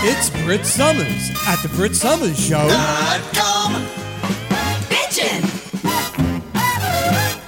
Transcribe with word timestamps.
It's 0.00 0.30
Brit 0.30 0.64
Somers 0.64 1.30
at 1.48 1.60
the 1.60 1.68
Brit 1.70 1.96
Somers 1.96 2.38
Show. 2.38 2.68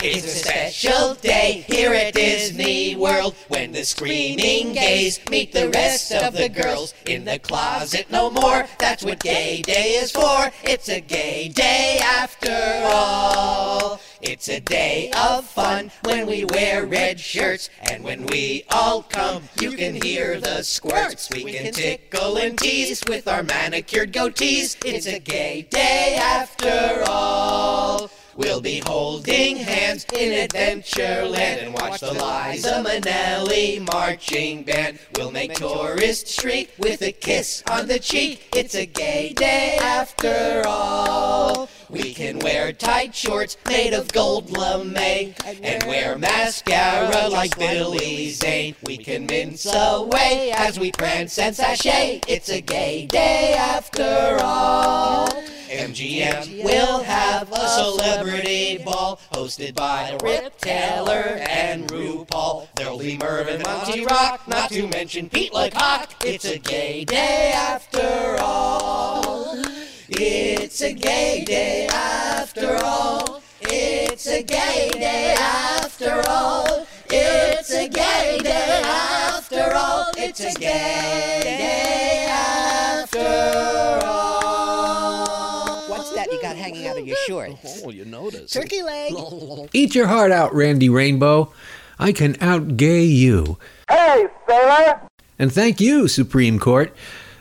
It's 0.02 0.26
a 0.26 0.28
special 0.28 1.14
day 1.14 1.64
here 1.68 1.94
at 1.94 2.12
Disney 2.12 2.96
World 2.96 3.36
when 3.46 3.70
the 3.70 3.84
screaming 3.84 4.72
gays 4.72 5.20
meet 5.30 5.52
the 5.52 5.68
rest 5.68 6.10
of 6.10 6.34
the 6.34 6.48
girls 6.48 6.92
in 7.06 7.24
the 7.24 7.38
closet 7.38 8.10
no 8.10 8.30
more. 8.30 8.66
That's 8.80 9.04
what 9.04 9.20
gay 9.20 9.62
day 9.62 9.92
is 9.92 10.10
for. 10.10 10.50
It's 10.64 10.88
a 10.88 11.00
gay 11.00 11.50
day 11.50 12.00
after 12.02 12.82
all. 12.84 14.00
It's 14.22 14.48
a 14.50 14.60
day 14.60 15.10
of 15.16 15.46
fun 15.46 15.90
when 16.04 16.26
we 16.26 16.44
wear 16.44 16.84
red 16.84 17.18
shirts 17.18 17.70
and 17.80 18.04
when 18.04 18.26
we 18.26 18.64
all 18.70 19.02
come, 19.02 19.44
you 19.58 19.72
can 19.72 19.94
hear 19.94 20.38
the 20.38 20.62
squirts. 20.62 21.30
We 21.30 21.44
can 21.44 21.72
tickle 21.72 22.36
and 22.36 22.58
tease 22.58 23.02
with 23.08 23.26
our 23.26 23.42
manicured 23.42 24.12
goatees. 24.12 24.76
It's 24.84 25.06
a 25.06 25.20
gay 25.20 25.62
day 25.70 26.18
after 26.20 27.02
all. 27.06 28.10
We'll 28.36 28.60
be 28.60 28.82
holding 28.86 29.56
hands 29.56 30.06
in 30.14 30.48
Adventureland 30.48 31.64
and 31.64 31.74
watch 31.74 32.00
the 32.00 32.12
Liza 32.12 32.82
Minnelli 32.86 33.80
marching 33.90 34.64
band. 34.64 34.98
We'll 35.16 35.30
make 35.30 35.54
tourists 35.54 36.40
shriek 36.40 36.72
with 36.78 37.00
a 37.02 37.12
kiss 37.12 37.62
on 37.70 37.86
the 37.86 37.98
cheek. 37.98 38.48
It's 38.54 38.74
a 38.74 38.86
gay 38.86 39.32
day 39.32 39.78
after 39.80 40.62
all. 40.66 41.68
We 41.90 42.14
can 42.14 42.38
wear 42.38 42.72
tight 42.72 43.16
shorts 43.16 43.56
made 43.66 43.94
of 43.94 44.12
gold 44.12 44.50
lame 44.50 45.34
and 45.44 45.82
wear 45.84 46.16
mascara 46.16 47.28
like 47.28 47.58
Billy 47.58 48.30
Zane. 48.30 48.76
We 48.84 48.96
can 48.96 49.26
mince 49.26 49.66
away 49.66 50.52
as 50.54 50.78
we 50.78 50.92
prance 50.92 51.36
and 51.38 51.54
sashay. 51.54 52.20
It's 52.28 52.48
a 52.48 52.60
gay 52.60 53.06
day 53.06 53.54
after 53.58 54.38
all. 54.40 55.28
MGM 55.68 56.62
will 56.62 57.02
have 57.02 57.50
a 57.52 57.68
celebrity 57.68 58.78
ball 58.78 59.20
hosted 59.32 59.74
by 59.74 60.16
Rip 60.22 60.58
Taylor 60.58 61.38
and 61.48 61.88
RuPaul. 61.88 62.68
There'll 62.76 62.98
be 62.98 63.18
Mervyn 63.18 63.62
Monty 63.62 64.04
Rock, 64.04 64.46
not 64.46 64.70
to 64.70 64.86
mention 64.86 65.28
Pete 65.28 65.52
Lecoq. 65.52 66.24
It's 66.24 66.44
a 66.44 66.58
gay 66.58 67.04
day 67.04 67.52
after 67.52 68.36
all. 68.40 69.79
It's 70.12 70.82
a 70.82 70.92
gay 70.92 71.44
day 71.46 71.86
after 71.86 72.76
all. 72.82 73.40
It's 73.60 74.26
a 74.26 74.42
gay 74.42 74.90
day 74.92 75.36
after 75.38 76.20
all. 76.26 76.84
It's 77.08 77.72
a 77.72 77.88
gay 77.88 78.40
day 78.42 78.82
after 78.84 79.72
all. 79.72 80.10
It's 80.16 80.40
a 80.40 80.52
gay 80.58 81.40
day 81.44 82.26
after 82.28 83.20
all. 84.04 85.88
What's 85.88 86.10
that 86.16 86.26
you 86.32 86.42
got 86.42 86.56
hanging 86.56 86.88
out 86.88 86.98
of 86.98 87.06
your 87.06 87.16
shorts? 87.28 87.82
Oh, 87.84 87.90
you 87.90 88.04
notice. 88.04 88.50
Turkey 88.50 88.82
leg. 88.82 89.14
Eat 89.72 89.94
your 89.94 90.08
heart 90.08 90.32
out, 90.32 90.52
Randy 90.52 90.88
Rainbow. 90.88 91.52
I 92.00 92.10
can 92.10 92.34
outgay 92.34 93.08
you. 93.08 93.58
Hey, 93.88 94.26
sailor! 94.48 95.02
And 95.38 95.52
thank 95.52 95.80
you, 95.80 96.08
Supreme 96.08 96.58
Court. 96.58 96.94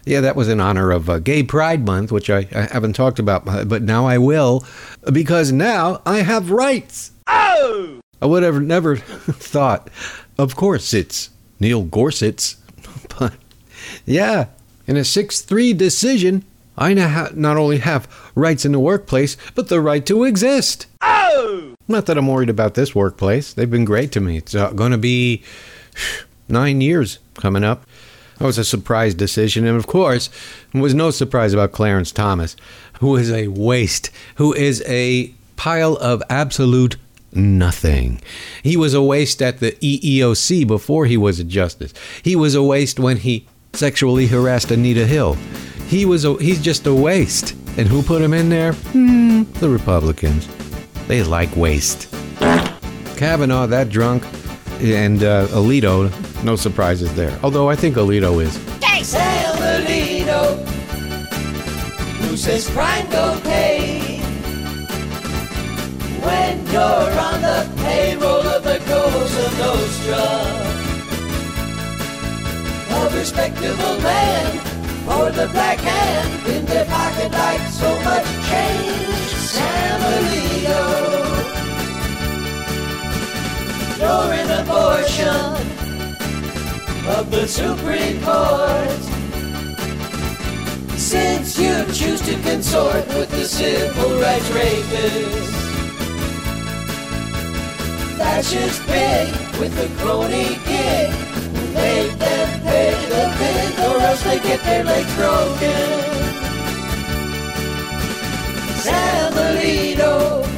Yeah, 0.09 0.21
that 0.21 0.35
was 0.35 0.49
in 0.49 0.59
honor 0.59 0.89
of 0.89 1.07
uh, 1.07 1.19
Gay 1.19 1.43
Pride 1.43 1.85
Month, 1.85 2.11
which 2.11 2.31
I, 2.31 2.47
I 2.51 2.61
haven't 2.61 2.93
talked 2.93 3.19
about, 3.19 3.47
uh, 3.47 3.63
but 3.63 3.83
now 3.83 4.07
I 4.07 4.17
will, 4.17 4.65
because 5.13 5.51
now 5.51 6.01
I 6.03 6.23
have 6.23 6.49
rights. 6.49 7.11
Oh! 7.27 7.99
I 8.19 8.25
would 8.25 8.41
have 8.41 8.59
never 8.59 8.95
thought. 8.97 9.87
Of 10.35 10.55
course, 10.55 10.95
it's 10.95 11.29
Neil 11.59 11.83
Gorsuch, 11.83 12.55
but 13.19 13.33
yeah, 14.03 14.47
in 14.87 14.97
a 14.97 15.03
6 15.03 15.41
3 15.41 15.73
decision, 15.73 16.43
I 16.75 16.95
now 16.95 17.09
ha- 17.09 17.29
not 17.35 17.57
only 17.57 17.77
have 17.77 18.07
rights 18.33 18.65
in 18.65 18.71
the 18.71 18.79
workplace, 18.79 19.37
but 19.53 19.69
the 19.69 19.79
right 19.79 20.03
to 20.07 20.23
exist. 20.23 20.87
Oh! 21.01 21.75
Not 21.87 22.07
that 22.07 22.17
I'm 22.17 22.25
worried 22.25 22.49
about 22.49 22.73
this 22.73 22.95
workplace. 22.95 23.53
They've 23.53 23.69
been 23.69 23.85
great 23.85 24.11
to 24.13 24.21
me. 24.21 24.37
It's 24.37 24.55
uh, 24.55 24.71
going 24.71 24.91
to 24.91 24.97
be 24.97 25.43
nine 26.49 26.81
years 26.81 27.19
coming 27.35 27.63
up. 27.63 27.85
That 28.39 28.45
was 28.45 28.57
a 28.57 28.63
surprise 28.63 29.13
decision. 29.13 29.67
And 29.67 29.77
of 29.77 29.85
course, 29.85 30.29
was 30.73 30.93
no 30.93 31.11
surprise 31.11 31.53
about 31.53 31.73
Clarence 31.73 32.11
Thomas, 32.11 32.55
who 32.99 33.15
is 33.17 33.31
a 33.31 33.49
waste, 33.49 34.09
who 34.35 34.53
is 34.53 34.83
a 34.87 35.33
pile 35.57 35.95
of 35.97 36.23
absolute 36.29 36.95
nothing. 37.33 38.21
He 38.63 38.77
was 38.77 38.93
a 38.93 39.03
waste 39.03 39.41
at 39.41 39.59
the 39.59 39.73
EEOC 39.73 40.65
before 40.65 41.05
he 41.05 41.17
was 41.17 41.39
a 41.39 41.43
justice. 41.43 41.93
He 42.23 42.35
was 42.35 42.55
a 42.55 42.63
waste 42.63 42.99
when 42.99 43.17
he 43.17 43.45
sexually 43.73 44.27
harassed 44.27 44.71
Anita 44.71 45.05
Hill. 45.05 45.33
He 45.87 46.05
was 46.05 46.23
a, 46.23 46.35
he's 46.35 46.61
just 46.61 46.87
a 46.87 46.93
waste. 46.93 47.55
And 47.77 47.87
who 47.87 48.01
put 48.01 48.21
him 48.21 48.33
in 48.33 48.49
there? 48.49 48.73
Hmm, 48.73 49.43
the 49.53 49.69
Republicans. 49.69 50.47
They 51.07 51.23
like 51.23 51.55
waste. 51.55 52.13
Kavanaugh, 53.17 53.65
that 53.67 53.89
drunk, 53.89 54.23
and 54.81 55.23
uh, 55.23 55.47
Alito, 55.47 56.09
no 56.43 56.55
surprises 56.55 57.13
there. 57.15 57.37
Although 57.43 57.69
I 57.69 57.75
think 57.75 57.95
Alito 57.95 58.41
is. 58.41 58.57
San 59.03 59.55
Alito, 59.55 60.59
who 62.21 62.37
says 62.37 62.69
crime 62.69 63.09
go 63.09 63.39
pay? 63.43 64.19
When 66.21 66.67
you're 66.67 66.83
on 66.83 67.41
the 67.41 67.71
payroll 67.77 68.45
of 68.45 68.63
the 68.63 68.77
Cosa 68.85 69.49
Nostra, 69.57 70.27
a 72.91 73.17
respectable 73.17 73.99
man, 74.01 74.59
or 75.07 75.31
the 75.31 75.47
black 75.53 75.79
hand 75.79 76.47
in 76.47 76.65
their 76.65 76.85
pocket 76.85 77.31
like 77.31 77.61
so 77.69 77.89
much 78.03 78.25
change. 78.49 79.29
San 79.55 80.01
Alito, 80.01 81.28
you're 83.99 84.31
an 84.31 84.49
abortion 84.63 85.27
of 87.17 87.29
the 87.31 87.45
Supreme 87.47 88.21
Court. 88.23 89.01
Since 90.97 91.59
you 91.59 91.85
choose 91.91 92.21
to 92.21 92.35
consort 92.41 93.05
with 93.07 93.29
the 93.29 93.45
civil 93.45 94.21
rights 94.21 94.49
rapists, 94.51 95.51
fascist 98.17 98.81
pig 98.87 99.27
with 99.59 99.77
a 99.77 99.89
crony 100.01 100.55
gig, 100.69 101.09
make 101.73 102.17
them 102.19 102.61
pay 102.61 102.95
the 103.11 103.23
bill 103.37 103.91
or 103.91 103.99
else 103.99 104.23
they 104.23 104.39
get 104.39 104.63
their 104.63 104.83
legs 104.85 105.13
broken. 105.15 106.19
San 108.79 109.33
Alito. 109.33 110.48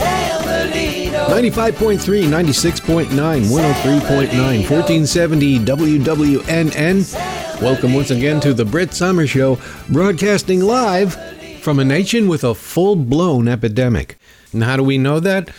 95.3, 0.00 1.98
96.9, 1.98 3.10
103.9, 3.10 4.70
1470 4.70 5.58
WWNN. 5.58 7.60
Welcome 7.60 7.94
once 7.94 8.10
again 8.10 8.40
to 8.40 8.54
the 8.54 8.64
Brit 8.64 8.94
Summer 8.94 9.26
Show, 9.26 9.58
broadcasting 9.88 10.60
live 10.60 11.16
from 11.60 11.78
a 11.78 11.84
nation 11.84 12.28
with 12.28 12.44
a 12.44 12.54
full 12.54 12.96
blown 12.96 13.48
epidemic. 13.48 14.18
And 14.52 14.64
how 14.64 14.76
do 14.76 14.82
we 14.82 14.98
know 14.98 15.20
that? 15.20 15.50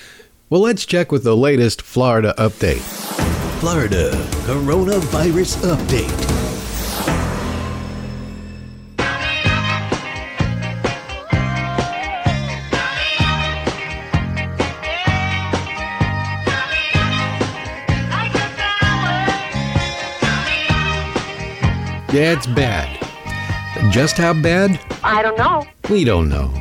Well, 0.50 0.62
let's 0.62 0.86
check 0.86 1.12
with 1.12 1.24
the 1.24 1.38
latest 1.38 1.82
Florida 1.82 2.34
update. 2.38 2.82
Florida 3.60 4.12
coronavirus 4.46 5.76
update. 5.76 6.23
It's 22.16 22.46
bad. 22.48 23.00
Just 23.92 24.18
how 24.18 24.34
bad? 24.34 24.80
I 25.04 25.24
don't 25.24 25.38
know. 25.38 25.66
We 25.90 26.04
don't 26.04 26.30
know. 26.30 26.54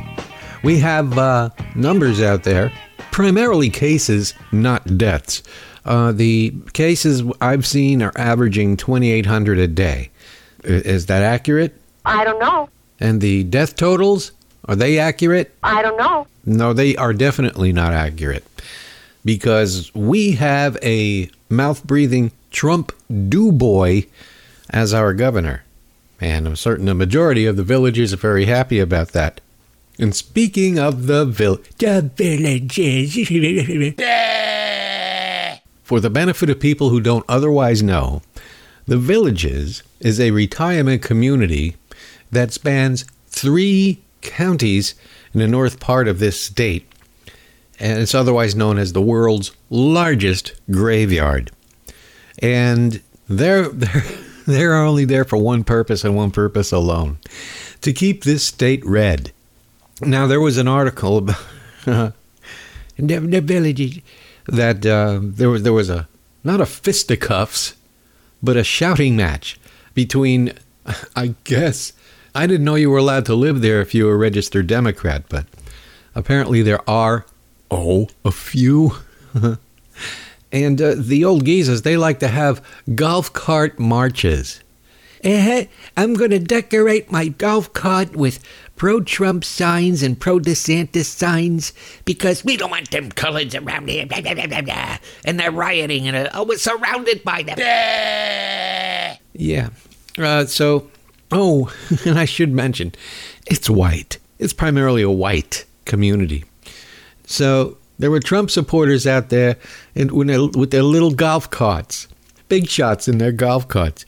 We 0.63 0.79
have 0.79 1.17
uh, 1.17 1.49
numbers 1.75 2.21
out 2.21 2.43
there, 2.43 2.71
primarily 3.11 3.69
cases, 3.69 4.33
not 4.51 4.97
deaths. 4.97 5.43
Uh, 5.85 6.11
the 6.11 6.53
cases 6.73 7.23
I've 7.39 7.67
seen 7.67 8.01
are 8.01 8.13
averaging 8.15 8.77
2,800 8.77 9.59
a 9.59 9.67
day. 9.67 10.09
Is 10.63 11.05
that 11.07 11.21
accurate? 11.21 11.75
I 12.05 12.23
don't 12.23 12.39
know. 12.39 12.69
And 12.99 13.21
the 13.21 13.43
death 13.43 13.75
totals, 13.75 14.31
are 14.65 14.75
they 14.75 14.97
accurate? 14.97 15.53
I 15.61 15.81
don't 15.81 15.97
know. 15.97 16.25
No, 16.45 16.73
they 16.73 16.95
are 16.95 17.13
definitely 17.13 17.73
not 17.73 17.93
accurate. 17.93 18.43
Because 19.25 19.93
we 19.93 20.31
have 20.31 20.77
a 20.81 21.29
mouth 21.49 21.83
breathing 21.85 22.31
Trump 22.51 22.91
do 23.29 23.51
boy 23.51 24.05
as 24.73 24.93
our 24.93 25.13
governor. 25.13 25.63
And 26.19 26.47
I'm 26.47 26.55
certain 26.55 26.89
a 26.89 26.93
majority 26.93 27.45
of 27.45 27.55
the 27.55 27.63
villagers 27.63 28.11
are 28.11 28.17
very 28.17 28.45
happy 28.45 28.79
about 28.79 29.09
that. 29.09 29.39
And 29.99 30.15
speaking 30.15 30.79
of 30.79 31.05
the, 31.05 31.25
vil- 31.25 31.59
the 31.77 32.09
villages, 32.15 33.13
for 35.83 35.99
the 35.99 36.09
benefit 36.09 36.49
of 36.49 36.59
people 36.59 36.89
who 36.89 36.99
don't 36.99 37.25
otherwise 37.29 37.83
know, 37.83 38.23
The 38.87 38.97
Villages 38.97 39.83
is 39.99 40.19
a 40.19 40.31
retirement 40.31 41.03
community 41.03 41.75
that 42.31 42.51
spans 42.51 43.05
three 43.27 44.01
counties 44.21 44.95
in 45.33 45.39
the 45.39 45.47
north 45.47 45.79
part 45.79 46.07
of 46.07 46.19
this 46.19 46.41
state, 46.41 46.87
and 47.79 47.99
it's 47.99 48.15
otherwise 48.15 48.55
known 48.55 48.79
as 48.79 48.93
the 48.93 49.01
world's 49.01 49.51
largest 49.69 50.53
graveyard. 50.71 51.51
And 52.39 53.01
they're 53.29 53.67
they're 53.69 54.03
they're 54.47 54.75
only 54.75 55.05
there 55.05 55.25
for 55.25 55.37
one 55.37 55.63
purpose 55.63 56.03
and 56.03 56.15
one 56.15 56.31
purpose 56.31 56.71
alone: 56.71 57.17
to 57.81 57.93
keep 57.93 58.23
this 58.23 58.43
state 58.45 58.85
red. 58.85 59.31
Now 60.01 60.27
there 60.27 60.41
was 60.41 60.57
an 60.57 60.67
article 60.67 61.17
about 61.17 61.37
villages 62.97 64.01
that 64.47 64.85
uh, 64.85 65.19
there 65.21 65.49
was 65.49 65.63
there 65.63 65.73
was 65.73 65.89
a 65.89 66.07
not 66.43 66.61
a 66.61 66.65
fisticuffs, 66.65 67.75
but 68.41 68.57
a 68.57 68.63
shouting 68.63 69.15
match 69.15 69.57
between, 69.93 70.53
I 71.15 71.35
guess, 71.43 71.93
I 72.35 72.47
didn't 72.47 72.65
know 72.65 72.75
you 72.75 72.89
were 72.89 72.97
allowed 72.97 73.25
to 73.27 73.35
live 73.35 73.61
there 73.61 73.79
if 73.81 73.93
you 73.93 74.05
were 74.05 74.13
a 74.13 74.17
registered 74.17 74.67
Democrat, 74.67 75.23
but 75.29 75.45
apparently 76.15 76.61
there 76.61 76.87
are, 76.89 77.25
oh, 77.71 78.09
a 78.25 78.31
few. 78.31 78.95
And 80.53 80.79
uh, 80.79 80.93
the 80.95 81.25
old 81.25 81.45
geezers, 81.45 81.81
they 81.81 81.97
like 81.97 82.19
to 82.19 82.27
have 82.27 82.63
golf 82.93 83.33
cart 83.33 83.79
marches. 83.79 84.61
Eh, 85.23 85.65
I'm 85.97 86.13
going 86.13 86.31
to 86.31 86.39
decorate 86.39 87.11
my 87.11 87.29
golf 87.29 87.73
cart 87.73 88.15
with 88.15 88.43
pro 88.75 89.01
Trump 89.01 89.43
signs 89.43 90.03
and 90.03 90.19
pro 90.19 90.37
DeSantis 90.37 91.05
signs 91.05 91.73
because 92.05 92.43
we 92.45 92.55
don't 92.55 92.69
want 92.69 92.91
them 92.91 93.09
coloreds 93.09 93.59
around 93.59 93.89
here. 93.89 94.05
Blah, 94.05 94.21
blah, 94.21 94.61
blah. 94.61 94.97
And 95.25 95.39
they're 95.39 95.51
rioting 95.51 96.07
and 96.07 96.27
uh, 96.27 96.29
oh, 96.33 96.43
we're 96.43 96.57
surrounded 96.57 97.23
by 97.23 97.41
them. 97.41 97.57
Yeah. 99.33 99.69
Uh, 100.19 100.45
so, 100.45 100.91
oh, 101.31 101.73
and 102.05 102.19
I 102.19 102.25
should 102.25 102.51
mention, 102.51 102.93
it's 103.47 103.69
white. 103.69 104.19
It's 104.37 104.53
primarily 104.53 105.01
a 105.01 105.09
white 105.09 105.65
community. 105.85 106.43
So 107.25 107.77
there 108.03 108.11
were 108.11 108.19
Trump 108.19 108.51
supporters 108.51 109.07
out 109.07 109.29
there 109.29 109.55
their, 109.93 110.07
with 110.13 110.71
their 110.71 110.83
little 110.83 111.11
golf 111.11 111.49
carts, 111.49 112.09
big 112.49 112.67
shots 112.67 113.07
in 113.07 113.17
their 113.17 113.31
golf 113.31 113.69
carts. 113.69 114.05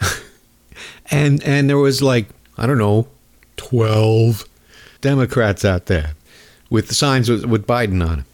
and 1.10 1.42
and 1.42 1.68
there 1.68 1.78
was 1.78 2.00
like, 2.00 2.28
I 2.56 2.68
don't 2.68 2.78
know, 2.78 3.08
12 3.56 4.44
Democrats 5.00 5.64
out 5.64 5.86
there 5.86 6.12
with 6.70 6.86
the 6.86 6.94
signs 6.94 7.28
with, 7.28 7.44
with 7.44 7.66
Biden 7.66 8.08
on 8.08 8.18
them. 8.18 8.24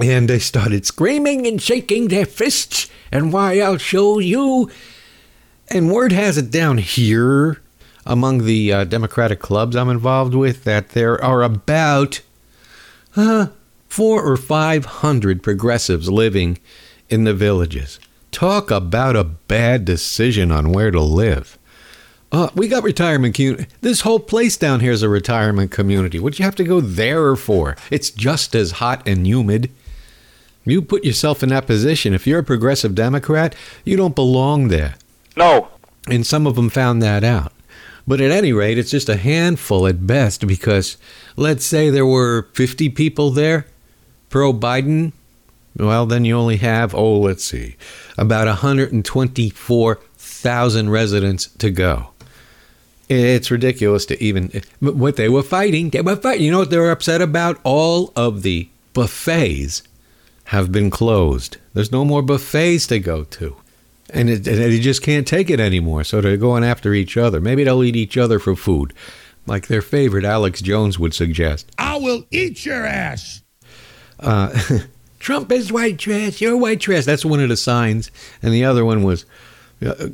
And 0.00 0.30
they 0.30 0.38
started 0.38 0.86
screaming 0.86 1.46
and 1.46 1.60
shaking 1.60 2.08
their 2.08 2.24
fists, 2.24 2.88
and 3.12 3.30
why 3.30 3.60
I'll 3.60 3.76
show 3.76 4.20
you. 4.20 4.70
And 5.68 5.92
word 5.92 6.12
has 6.12 6.38
it 6.38 6.50
down 6.50 6.78
here 6.78 7.60
among 8.06 8.46
the 8.46 8.72
uh, 8.72 8.84
Democratic 8.84 9.40
clubs 9.40 9.76
I'm 9.76 9.90
involved 9.90 10.34
with 10.34 10.64
that 10.64 10.88
there 10.92 11.22
are 11.22 11.42
about 11.42 12.22
uh, 13.16 13.48
four 13.94 14.24
or 14.24 14.36
five 14.36 14.84
hundred 14.84 15.40
progressives 15.40 16.10
living 16.10 16.58
in 17.08 17.22
the 17.22 17.32
villages. 17.32 18.00
Talk 18.32 18.68
about 18.72 19.14
a 19.14 19.22
bad 19.22 19.84
decision 19.84 20.50
on 20.50 20.72
where 20.72 20.90
to 20.90 21.00
live. 21.00 21.56
Uh, 22.32 22.48
we 22.56 22.66
got 22.66 22.82
retirement 22.82 23.36
community. 23.36 23.66
This 23.82 24.00
whole 24.00 24.18
place 24.18 24.56
down 24.56 24.80
here 24.80 24.90
is 24.90 25.04
a 25.04 25.08
retirement 25.08 25.70
community. 25.70 26.18
What 26.18 26.40
you 26.40 26.44
have 26.44 26.56
to 26.56 26.64
go 26.64 26.80
there 26.80 27.36
for? 27.36 27.76
It's 27.88 28.10
just 28.10 28.56
as 28.56 28.72
hot 28.82 29.06
and 29.06 29.28
humid. 29.28 29.70
You 30.64 30.82
put 30.82 31.04
yourself 31.04 31.44
in 31.44 31.50
that 31.50 31.68
position. 31.68 32.14
If 32.14 32.26
you're 32.26 32.40
a 32.40 32.44
progressive 32.44 32.96
Democrat, 32.96 33.54
you 33.84 33.96
don't 33.96 34.16
belong 34.16 34.68
there. 34.68 34.96
No. 35.36 35.68
And 36.10 36.26
some 36.26 36.48
of 36.48 36.56
them 36.56 36.68
found 36.68 37.00
that 37.02 37.22
out. 37.22 37.52
But 38.08 38.20
at 38.20 38.32
any 38.32 38.52
rate, 38.52 38.76
it's 38.76 38.90
just 38.90 39.08
a 39.08 39.16
handful 39.16 39.86
at 39.86 40.04
best 40.04 40.48
because 40.48 40.96
let's 41.36 41.64
say 41.64 41.90
there 41.90 42.04
were 42.04 42.48
50 42.54 42.88
people 42.88 43.30
there 43.30 43.66
pro 44.34 44.52
Biden. 44.52 45.12
Well, 45.76 46.06
then 46.06 46.24
you 46.24 46.36
only 46.36 46.56
have, 46.56 46.92
oh, 46.92 47.20
let's 47.20 47.44
see, 47.44 47.76
about 48.18 48.48
124,000 48.48 50.90
residents 50.90 51.46
to 51.58 51.70
go. 51.70 52.08
It's 53.08 53.52
ridiculous 53.52 54.04
to 54.06 54.20
even 54.20 54.50
what 54.80 55.14
they 55.14 55.28
were 55.28 55.44
fighting. 55.44 55.90
They 55.90 56.00
were 56.00 56.16
fighting. 56.16 56.44
You 56.46 56.50
know 56.50 56.58
what 56.58 56.70
they 56.70 56.78
were 56.78 56.90
upset 56.90 57.22
about? 57.22 57.60
All 57.62 58.12
of 58.16 58.42
the 58.42 58.68
buffets 58.92 59.84
have 60.46 60.72
been 60.72 60.90
closed. 60.90 61.58
There's 61.72 61.92
no 61.92 62.04
more 62.04 62.22
buffets 62.22 62.88
to 62.88 62.98
go 62.98 63.22
to. 63.22 63.54
And 64.10 64.28
it, 64.28 64.44
it- 64.48 64.56
they 64.56 64.80
just 64.80 65.00
can't 65.02 65.28
take 65.28 65.48
it 65.48 65.60
anymore. 65.60 66.02
So 66.02 66.20
they're 66.20 66.36
going 66.36 66.64
after 66.64 66.92
each 66.92 67.16
other. 67.16 67.40
Maybe 67.40 67.62
they'll 67.62 67.84
eat 67.84 67.94
each 67.94 68.16
other 68.16 68.40
for 68.40 68.56
food, 68.56 68.92
like 69.46 69.68
their 69.68 69.80
favorite 69.82 70.24
Alex 70.24 70.60
Jones 70.60 70.98
would 70.98 71.14
suggest. 71.14 71.70
I 71.78 71.98
will 71.98 72.24
eat 72.32 72.66
your 72.66 72.84
ass. 72.84 73.42
Uh, 74.20 74.58
Trump 75.18 75.50
is 75.50 75.72
white 75.72 75.98
trash. 75.98 76.40
You're 76.40 76.56
white 76.56 76.80
trash. 76.80 77.04
That's 77.04 77.24
one 77.24 77.40
of 77.40 77.48
the 77.48 77.56
signs. 77.56 78.10
And 78.42 78.52
the 78.52 78.64
other 78.64 78.84
one 78.84 79.02
was 79.02 79.24
uh, 79.84 80.08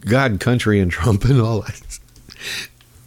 God, 0.00 0.40
country, 0.40 0.80
and 0.80 0.90
Trump 0.90 1.24
and 1.26 1.40
all 1.40 1.60
that. 1.62 1.98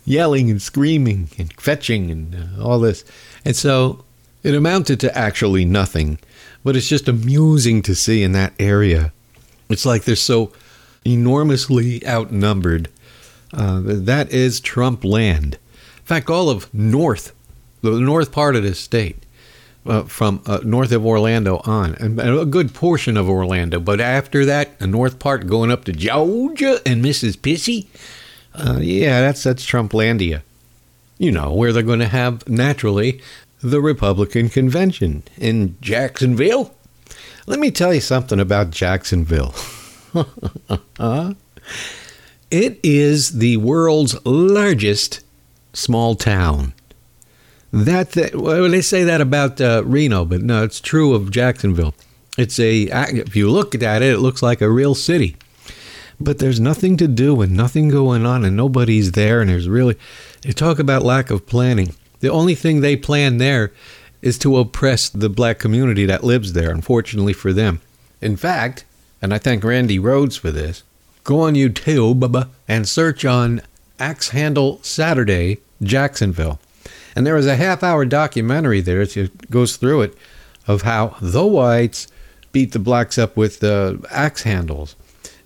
Yelling 0.05 0.49
and 0.49 0.61
screaming 0.61 1.29
and 1.38 1.53
fetching 1.53 2.09
and 2.09 2.35
uh, 2.35 2.63
all 2.63 2.79
this. 2.79 3.03
And 3.45 3.55
so 3.55 4.03
it 4.43 4.55
amounted 4.55 4.99
to 5.01 5.17
actually 5.17 5.65
nothing. 5.65 6.19
But 6.63 6.75
it's 6.75 6.87
just 6.87 7.07
amusing 7.07 7.81
to 7.83 7.95
see 7.95 8.23
in 8.23 8.31
that 8.33 8.53
area. 8.59 9.11
It's 9.69 9.85
like 9.85 10.03
they're 10.03 10.15
so 10.15 10.51
enormously 11.05 12.05
outnumbered. 12.07 12.89
Uh, 13.53 13.81
that 13.83 14.31
is 14.31 14.59
Trump 14.59 15.03
land. 15.03 15.55
In 15.97 16.05
fact, 16.05 16.29
all 16.29 16.49
of 16.49 16.73
North, 16.73 17.33
the 17.81 17.91
north 17.91 18.31
part 18.31 18.55
of 18.55 18.63
this 18.63 18.79
state, 18.79 19.20
uh, 19.86 20.04
from 20.04 20.42
uh, 20.45 20.60
north 20.63 20.92
of 20.92 21.06
Orlando 21.06 21.57
on, 21.66 21.95
and 21.95 22.19
a 22.19 22.45
good 22.45 22.74
portion 22.74 23.18
of 23.18 23.30
Orlando. 23.30 23.80
But 23.80 24.00
after 24.00 24.45
that, 24.45 24.78
the 24.80 24.88
north 24.88 25.19
part 25.19 25.48
going 25.48 25.72
up 25.72 25.86
to 25.86 25.92
Georgia 25.92 26.80
and 26.86 27.01
Mississippi, 27.01 27.89
uh, 28.54 28.80
yeah, 28.81 29.22
that's 29.22 29.44
that's 29.44 29.66
Trumplandia. 29.66 30.42
You 31.18 31.31
know 31.31 31.54
where 31.54 31.72
they're 31.72 31.83
going 31.83 32.00
to 32.00 32.07
have 32.07 32.48
naturally 32.48 33.22
the 33.62 33.81
Republican 33.81 34.50
convention 34.50 35.24
in 35.38 35.78
Jacksonville. 35.81 36.74
Let 37.48 37.60
me 37.60 37.72
tell 37.72 37.94
you 37.94 38.01
something 38.01 38.39
about 38.39 38.72
Jacksonville. 38.72 39.54
it 42.51 42.80
is 42.83 43.38
the 43.40 43.57
world's 43.57 44.26
largest 44.26 45.21
small 45.73 46.16
town. 46.16 46.73
That, 47.73 48.11
that 48.11 48.35
well, 48.35 48.69
they 48.69 48.81
say 48.81 49.04
that 49.04 49.21
about 49.21 49.61
uh, 49.61 49.83
Reno, 49.85 50.25
but 50.25 50.42
no, 50.42 50.63
it's 50.63 50.81
true 50.81 51.13
of 51.13 51.31
Jacksonville. 51.31 51.94
It's 52.37 52.59
a 52.59 52.83
if 53.11 53.35
you 53.35 53.49
look 53.49 53.75
at 53.75 54.01
it, 54.01 54.13
it 54.13 54.19
looks 54.19 54.42
like 54.42 54.61
a 54.61 54.69
real 54.69 54.95
city, 54.95 55.37
but 56.19 56.40
there's 56.40 56.59
nothing 56.59 56.97
to 56.97 57.07
do 57.07 57.42
and 57.42 57.56
nothing 57.56 57.90
going 57.90 58.25
on, 58.25 58.44
and 58.44 58.57
nobody's 58.57 59.13
there. 59.13 59.42
And 59.42 59.49
there's 59.49 59.69
really, 59.69 59.97
they 60.42 60.51
talk 60.51 60.80
about 60.80 61.04
lack 61.04 61.30
of 61.30 61.47
planning. 61.47 61.95
The 62.19 62.30
only 62.30 62.56
thing 62.56 62.81
they 62.81 62.95
plan 62.95 63.37
there 63.37 63.71
is 64.21 64.37
to 64.40 64.57
oppress 64.57 65.09
the 65.09 65.30
black 65.30 65.57
community 65.57 66.06
that 66.06 66.23
lives 66.23 66.54
there. 66.54 66.71
Unfortunately 66.71 67.33
for 67.33 67.54
them, 67.54 67.81
in 68.21 68.35
fact, 68.37 68.85
and 69.21 69.33
I 69.33 69.37
thank 69.37 69.63
Randi 69.63 69.97
Rhodes 69.97 70.35
for 70.35 70.51
this. 70.51 70.83
Go 71.23 71.42
on 71.42 71.54
YouTube 71.54 72.49
and 72.68 72.87
search 72.87 73.23
on 73.23 73.61
Axe 73.99 74.30
Handle 74.30 74.80
Saturday 74.83 75.59
Jacksonville. 75.81 76.59
And 77.15 77.25
there 77.25 77.35
was 77.35 77.47
a 77.47 77.56
half 77.56 77.83
hour 77.83 78.06
documentary 78.06 78.81
there. 78.81 79.01
It 79.01 79.49
goes 79.51 79.75
through 79.75 80.01
it 80.03 80.18
of 80.68 80.83
how 80.83 81.15
the 81.21 81.45
whites 81.45 82.07
beat 82.51 82.71
the 82.71 82.80
blacks 82.80 83.18
up 83.18 83.35
with 83.37 83.63
uh, 83.63 83.95
axe 84.09 84.44
handles. 84.44 84.95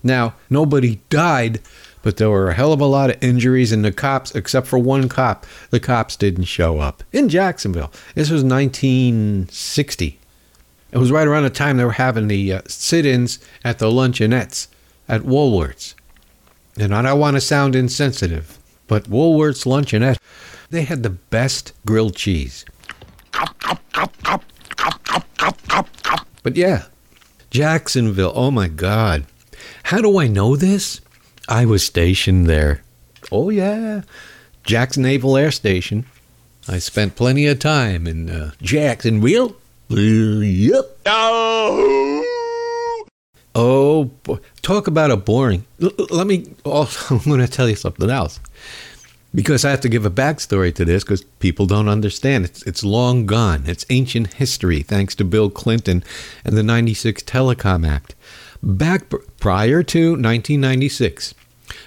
Now, 0.02 0.34
nobody 0.50 1.00
died, 1.10 1.60
but 2.02 2.16
there 2.16 2.30
were 2.30 2.50
a 2.50 2.54
hell 2.54 2.72
of 2.72 2.80
a 2.80 2.86
lot 2.86 3.10
of 3.10 3.22
injuries, 3.22 3.72
and 3.72 3.84
the 3.84 3.92
cops, 3.92 4.34
except 4.34 4.66
for 4.66 4.78
one 4.78 5.08
cop, 5.08 5.46
the 5.70 5.80
cops 5.80 6.16
didn't 6.16 6.44
show 6.44 6.78
up 6.78 7.02
in 7.12 7.28
Jacksonville. 7.28 7.92
This 8.14 8.30
was 8.30 8.44
1960. 8.44 10.18
It 10.92 10.98
was 10.98 11.10
right 11.10 11.26
around 11.26 11.42
the 11.42 11.50
time 11.50 11.76
they 11.76 11.84
were 11.84 11.92
having 11.92 12.28
the 12.28 12.52
uh, 12.52 12.62
sit 12.66 13.04
ins 13.04 13.38
at 13.64 13.78
the 13.78 13.86
luncheonettes 13.86 14.68
at 15.08 15.22
Woolworths. 15.22 15.94
And 16.78 16.94
I 16.94 17.02
don't 17.02 17.18
want 17.18 17.36
to 17.36 17.40
sound 17.40 17.74
insensitive, 17.74 18.58
but 18.86 19.04
Woolworths 19.04 19.66
luncheonette, 19.66 20.18
they 20.70 20.82
had 20.82 21.02
the 21.02 21.10
best 21.10 21.72
grilled 21.86 22.16
cheese. 22.16 22.64
But 26.42 26.56
yeah, 26.56 26.84
Jacksonville, 27.50 28.32
oh 28.34 28.50
my 28.50 28.68
God. 28.68 29.26
How 29.84 30.00
do 30.00 30.18
I 30.18 30.26
know 30.26 30.56
this? 30.56 31.00
I 31.48 31.64
was 31.64 31.84
stationed 31.84 32.46
there. 32.46 32.82
Oh, 33.30 33.50
yeah. 33.50 34.02
Jackson 34.64 35.02
Naval 35.04 35.36
Air 35.36 35.50
Station. 35.50 36.06
I 36.68 36.78
spent 36.78 37.14
plenty 37.16 37.46
of 37.46 37.58
time 37.60 38.06
in 38.06 38.28
uh, 38.28 38.52
Jacksonville. 38.60 39.56
Yep. 39.88 40.98
Oh, 41.06 42.15
boy. 43.56 44.38
talk 44.62 44.86
about 44.86 45.10
a 45.10 45.16
boring. 45.16 45.64
Let 45.78 46.26
me 46.26 46.54
also, 46.64 47.14
I'm 47.16 47.24
going 47.24 47.40
to 47.40 47.48
tell 47.48 47.68
you 47.68 47.76
something 47.76 48.10
else. 48.10 48.40
Because 49.34 49.64
I 49.64 49.70
have 49.70 49.82
to 49.82 49.88
give 49.90 50.06
a 50.06 50.10
backstory 50.10 50.74
to 50.74 50.84
this 50.84 51.04
because 51.04 51.22
people 51.40 51.66
don't 51.66 51.88
understand. 51.88 52.46
It's, 52.46 52.62
it's 52.62 52.82
long 52.82 53.26
gone. 53.26 53.64
It's 53.66 53.84
ancient 53.90 54.34
history 54.34 54.82
thanks 54.82 55.14
to 55.16 55.24
Bill 55.24 55.50
Clinton 55.50 56.02
and 56.44 56.56
the 56.56 56.62
96 56.62 57.22
Telecom 57.24 57.86
Act. 57.86 58.14
Back 58.62 59.12
prior 59.38 59.82
to 59.82 60.12
1996, 60.12 61.34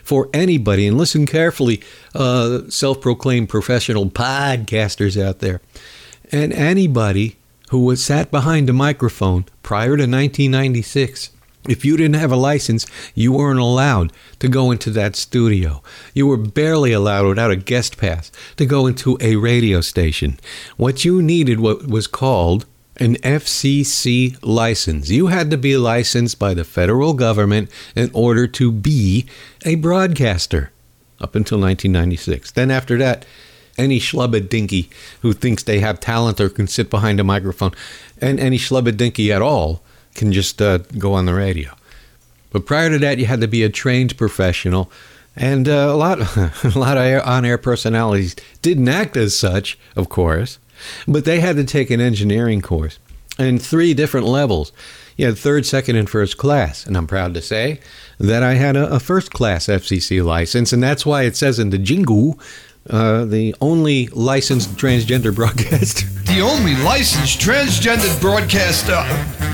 for 0.03 0.29
anybody, 0.33 0.85
and 0.85 0.97
listen 0.97 1.25
carefully, 1.25 1.81
uh, 2.13 2.69
self 2.69 3.01
proclaimed 3.01 3.49
professional 3.49 4.09
podcasters 4.09 5.21
out 5.21 5.39
there, 5.39 5.61
and 6.31 6.53
anybody 6.53 7.37
who 7.69 7.83
was 7.85 8.03
sat 8.03 8.29
behind 8.29 8.69
a 8.69 8.73
microphone 8.73 9.45
prior 9.63 9.97
to 9.97 10.03
1996 10.03 11.31
if 11.69 11.85
you 11.85 11.97
didn't 11.97 12.19
have 12.19 12.31
a 12.31 12.35
license, 12.35 12.85
you 13.13 13.33
weren't 13.33 13.59
allowed 13.59 14.11
to 14.39 14.47
go 14.47 14.71
into 14.71 14.89
that 14.91 15.15
studio. 15.15 15.81
You 16.13 16.27
were 16.27 16.37
barely 16.37 16.91
allowed 16.91 17.27
without 17.27 17.51
a 17.51 17.55
guest 17.55 17.97
pass 17.97 18.31
to 18.57 18.65
go 18.65 18.87
into 18.87 19.17
a 19.21 19.35
radio 19.35 19.81
station. 19.81 20.39
What 20.77 21.05
you 21.05 21.21
needed 21.21 21.59
what 21.59 21.87
was 21.87 22.07
called 22.07 22.65
an 22.97 23.15
FCC 23.17 24.37
license. 24.41 25.09
You 25.09 25.27
had 25.27 25.49
to 25.51 25.57
be 25.57 25.77
licensed 25.77 26.37
by 26.37 26.53
the 26.53 26.65
federal 26.65 27.13
government 27.13 27.71
in 27.95 28.11
order 28.13 28.45
to 28.47 28.71
be 28.71 29.25
a 29.65 29.75
broadcaster 29.75 30.71
up 31.21 31.35
until 31.35 31.59
1996. 31.59 32.51
Then 32.51 32.71
after 32.71 32.97
that, 32.97 33.25
any 33.77 33.99
schlubbadinky 33.99 34.89
who 35.21 35.31
thinks 35.31 35.63
they 35.63 35.79
have 35.79 35.99
talent 35.99 36.41
or 36.41 36.49
can 36.49 36.67
sit 36.67 36.89
behind 36.89 37.19
a 37.19 37.23
microphone, 37.23 37.71
and 38.19 38.39
any 38.39 38.57
schlubbadinky 38.57 39.33
at 39.33 39.41
all, 39.41 39.81
can 40.15 40.31
just 40.31 40.61
uh, 40.61 40.79
go 40.97 41.13
on 41.13 41.25
the 41.25 41.33
radio. 41.33 41.73
But 42.51 42.65
prior 42.65 42.89
to 42.89 42.97
that, 42.99 43.19
you 43.19 43.25
had 43.25 43.41
to 43.41 43.47
be 43.47 43.63
a 43.63 43.69
trained 43.69 44.17
professional, 44.17 44.91
and 45.35 45.69
uh, 45.69 45.89
a 45.91 45.95
lot, 45.95 46.19
a 46.63 46.71
lot 46.75 46.97
of 46.97 47.27
on-air 47.27 47.57
personalities 47.57 48.35
didn't 48.61 48.89
act 48.89 49.15
as 49.15 49.37
such, 49.37 49.77
of 49.95 50.09
course, 50.09 50.57
but 51.07 51.25
they 51.25 51.39
had 51.39 51.55
to 51.57 51.63
take 51.63 51.89
an 51.89 52.01
engineering 52.01 52.61
course 52.61 52.99
in 53.37 53.59
three 53.59 53.93
different 53.93 54.25
levels. 54.25 54.71
You 55.15 55.27
had 55.27 55.37
third, 55.37 55.65
second, 55.65 55.97
and 55.97 56.09
first 56.09 56.37
class, 56.37 56.85
and 56.85 56.95
I'm 56.95 57.07
proud 57.07 57.33
to 57.33 57.41
say 57.41 57.79
that 58.19 58.41
I 58.41 58.53
had 58.53 58.75
a, 58.75 58.95
a 58.95 58.99
first 58.99 59.31
class 59.31 59.67
FCC 59.67 60.23
license, 60.23 60.73
and 60.73 60.81
that's 60.81 61.05
why 61.05 61.23
it 61.23 61.35
says 61.35 61.59
in 61.59 61.69
the 61.69 61.77
jingle. 61.77 62.39
Uh, 62.89 63.25
the 63.25 63.53
only 63.61 64.07
licensed 64.07 64.75
transgender 64.75 65.35
broadcaster. 65.39 66.07
The 66.29 66.41
only 66.41 66.75
licensed 66.75 67.39
transgendered 67.39 68.21
broadcaster 68.21 69.01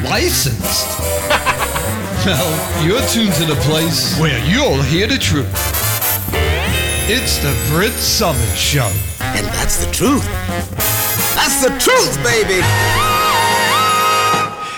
licensed. 0.04 1.00
well, 2.26 2.86
you're 2.86 3.00
tuned 3.08 3.34
to 3.36 3.46
the 3.46 3.56
place 3.62 4.20
where 4.20 4.44
you'll 4.46 4.82
hear 4.82 5.08
the 5.08 5.18
truth. 5.18 5.48
It's 7.08 7.38
the 7.38 7.56
Brit 7.74 7.94
Somers 7.94 8.58
Show. 8.58 8.92
And 9.22 9.46
that's 9.48 9.86
the 9.86 9.92
truth. 9.94 10.26
That's 11.34 11.64
the 11.64 11.70
truth, 11.80 12.22
baby. 12.24 13.15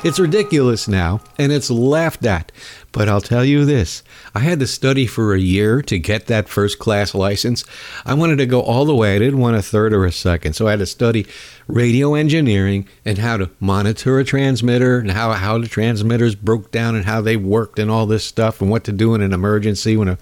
It's 0.03 0.19
ridiculous 0.19 0.87
now, 0.87 1.21
and 1.39 1.51
it's 1.51 1.71
laughed 1.71 2.23
at. 2.23 2.51
But 2.91 3.09
I'll 3.09 3.21
tell 3.21 3.43
you 3.43 3.65
this 3.65 4.03
I 4.35 4.39
had 4.39 4.59
to 4.59 4.67
study 4.67 5.07
for 5.07 5.33
a 5.33 5.39
year 5.39 5.81
to 5.83 5.97
get 5.97 6.27
that 6.27 6.47
first 6.47 6.77
class 6.77 7.15
license. 7.15 7.65
I 8.05 8.13
wanted 8.13 8.37
to 8.37 8.45
go 8.45 8.61
all 8.61 8.85
the 8.85 8.95
way, 8.95 9.15
I 9.15 9.19
didn't 9.19 9.39
want 9.39 9.55
a 9.55 9.61
third 9.61 9.93
or 9.93 10.05
a 10.05 10.11
second. 10.11 10.53
So 10.53 10.67
I 10.67 10.71
had 10.71 10.79
to 10.79 10.85
study 10.85 11.25
radio 11.67 12.13
engineering 12.13 12.87
and 13.05 13.17
how 13.17 13.37
to 13.37 13.49
monitor 13.59 14.19
a 14.19 14.23
transmitter 14.23 14.99
and 14.99 15.11
how, 15.11 15.31
how 15.33 15.57
the 15.57 15.67
transmitters 15.67 16.35
broke 16.35 16.71
down 16.71 16.95
and 16.95 17.05
how 17.05 17.21
they 17.21 17.35
worked 17.35 17.79
and 17.79 17.89
all 17.89 18.05
this 18.05 18.23
stuff 18.23 18.61
and 18.61 18.69
what 18.69 18.83
to 18.85 18.91
do 18.91 19.15
in 19.15 19.21
an 19.21 19.33
emergency 19.33 19.97
when 19.97 20.09
a 20.09 20.17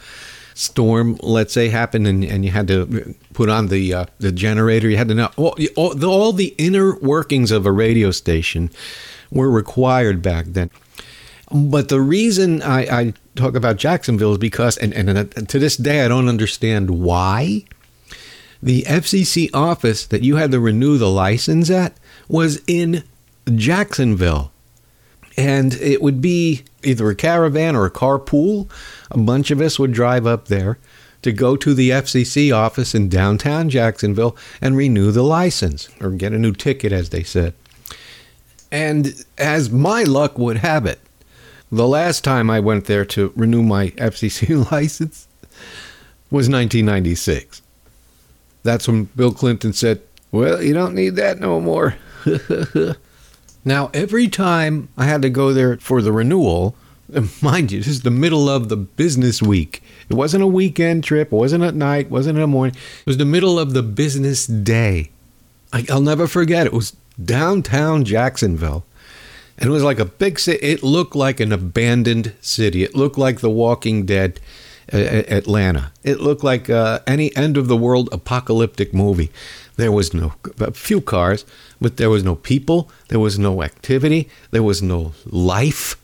storm, 0.53 1.17
let's 1.21 1.53
say, 1.53 1.67
happened 1.67 2.07
and, 2.07 2.23
and 2.23 2.45
you 2.45 2.51
had 2.51 2.67
to 2.69 3.13
put 3.33 3.49
on 3.49 3.67
the 3.67 3.93
uh, 3.93 4.05
the 4.19 4.31
generator. 4.31 4.89
You 4.89 4.97
had 4.97 5.09
to 5.09 5.15
know 5.15 5.31
all, 5.35 5.57
all, 5.75 5.93
the, 5.93 6.07
all 6.07 6.31
the 6.31 6.55
inner 6.57 6.97
workings 6.99 7.51
of 7.51 7.65
a 7.65 7.71
radio 7.73 8.11
station 8.11 8.69
were 9.31 9.49
required 9.49 10.21
back 10.21 10.45
then. 10.47 10.69
But 11.51 11.89
the 11.89 12.01
reason 12.01 12.61
I, 12.61 12.81
I 12.81 13.13
talk 13.35 13.55
about 13.55 13.77
Jacksonville 13.77 14.33
is 14.33 14.37
because, 14.37 14.77
and, 14.77 14.93
and 14.93 15.49
to 15.49 15.59
this 15.59 15.77
day, 15.77 16.03
I 16.03 16.07
don't 16.07 16.27
understand 16.27 16.89
why 16.89 17.65
the 18.61 18.81
FCC 18.83 19.49
office 19.53 20.07
that 20.07 20.23
you 20.23 20.37
had 20.37 20.51
to 20.51 20.59
renew 20.59 20.97
the 20.97 21.09
license 21.09 21.69
at 21.69 21.95
was 22.27 22.61
in 22.67 23.03
Jacksonville. 23.53 24.51
And 25.37 25.73
it 25.75 26.01
would 26.01 26.21
be 26.21 26.63
either 26.83 27.09
a 27.09 27.15
caravan 27.15 27.75
or 27.75 27.85
a 27.85 27.91
carpool. 27.91 28.69
A 29.11 29.17
bunch 29.17 29.51
of 29.51 29.61
us 29.61 29.77
would 29.77 29.91
drive 29.91 30.25
up 30.25 30.47
there 30.47 30.79
to 31.21 31.31
go 31.31 31.55
to 31.57 31.73
the 31.73 31.89
FCC 31.89 32.55
office 32.55 32.95
in 32.95 33.09
downtown 33.09 33.69
Jacksonville 33.69 34.37
and 34.61 34.77
renew 34.77 35.11
the 35.11 35.23
license 35.23 35.89
or 35.99 36.11
get 36.11 36.33
a 36.33 36.39
new 36.39 36.53
ticket, 36.53 36.91
as 36.91 37.09
they 37.09 37.23
said. 37.23 37.53
And 38.71 39.23
as 39.37 39.69
my 39.69 40.03
luck 40.03 40.37
would 40.37 40.57
have 40.57 40.85
it, 40.85 40.99
the 41.71 41.87
last 41.87 42.23
time 42.23 42.49
I 42.49 42.59
went 42.59 42.85
there 42.85 43.05
to 43.05 43.33
renew 43.35 43.63
my 43.63 43.89
FCC 43.91 44.71
license 44.71 45.27
was 46.31 46.49
1996. 46.49 47.61
That's 48.63 48.87
when 48.87 49.05
Bill 49.15 49.31
Clinton 49.31 49.73
said, 49.73 50.01
Well, 50.31 50.61
you 50.61 50.73
don't 50.73 50.95
need 50.95 51.15
that 51.15 51.39
no 51.39 51.59
more. 51.59 51.95
now, 53.65 53.91
every 53.93 54.27
time 54.27 54.89
I 54.97 55.05
had 55.05 55.21
to 55.21 55.29
go 55.29 55.53
there 55.53 55.77
for 55.77 56.01
the 56.01 56.11
renewal, 56.11 56.75
mind 57.41 57.71
you, 57.71 57.79
this 57.79 57.87
is 57.87 58.01
the 58.01 58.11
middle 58.11 58.49
of 58.49 58.69
the 58.69 58.77
business 58.77 59.41
week. 59.41 59.83
It 60.09 60.15
wasn't 60.15 60.43
a 60.43 60.47
weekend 60.47 61.03
trip, 61.03 61.31
it 61.31 61.35
wasn't 61.35 61.63
at 61.63 61.75
night, 61.75 62.07
it 62.07 62.11
wasn't 62.11 62.37
in 62.37 62.41
the 62.41 62.47
morning. 62.47 62.75
It 62.75 63.05
was 63.05 63.17
the 63.17 63.25
middle 63.25 63.59
of 63.59 63.73
the 63.73 63.83
business 63.83 64.47
day. 64.47 65.11
I, 65.71 65.85
I'll 65.89 66.01
never 66.01 66.27
forget. 66.27 66.65
It 66.65 66.73
was 66.73 66.95
downtown 67.23 68.03
Jacksonville. 68.03 68.85
And 69.57 69.69
it 69.69 69.71
was 69.71 69.83
like 69.83 69.99
a 69.99 70.05
big 70.05 70.37
city. 70.39 70.59
It 70.65 70.83
looked 70.83 71.15
like 71.15 71.39
an 71.39 71.51
abandoned 71.51 72.33
city. 72.41 72.83
It 72.83 72.95
looked 72.95 73.17
like 73.17 73.39
The 73.39 73.49
Walking 73.49 74.05
Dead, 74.05 74.41
uh, 74.91 74.97
Atlanta. 74.97 75.91
It 76.03 76.19
looked 76.19 76.43
like 76.43 76.69
uh, 76.69 76.99
any 77.07 77.35
end 77.35 77.55
of 77.55 77.67
the 77.67 77.77
world 77.77 78.09
apocalyptic 78.11 78.93
movie. 78.93 79.31
There 79.77 79.91
was 79.91 80.13
no, 80.13 80.33
a 80.59 80.71
few 80.71 81.01
cars, 81.01 81.45
but 81.79 81.97
there 81.97 82.09
was 82.09 82.23
no 82.23 82.35
people. 82.35 82.89
There 83.07 83.19
was 83.19 83.39
no 83.39 83.63
activity. 83.63 84.29
There 84.51 84.63
was 84.63 84.81
no 84.81 85.13
life. 85.25 85.95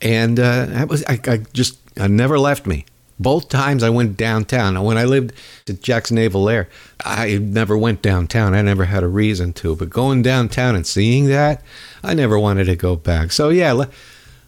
And 0.00 0.38
uh, 0.38 0.66
that 0.66 0.88
was, 0.88 1.04
I, 1.04 1.18
I 1.26 1.36
just, 1.52 1.78
I 1.98 2.08
never 2.08 2.38
left 2.38 2.66
me. 2.66 2.86
Both 3.20 3.50
times 3.50 3.82
I 3.82 3.90
went 3.90 4.16
downtown. 4.16 4.74
Now, 4.74 4.82
when 4.82 4.96
I 4.96 5.04
lived 5.04 5.34
at 5.68 5.82
Jackson 5.82 6.16
Naval 6.16 6.48
Air, 6.48 6.70
I 7.04 7.36
never 7.36 7.76
went 7.76 8.00
downtown. 8.00 8.54
I 8.54 8.62
never 8.62 8.86
had 8.86 9.02
a 9.02 9.08
reason 9.08 9.52
to. 9.54 9.76
But 9.76 9.90
going 9.90 10.22
downtown 10.22 10.74
and 10.74 10.86
seeing 10.86 11.26
that, 11.26 11.62
I 12.02 12.14
never 12.14 12.38
wanted 12.38 12.64
to 12.64 12.76
go 12.76 12.96
back. 12.96 13.30
So, 13.30 13.50
yeah, 13.50 13.72
let, 13.72 13.90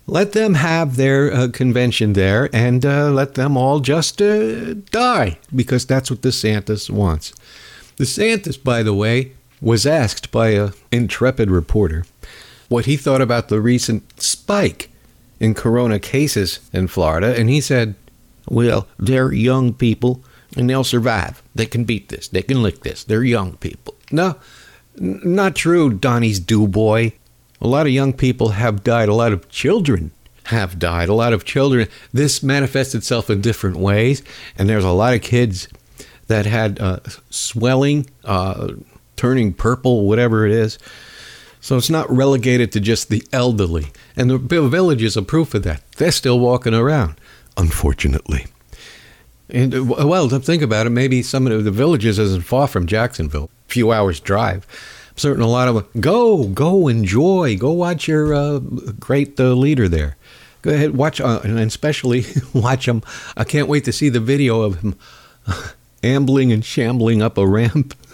let 0.07 0.33
them 0.33 0.55
have 0.55 0.97
their 0.97 1.31
uh, 1.31 1.49
convention 1.53 2.15
there 2.15 2.49
and 2.53 2.85
uh, 2.87 3.11
let 3.11 3.35
them 3.35 3.59
all 3.59 3.81
just 3.81 4.23
uh, 4.23 4.73
die 4.91 5.39
because 5.55 5.85
that's 5.85 6.11
what 6.11 6.23
DeSantis 6.23 6.89
wants. 6.89 7.35
DeSantis, 7.99 8.63
by 8.63 8.83
the 8.83 8.95
way, 8.95 9.33
was 9.61 9.87
asked 9.87 10.33
by 10.33 10.49
an 10.49 10.73
intrepid 10.91 11.51
reporter 11.51 12.07
what 12.69 12.87
he 12.87 12.97
thought 12.97 13.21
about 13.21 13.49
the 13.49 13.61
recent 13.61 14.21
spike 14.21 14.91
in 15.39 15.53
corona 15.53 15.99
cases 15.99 16.59
in 16.73 16.89
Florida, 16.89 17.39
and 17.39 17.51
he 17.51 17.61
said, 17.61 17.95
well, 18.49 18.89
they're 18.99 19.33
young 19.33 19.73
people 19.73 20.23
and 20.57 20.69
they'll 20.69 20.85
survive. 20.85 21.43
They 21.55 21.67
can 21.67 21.85
beat 21.85 22.09
this. 22.09 22.29
They 22.29 22.43
can 22.43 22.63
lick 22.63 22.83
this. 22.83 23.05
They're 23.05 23.25
young 23.25 23.57
people. 23.57 23.95
No, 24.11 24.37
n- 25.01 25.21
not 25.25 25.55
true, 25.55 25.93
Donnie's 25.93 26.41
do 26.41 26.67
boy. 26.67 27.15
A 27.61 27.69
lot 27.69 27.87
of 27.87 27.93
young 27.93 28.13
people 28.13 28.51
have 28.51 28.83
died. 28.85 29.09
A 29.09 29.15
lot 29.15 29.33
of 29.33 29.49
children 29.49 30.11
have 30.45 30.79
died. 30.79 31.09
A 31.09 31.15
lot 31.15 31.33
of 31.33 31.45
children. 31.45 31.89
This 32.13 32.43
manifests 32.43 32.95
itself 32.95 33.31
in 33.31 33.41
different 33.41 33.77
ways. 33.77 34.23
And 34.59 34.69
there's 34.69 34.85
a 34.85 34.91
lot 34.91 35.15
of 35.15 35.23
kids 35.23 35.69
that 36.27 36.45
had 36.45 36.81
uh, 36.81 36.99
swelling, 37.31 38.11
uh, 38.25 38.73
turning 39.17 39.53
purple, 39.53 40.07
whatever 40.09 40.45
it 40.45 40.53
is. 40.53 40.79
So 41.61 41.77
it's 41.77 41.91
not 41.91 42.11
relegated 42.11 42.73
to 42.73 42.81
just 42.81 43.09
the 43.09 43.23
elderly. 43.33 43.93
And 44.17 44.29
the 44.29 44.39
village 44.39 45.03
is 45.03 45.17
a 45.17 45.23
proof 45.23 45.55
of 45.55 45.63
that. 45.63 45.89
They're 45.93 46.11
still 46.11 46.41
walking 46.41 46.75
around 46.75 47.15
unfortunately. 47.57 48.47
And 49.49 49.75
uh, 49.75 49.85
well, 49.85 50.29
to 50.29 50.41
think 50.41 50.63
about 50.63 50.87
it, 50.87 50.91
maybe 50.91 51.23
some 51.23 51.47
of 51.47 51.65
the 51.65 51.71
villages 51.71 52.19
isn't 52.19 52.45
far 52.45 52.67
from 52.67 52.87
Jacksonville, 52.87 53.51
a 53.69 53.73
few 53.73 53.93
hours 53.93 54.21
drive. 54.21 54.67
I'm 55.11 55.19
certain 55.19 55.43
a 55.43 55.49
lot 55.49 55.69
of 55.69 56.01
go, 56.01 56.45
go, 56.45 56.89
enjoy, 56.89 57.57
go 57.59 57.73
watch 57.73 58.09
your 58.09 58.33
uh, 58.33 58.59
great 58.59 59.39
uh, 59.39 59.53
leader 59.53 59.89
there. 59.89 60.17
Go 60.63 60.73
ahead, 60.73 60.97
watch, 60.97 61.21
uh, 61.21 61.41
and 61.45 61.59
especially 61.59 62.25
watch 62.55 62.89
him. 62.89 63.03
I 63.37 63.45
can't 63.45 63.69
wait 63.69 63.85
to 63.85 63.93
see 63.93 64.09
the 64.09 64.21
video 64.21 64.63
of 64.63 64.81
him 64.81 64.97
ambling 66.03 66.53
and 66.53 66.65
shambling 66.65 67.21
up 67.21 67.37
a 67.37 67.47
ramp. 67.47 67.95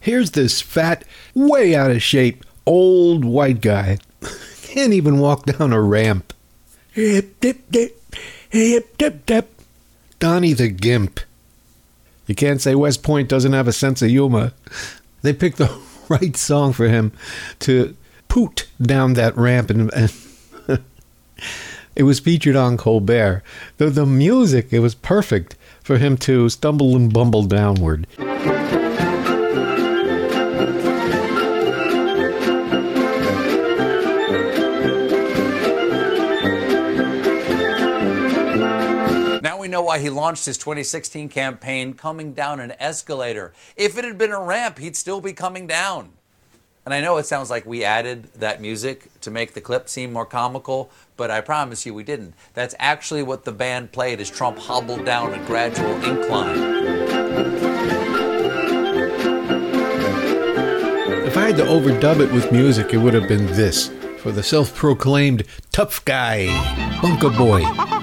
Here's 0.00 0.30
this 0.32 0.60
fat, 0.60 1.04
way 1.34 1.74
out 1.74 1.90
of 1.90 2.02
shape 2.02 2.44
old 2.66 3.24
white 3.24 3.60
guy. 3.60 3.98
Can't 4.74 4.92
even 4.92 5.20
walk 5.20 5.46
down 5.46 5.72
a 5.72 5.80
ramp. 5.80 6.32
Hip, 6.94 7.38
dip, 7.38 7.70
dip, 7.70 7.96
hip, 8.50 8.98
dip, 8.98 9.24
dip. 9.24 9.60
Donnie 10.18 10.52
the 10.52 10.66
Gimp. 10.66 11.20
You 12.26 12.34
can't 12.34 12.60
say 12.60 12.74
West 12.74 13.04
Point 13.04 13.28
doesn't 13.28 13.52
have 13.52 13.68
a 13.68 13.72
sense 13.72 14.02
of 14.02 14.08
humor. 14.08 14.52
They 15.22 15.32
picked 15.32 15.58
the 15.58 15.70
right 16.08 16.36
song 16.36 16.72
for 16.72 16.88
him 16.88 17.12
to 17.60 17.96
poot 18.26 18.66
down 18.82 19.12
that 19.12 19.36
ramp, 19.36 19.70
and, 19.70 19.94
and 19.94 20.12
it 21.94 22.02
was 22.02 22.18
featured 22.18 22.56
on 22.56 22.76
Colbert. 22.76 23.44
The, 23.76 23.90
the 23.90 24.06
music, 24.06 24.72
it 24.72 24.80
was 24.80 24.96
perfect 24.96 25.54
for 25.84 25.98
him 25.98 26.16
to 26.16 26.48
stumble 26.48 26.96
and 26.96 27.12
bumble 27.12 27.44
downward. 27.44 28.08
Know 39.74 39.82
why 39.82 39.98
he 39.98 40.08
launched 40.08 40.46
his 40.46 40.56
2016 40.56 41.28
campaign 41.30 41.94
coming 41.94 42.32
down 42.32 42.60
an 42.60 42.72
escalator. 42.78 43.52
If 43.76 43.98
it 43.98 44.04
had 44.04 44.16
been 44.16 44.30
a 44.30 44.40
ramp, 44.40 44.78
he'd 44.78 44.94
still 44.94 45.20
be 45.20 45.32
coming 45.32 45.66
down. 45.66 46.12
And 46.84 46.94
I 46.94 47.00
know 47.00 47.16
it 47.16 47.26
sounds 47.26 47.50
like 47.50 47.66
we 47.66 47.82
added 47.82 48.28
that 48.34 48.60
music 48.60 49.08
to 49.22 49.32
make 49.32 49.52
the 49.52 49.60
clip 49.60 49.88
seem 49.88 50.12
more 50.12 50.26
comical, 50.26 50.92
but 51.16 51.28
I 51.28 51.40
promise 51.40 51.84
you 51.84 51.92
we 51.92 52.04
didn't. 52.04 52.34
That's 52.52 52.76
actually 52.78 53.24
what 53.24 53.44
the 53.44 53.50
band 53.50 53.90
played 53.90 54.20
as 54.20 54.30
Trump 54.30 54.58
hobbled 54.58 55.04
down 55.04 55.34
a 55.34 55.44
gradual 55.44 55.92
incline. 56.04 56.58
If 61.26 61.36
I 61.36 61.46
had 61.46 61.56
to 61.56 61.64
overdub 61.64 62.20
it 62.20 62.32
with 62.32 62.52
music, 62.52 62.94
it 62.94 62.98
would 62.98 63.14
have 63.14 63.26
been 63.26 63.46
this 63.46 63.88
for 64.18 64.30
the 64.30 64.42
self 64.44 64.72
proclaimed 64.72 65.42
tough 65.72 66.04
guy, 66.04 66.46
Bunker 67.02 67.30
Boy. 67.30 67.93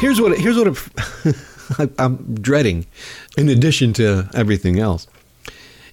Here's 0.00 0.18
what 0.18 0.38
here's 0.38 0.56
what 0.56 0.66
it, 0.66 1.92
I'm 1.98 2.34
dreading, 2.36 2.86
in 3.36 3.50
addition 3.50 3.92
to 3.94 4.30
everything 4.32 4.78
else. 4.78 5.06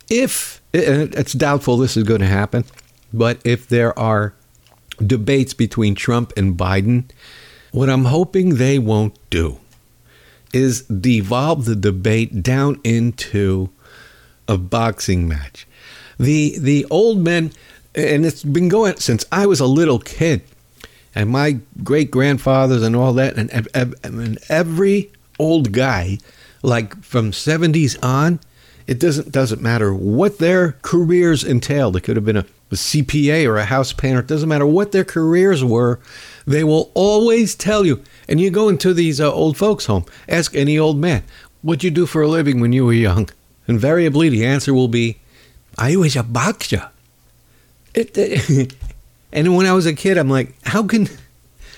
If 0.09 0.61
and 0.73 1.13
it's 1.13 1.33
doubtful 1.33 1.75
this 1.75 1.97
is 1.97 2.05
going 2.05 2.21
to 2.21 2.27
happen, 2.27 2.63
but 3.11 3.41
if 3.43 3.67
there 3.67 3.97
are 3.99 4.33
debates 5.05 5.53
between 5.53 5.93
Trump 5.93 6.31
and 6.37 6.57
Biden, 6.57 7.11
what 7.73 7.89
I'm 7.89 8.05
hoping 8.05 8.55
they 8.55 8.79
won't 8.79 9.17
do 9.29 9.59
is 10.53 10.83
devolve 10.83 11.65
the 11.65 11.75
debate 11.75 12.41
down 12.41 12.79
into 12.85 13.69
a 14.47 14.57
boxing 14.57 15.27
match. 15.27 15.67
The 16.17 16.57
the 16.57 16.85
old 16.89 17.19
men, 17.19 17.51
and 17.93 18.25
it's 18.25 18.43
been 18.43 18.69
going 18.69 18.95
since 18.95 19.25
I 19.33 19.45
was 19.47 19.59
a 19.59 19.67
little 19.67 19.99
kid, 19.99 20.43
and 21.17 21.31
my 21.31 21.57
great 21.83 22.11
grandfathers 22.11 22.83
and 22.83 22.95
all 22.95 23.11
that, 23.13 23.37
and, 23.37 23.49
ev- 23.49 23.95
and 24.03 24.37
every 24.49 25.11
old 25.39 25.71
guy, 25.71 26.19
like 26.61 27.01
from 27.03 27.31
70s 27.31 27.97
on, 28.03 28.39
it 28.85 28.99
doesn't 28.99 29.31
doesn't 29.31 29.59
matter 29.59 29.91
what 29.93 30.37
their 30.37 30.73
careers 30.83 31.43
entailed. 31.43 31.95
It 31.95 32.01
could 32.01 32.17
have 32.17 32.23
been 32.23 32.37
a, 32.37 32.45
a 32.71 32.75
CPA 32.75 33.47
or 33.47 33.57
a 33.57 33.65
house 33.65 33.93
painter. 33.93 34.19
It 34.19 34.27
doesn't 34.27 34.47
matter 34.47 34.67
what 34.67 34.91
their 34.91 35.03
careers 35.03 35.63
were. 35.63 35.99
They 36.45 36.63
will 36.63 36.91
always 36.93 37.55
tell 37.55 37.83
you. 37.83 38.03
And 38.29 38.39
you 38.39 38.51
go 38.51 38.69
into 38.69 38.93
these 38.93 39.19
uh, 39.19 39.33
old 39.33 39.57
folks' 39.57 39.87
home, 39.87 40.05
ask 40.29 40.55
any 40.55 40.77
old 40.77 40.99
man, 40.99 41.23
"What'd 41.63 41.83
you 41.83 41.89
do 41.89 42.05
for 42.05 42.21
a 42.21 42.27
living 42.27 42.59
when 42.59 42.73
you 42.73 42.85
were 42.85 42.93
young?" 42.93 43.29
Invariably, 43.67 44.29
the 44.29 44.45
answer 44.45 44.71
will 44.73 44.87
be, 44.87 45.17
"I 45.79 45.95
was 45.95 46.15
a 46.15 46.23
boxer." 46.23 46.89
It, 47.95 48.71
and 49.31 49.55
when 49.55 49.65
I 49.65 49.73
was 49.73 49.85
a 49.85 49.93
kid, 49.93 50.17
I'm 50.17 50.29
like, 50.29 50.55
"How 50.63 50.83
can?" 50.83 51.07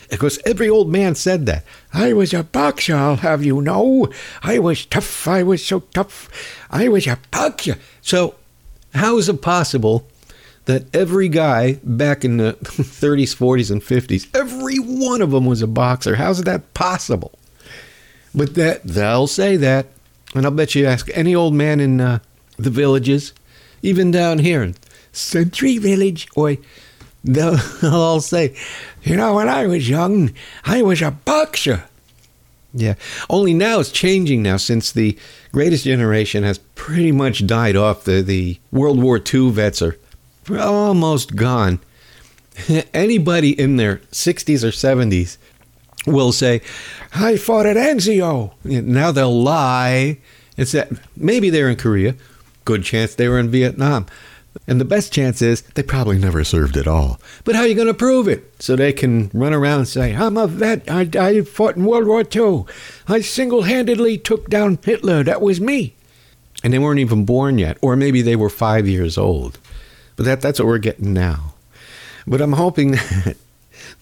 Because 0.09 0.39
every 0.43 0.67
old 0.67 0.91
man 0.91 1.13
said 1.13 1.45
that. 1.45 1.63
I 1.93 2.13
was 2.13 2.33
a 2.33 2.43
boxer, 2.43 2.95
I'll 2.95 3.17
have 3.17 3.43
you 3.45 3.61
know. 3.61 4.09
I 4.41 4.57
was 4.57 4.85
tough. 4.87 5.27
I 5.27 5.43
was 5.43 5.63
so 5.63 5.81
tough. 5.81 6.29
I 6.71 6.87
was 6.87 7.05
a 7.05 7.19
boxer. 7.29 7.75
So, 8.01 8.33
how 8.95 9.19
is 9.19 9.29
it 9.29 9.43
possible 9.43 10.07
that 10.65 10.83
every 10.95 11.29
guy 11.29 11.79
back 11.83 12.25
in 12.25 12.37
the 12.37 12.53
30s, 12.61 13.35
40s, 13.35 13.69
and 13.69 13.81
50s, 13.83 14.27
every 14.35 14.77
one 14.77 15.21
of 15.21 15.29
them 15.29 15.45
was 15.45 15.61
a 15.61 15.67
boxer? 15.67 16.15
How's 16.15 16.41
that 16.43 16.73
possible? 16.73 17.37
But 18.33 18.55
that 18.55 18.83
they'll 18.83 19.27
say 19.27 19.57
that, 19.57 19.87
and 20.33 20.45
I'll 20.45 20.51
bet 20.51 20.73
you 20.73 20.87
ask 20.87 21.07
any 21.13 21.35
old 21.35 21.53
man 21.53 21.79
in 21.79 22.01
uh, 22.01 22.19
the 22.57 22.69
villages, 22.69 23.33
even 23.81 24.11
down 24.11 24.39
here 24.39 24.63
in 24.63 24.75
Century 25.11 25.77
Village, 25.77 26.27
or 26.35 26.57
they'll, 27.23 27.59
all 27.83 28.21
say, 28.21 28.55
you 29.03 29.15
know, 29.15 29.35
when 29.35 29.49
I 29.49 29.67
was 29.67 29.89
young, 29.89 30.33
I 30.63 30.81
was 30.81 31.01
a 31.01 31.11
boxer. 31.11 31.83
Yeah. 32.73 32.95
Only 33.29 33.53
now 33.53 33.79
it's 33.79 33.91
changing 33.91 34.43
now 34.43 34.57
since 34.57 34.91
the 34.91 35.17
greatest 35.51 35.83
generation 35.83 36.43
has 36.43 36.59
pretty 36.75 37.11
much 37.11 37.45
died 37.45 37.75
off. 37.75 38.03
The, 38.03 38.21
the 38.21 38.59
World 38.71 39.01
War 39.01 39.17
II 39.19 39.51
vets 39.51 39.81
are 39.81 39.97
almost 40.49 41.35
gone. 41.35 41.79
Anybody 42.93 43.59
in 43.59 43.77
their 43.77 43.97
60s 44.11 44.63
or 44.63 44.71
70s 44.71 45.37
will 46.05 46.31
say, 46.31 46.61
I 47.13 47.37
fought 47.37 47.65
at 47.65 47.77
Anzio. 47.77 48.53
Now 48.63 49.11
they'll 49.11 49.41
lie. 49.41 50.19
It's 50.57 50.71
that 50.73 50.89
maybe 51.15 51.49
they're 51.49 51.69
in 51.69 51.75
Korea. 51.75 52.15
Good 52.65 52.83
chance 52.83 53.15
they 53.15 53.27
were 53.27 53.39
in 53.39 53.49
Vietnam. 53.49 54.05
And 54.69 54.79
the 54.79 54.85
best 54.85 55.11
chance 55.11 55.41
is 55.41 55.61
they 55.73 55.81
probably 55.81 56.19
never 56.19 56.43
served 56.43 56.77
at 56.77 56.87
all. 56.87 57.19
But 57.43 57.55
how 57.55 57.61
are 57.61 57.67
you 57.67 57.73
going 57.73 57.87
to 57.87 57.93
prove 57.95 58.27
it? 58.27 58.53
So 58.61 58.75
they 58.75 58.93
can 58.93 59.31
run 59.33 59.51
around 59.51 59.79
and 59.79 59.87
say, 59.87 60.15
I'm 60.15 60.37
a 60.37 60.45
vet. 60.45 60.83
I, 60.87 61.09
I 61.19 61.41
fought 61.41 61.75
in 61.75 61.85
World 61.85 62.05
War 62.05 62.23
II. 62.23 62.65
I 63.07 63.21
single 63.21 63.63
handedly 63.63 64.19
took 64.19 64.47
down 64.47 64.77
Hitler. 64.83 65.23
That 65.23 65.41
was 65.41 65.59
me. 65.59 65.95
And 66.63 66.71
they 66.71 66.77
weren't 66.77 66.99
even 66.99 67.25
born 67.25 67.57
yet. 67.57 67.79
Or 67.81 67.95
maybe 67.95 68.21
they 68.21 68.35
were 68.35 68.47
five 68.47 68.87
years 68.87 69.17
old. 69.17 69.57
But 70.15 70.25
that, 70.25 70.41
that's 70.41 70.59
what 70.59 70.67
we're 70.67 70.77
getting 70.77 71.13
now. 71.13 71.55
But 72.27 72.39
I'm 72.39 72.53
hoping 72.53 72.91
that 72.91 73.37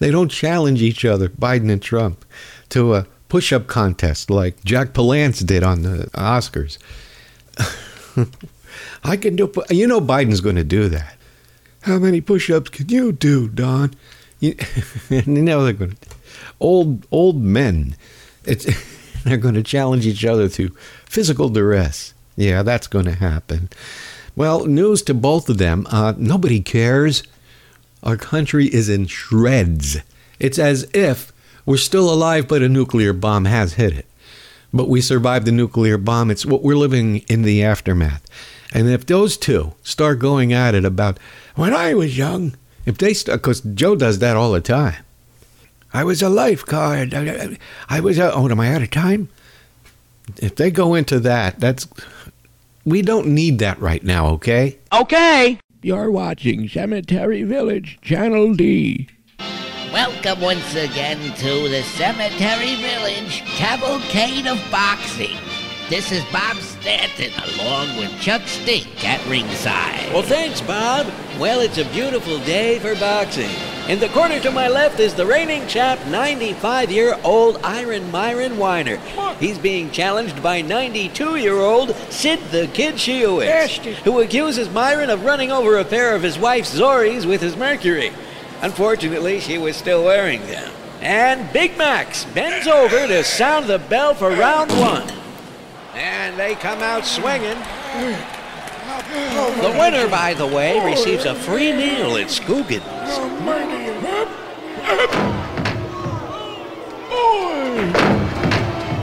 they 0.00 0.10
don't 0.10 0.30
challenge 0.30 0.82
each 0.82 1.02
other, 1.06 1.30
Biden 1.30 1.72
and 1.72 1.80
Trump, 1.80 2.26
to 2.68 2.94
a 2.94 3.06
push 3.30 3.54
up 3.54 3.68
contest 3.68 4.28
like 4.28 4.62
Jack 4.64 4.88
Palance 4.88 5.46
did 5.46 5.62
on 5.62 5.80
the 5.80 6.10
Oscars. 6.12 6.76
I 9.04 9.16
can 9.16 9.36
do. 9.36 9.52
You 9.70 9.86
know, 9.86 10.00
Biden's 10.00 10.40
going 10.40 10.56
to 10.56 10.64
do 10.64 10.88
that. 10.88 11.16
How 11.82 11.98
many 11.98 12.20
push-ups 12.20 12.70
can 12.70 12.88
you 12.88 13.12
do, 13.12 13.48
Don? 13.48 13.94
You, 14.40 14.54
you 15.10 15.22
know 15.22 15.64
they're 15.64 15.72
going. 15.72 15.96
Old 16.60 17.06
old 17.10 17.42
men. 17.42 17.96
It's 18.44 18.66
they're 19.24 19.36
going 19.36 19.54
to 19.54 19.62
challenge 19.62 20.06
each 20.06 20.24
other 20.24 20.48
to 20.50 20.68
physical 21.06 21.48
duress. 21.48 22.14
Yeah, 22.36 22.62
that's 22.62 22.86
going 22.86 23.06
to 23.06 23.14
happen. 23.14 23.68
Well, 24.36 24.66
news 24.66 25.02
to 25.02 25.14
both 25.14 25.48
of 25.48 25.58
them. 25.58 25.86
Uh, 25.90 26.14
nobody 26.16 26.60
cares. 26.60 27.24
Our 28.04 28.16
country 28.16 28.66
is 28.66 28.88
in 28.88 29.06
shreds. 29.06 29.98
It's 30.38 30.58
as 30.58 30.88
if 30.94 31.32
we're 31.66 31.76
still 31.76 32.12
alive, 32.12 32.46
but 32.46 32.62
a 32.62 32.68
nuclear 32.68 33.12
bomb 33.12 33.44
has 33.46 33.74
hit 33.74 33.92
it. 33.92 34.06
But 34.72 34.88
we 34.88 35.00
survived 35.00 35.46
the 35.46 35.52
nuclear 35.52 35.98
bomb. 35.98 36.30
It's 36.30 36.46
what 36.46 36.62
we're 36.62 36.76
living 36.76 37.18
in 37.28 37.42
the 37.42 37.64
aftermath. 37.64 38.24
And 38.72 38.88
if 38.88 39.06
those 39.06 39.36
two 39.36 39.74
start 39.82 40.18
going 40.18 40.52
at 40.52 40.74
it 40.74 40.84
about 40.84 41.18
when 41.54 41.72
I 41.72 41.94
was 41.94 42.18
young, 42.18 42.54
if 42.84 42.98
they 42.98 43.14
start, 43.14 43.42
because 43.42 43.60
Joe 43.60 43.96
does 43.96 44.18
that 44.18 44.36
all 44.36 44.52
the 44.52 44.60
time. 44.60 45.04
I 45.92 46.04
was 46.04 46.20
a 46.20 46.28
lifeguard. 46.28 47.14
I, 47.14 47.56
I 47.88 48.00
was 48.00 48.18
a, 48.18 48.32
oh, 48.32 48.48
am 48.48 48.60
I 48.60 48.74
out 48.74 48.82
of 48.82 48.90
time? 48.90 49.28
If 50.36 50.56
they 50.56 50.70
go 50.70 50.94
into 50.94 51.18
that, 51.20 51.58
that's, 51.58 51.88
we 52.84 53.00
don't 53.00 53.28
need 53.28 53.58
that 53.60 53.80
right 53.80 54.04
now, 54.04 54.26
okay? 54.28 54.78
Okay. 54.92 55.58
You're 55.80 56.10
watching 56.10 56.68
Cemetery 56.68 57.42
Village, 57.44 57.98
Channel 58.02 58.54
D. 58.54 59.08
Welcome 59.92 60.42
once 60.42 60.74
again 60.74 61.18
to 61.36 61.68
the 61.68 61.82
Cemetery 61.82 62.74
Village 62.76 63.42
Cavalcade 63.46 64.46
of 64.46 64.58
Boxing. 64.70 65.36
This 65.88 66.12
is 66.12 66.22
Bob 66.26 66.58
Stanton 66.58 67.32
along 67.58 67.96
with 67.96 68.20
Chuck 68.20 68.42
Stink 68.46 69.02
at 69.06 69.26
ringside. 69.26 70.12
Well, 70.12 70.22
thanks, 70.22 70.60
Bob. 70.60 71.06
Well, 71.38 71.60
it's 71.60 71.78
a 71.78 71.84
beautiful 71.86 72.38
day 72.40 72.78
for 72.78 72.94
boxing. 72.96 73.48
In 73.88 73.98
the 73.98 74.10
corner 74.10 74.38
to 74.40 74.50
my 74.50 74.68
left 74.68 75.00
is 75.00 75.14
the 75.14 75.24
reigning 75.24 75.66
champ, 75.66 75.98
95 76.08 76.90
year 76.90 77.18
old 77.24 77.58
Iron 77.64 78.10
Myron 78.10 78.58
Weiner. 78.58 78.98
He's 79.40 79.56
being 79.56 79.90
challenged 79.90 80.42
by 80.42 80.60
92 80.60 81.36
year 81.36 81.56
old 81.56 81.96
Sid 82.10 82.38
the 82.50 82.66
Kid 82.74 82.96
Shiowitz, 82.96 83.94
who 84.04 84.20
accuses 84.20 84.68
Myron 84.68 85.08
of 85.08 85.24
running 85.24 85.50
over 85.50 85.78
a 85.78 85.86
pair 85.86 86.14
of 86.14 86.22
his 86.22 86.38
wife's 86.38 86.78
Zoris 86.78 87.24
with 87.24 87.40
his 87.40 87.56
Mercury. 87.56 88.12
Unfortunately, 88.60 89.40
she 89.40 89.56
was 89.56 89.74
still 89.74 90.04
wearing 90.04 90.42
them. 90.48 90.70
And 91.00 91.50
Big 91.54 91.78
Max 91.78 92.26
bends 92.26 92.66
over 92.66 93.06
to 93.06 93.24
sound 93.24 93.68
the 93.68 93.78
bell 93.78 94.12
for 94.12 94.28
round 94.28 94.70
one. 94.72 95.10
And 95.98 96.38
they 96.38 96.54
come 96.54 96.80
out 96.80 97.04
swinging. 97.04 97.58
The 99.60 99.70
winner, 99.76 100.08
by 100.08 100.32
the 100.34 100.46
way, 100.46 100.78
receives 100.84 101.24
a 101.24 101.34
free 101.34 101.72
meal 101.72 102.16
at 102.16 102.30
Scoogan's. 102.30 102.84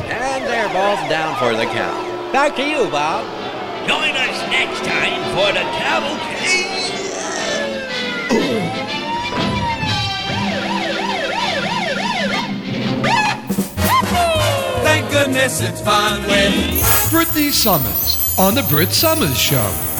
And 0.07 0.45
they're 0.45 0.69
both 0.69 1.09
down 1.09 1.35
for 1.37 1.53
the 1.53 1.65
count. 1.65 2.31
Back 2.31 2.55
to 2.55 2.63
you, 2.63 2.87
Bob. 2.89 3.25
Join 3.87 4.15
us 4.15 4.41
next 4.49 4.85
time 4.85 5.21
for 5.35 5.51
the 5.51 5.65
cavalcade. 5.77 6.85
Goodness 15.15 15.61
it's 15.61 15.79
fun 15.79 16.21
Britany 17.09 17.49
Somers 17.49 18.37
on 18.37 18.53
the 18.53 18.63
Brit 18.63 18.91
Somers 18.91 19.39
Show. 19.39 19.94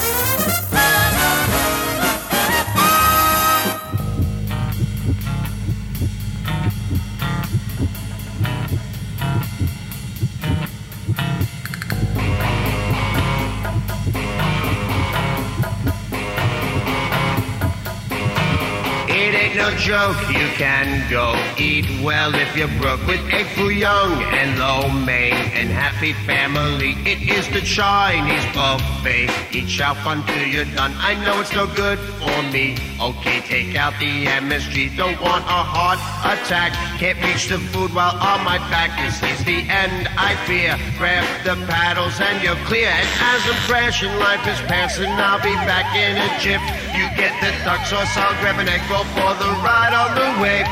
Joke, 19.85 20.17
you 20.29 20.49
can 20.57 21.07
go 21.11 21.37
eat 21.59 21.85
well 22.01 22.33
if 22.33 22.57
you're 22.57 22.75
broke 22.81 23.05
with 23.05 23.21
a 23.31 23.43
Fu 23.53 23.69
young 23.69 24.13
and 24.33 24.57
lo 24.57 24.89
mein 24.89 25.37
and 25.53 25.69
happy 25.69 26.13
family. 26.25 26.97
It 27.05 27.21
is 27.21 27.47
the 27.49 27.61
Chinese 27.61 28.43
buffet. 28.55 29.29
Eat 29.53 29.67
chow 29.67 29.93
fun 29.93 30.25
till 30.25 30.47
you're 30.47 30.73
done. 30.73 30.91
I 30.97 31.13
know 31.23 31.39
it's 31.39 31.53
no 31.53 31.67
good 31.67 31.99
for 32.17 32.41
me. 32.49 32.75
Okay, 32.99 33.41
take 33.41 33.75
out 33.75 33.93
the 33.99 34.25
MSG. 34.25 34.97
Don't 34.97 35.21
want 35.21 35.43
a 35.45 35.61
heart 35.61 35.99
attack. 36.33 36.73
Can't 36.97 37.21
reach 37.21 37.47
the 37.47 37.59
food 37.59 37.93
while 37.93 38.17
on 38.17 38.43
my 38.43 38.57
back. 38.73 38.89
This 39.05 39.21
is 39.21 39.45
the 39.45 39.69
end, 39.69 40.09
I 40.17 40.33
fear. 40.49 40.79
Grab 40.97 41.25
the 41.45 41.63
paddles 41.69 42.19
and 42.19 42.41
you're 42.41 42.57
clear. 42.65 42.89
And 42.89 43.07
as 43.21 43.41
I'm 43.45 43.61
crashing, 43.69 44.13
life 44.17 44.47
is 44.47 44.59
passing. 44.65 45.11
I'll 45.11 45.37
be 45.43 45.53
back 45.69 45.93
in 45.95 46.17
a 46.17 46.39
jiff. 46.41 46.84
You 46.95 47.11
get 47.19 47.35
the 47.43 47.51
duck 47.67 47.85
sauce, 47.85 48.15
I'll 48.15 48.39
grab 48.39 48.57
an 48.59 48.69
egg 48.71 48.79
roll 48.89 49.03
for 49.11 49.35
the 49.35 49.51
ride 49.59 49.91
on 49.91 50.15
the 50.15 50.29
way. 50.39 50.63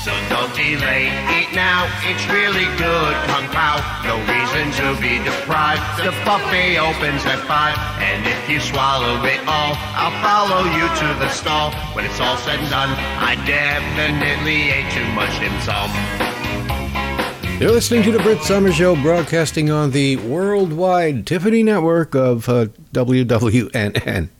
So 0.00 0.14
don't 0.30 0.54
delay, 0.56 1.12
eat 1.36 1.52
now, 1.52 1.84
it's 2.08 2.24
really 2.32 2.64
good. 2.78 3.12
Kung 3.28 3.44
Pao, 3.52 3.82
no 4.06 4.16
reason 4.24 4.72
to 4.80 4.96
be 5.02 5.18
deprived. 5.22 5.82
The 5.98 6.14
buffet 6.24 6.78
opens 6.78 7.26
at 7.26 7.44
five, 7.44 7.76
and 8.00 8.24
if 8.24 8.48
you 8.48 8.60
swallow 8.60 9.22
it 9.26 9.40
all, 9.46 9.76
I'll 9.98 10.16
follow 10.24 10.64
you 10.72 10.86
to 10.88 11.08
the 11.20 11.28
stall. 11.28 11.72
When 11.92 12.06
it's 12.06 12.18
all 12.18 12.38
said 12.38 12.60
and 12.60 12.70
done, 12.70 12.88
I 13.20 13.34
definitely 13.44 14.70
ate 14.70 14.90
too 14.94 15.04
much 15.12 15.36
sum. 15.66 15.90
You're 17.60 17.72
listening 17.72 18.02
to 18.04 18.12
the 18.12 18.20
Brit 18.20 18.40
Summer 18.40 18.72
Show, 18.72 18.96
broadcasting 19.02 19.70
on 19.70 19.90
the 19.90 20.16
worldwide 20.16 21.26
Tiffany 21.26 21.62
network 21.62 22.14
of 22.14 22.48
uh, 22.48 22.68
WWNN. 22.94 24.30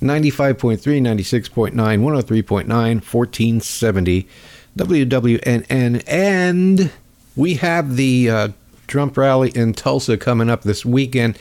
95.3, 0.00 0.78
96.9, 0.78 1.72
103.9, 1.72 2.66
1470, 2.66 4.28
WWNN. 4.76 6.04
And 6.06 6.90
we 7.36 7.54
have 7.54 7.96
the 7.96 8.30
uh, 8.30 8.48
Trump 8.86 9.16
rally 9.16 9.50
in 9.54 9.72
Tulsa 9.72 10.16
coming 10.16 10.50
up 10.50 10.62
this 10.62 10.84
weekend. 10.84 11.38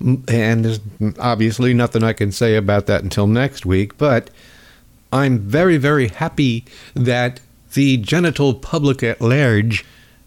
And 0.00 0.64
there's 0.64 0.80
obviously 1.18 1.74
nothing 1.74 2.02
I 2.02 2.12
can 2.12 2.32
say 2.32 2.56
about 2.56 2.86
that 2.86 3.02
until 3.02 3.26
next 3.26 3.64
week. 3.64 3.98
But 3.98 4.30
I'm 5.12 5.38
very, 5.38 5.76
very 5.76 6.08
happy 6.08 6.64
that 6.94 7.40
the 7.74 7.98
genital 7.98 8.54
public 8.54 9.02
at 9.02 9.20
large 9.20 9.84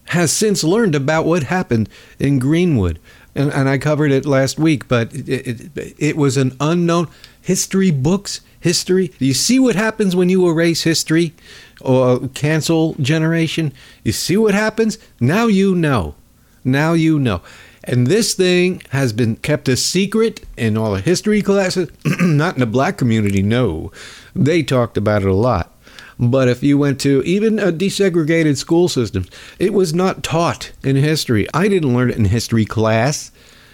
has 0.10 0.32
since 0.32 0.63
learned 0.63 0.96
about 0.96 1.26
what 1.26 1.44
happened 1.44 1.89
in 2.20 2.39
Greenwood. 2.39 3.00
And, 3.34 3.52
and 3.52 3.68
I 3.68 3.78
covered 3.78 4.12
it 4.12 4.26
last 4.26 4.58
week, 4.58 4.88
but 4.88 5.13
it, 5.13 5.72
it, 5.76 5.96
it 5.98 6.18
was 6.18 6.38
an 6.38 6.56
unknown 6.60 7.08
history 7.45 7.91
books, 7.91 8.41
history. 8.60 9.10
Do 9.19 9.25
you 9.25 9.36
see 9.36 9.60
what 9.60 9.75
happens 9.75 10.15
when 10.15 10.29
you 10.29 10.49
erase 10.49 10.81
history 10.81 11.34
or 11.79 12.27
cancel 12.29 12.95
generation? 12.95 13.71
You 14.03 14.12
see 14.12 14.36
what 14.36 14.55
happens? 14.55 14.97
Now 15.19 15.45
you 15.45 15.75
know. 15.75 16.15
Now 16.63 16.93
you 16.93 17.19
know. 17.19 17.41
And 17.84 18.08
this 18.08 18.34
thing 18.34 18.81
has 18.89 19.13
been 19.13 19.36
kept 19.36 19.69
a 19.69 19.77
secret 19.77 20.43
in 20.58 20.75
all 20.75 20.93
the 20.93 21.01
history 21.01 21.43
classes, 21.43 21.91
not 22.19 22.55
in 22.55 22.62
the 22.62 22.65
black 22.65 22.97
community, 22.97 23.43
no. 23.43 23.91
They 24.36 24.63
talked 24.63 24.97
about 24.97 25.21
it 25.21 25.27
a 25.27 25.34
lot. 25.34 25.71
But 26.17 26.47
if 26.47 26.63
you 26.63 26.79
went 26.79 26.99
to 27.01 27.21
even 27.23 27.60
a 27.60 27.71
desegregated 27.71 28.58
school 28.58 28.88
system, 28.88 29.25
it 29.60 29.71
was 29.73 29.93
not 29.93 30.23
taught 30.23 30.71
in 30.84 30.95
history. 30.95 31.45
I 31.53 31.67
didn't 31.67 31.93
learn 31.93 32.10
it 32.10 32.17
in 32.17 32.25
history 32.25 32.65
class. 32.65 33.31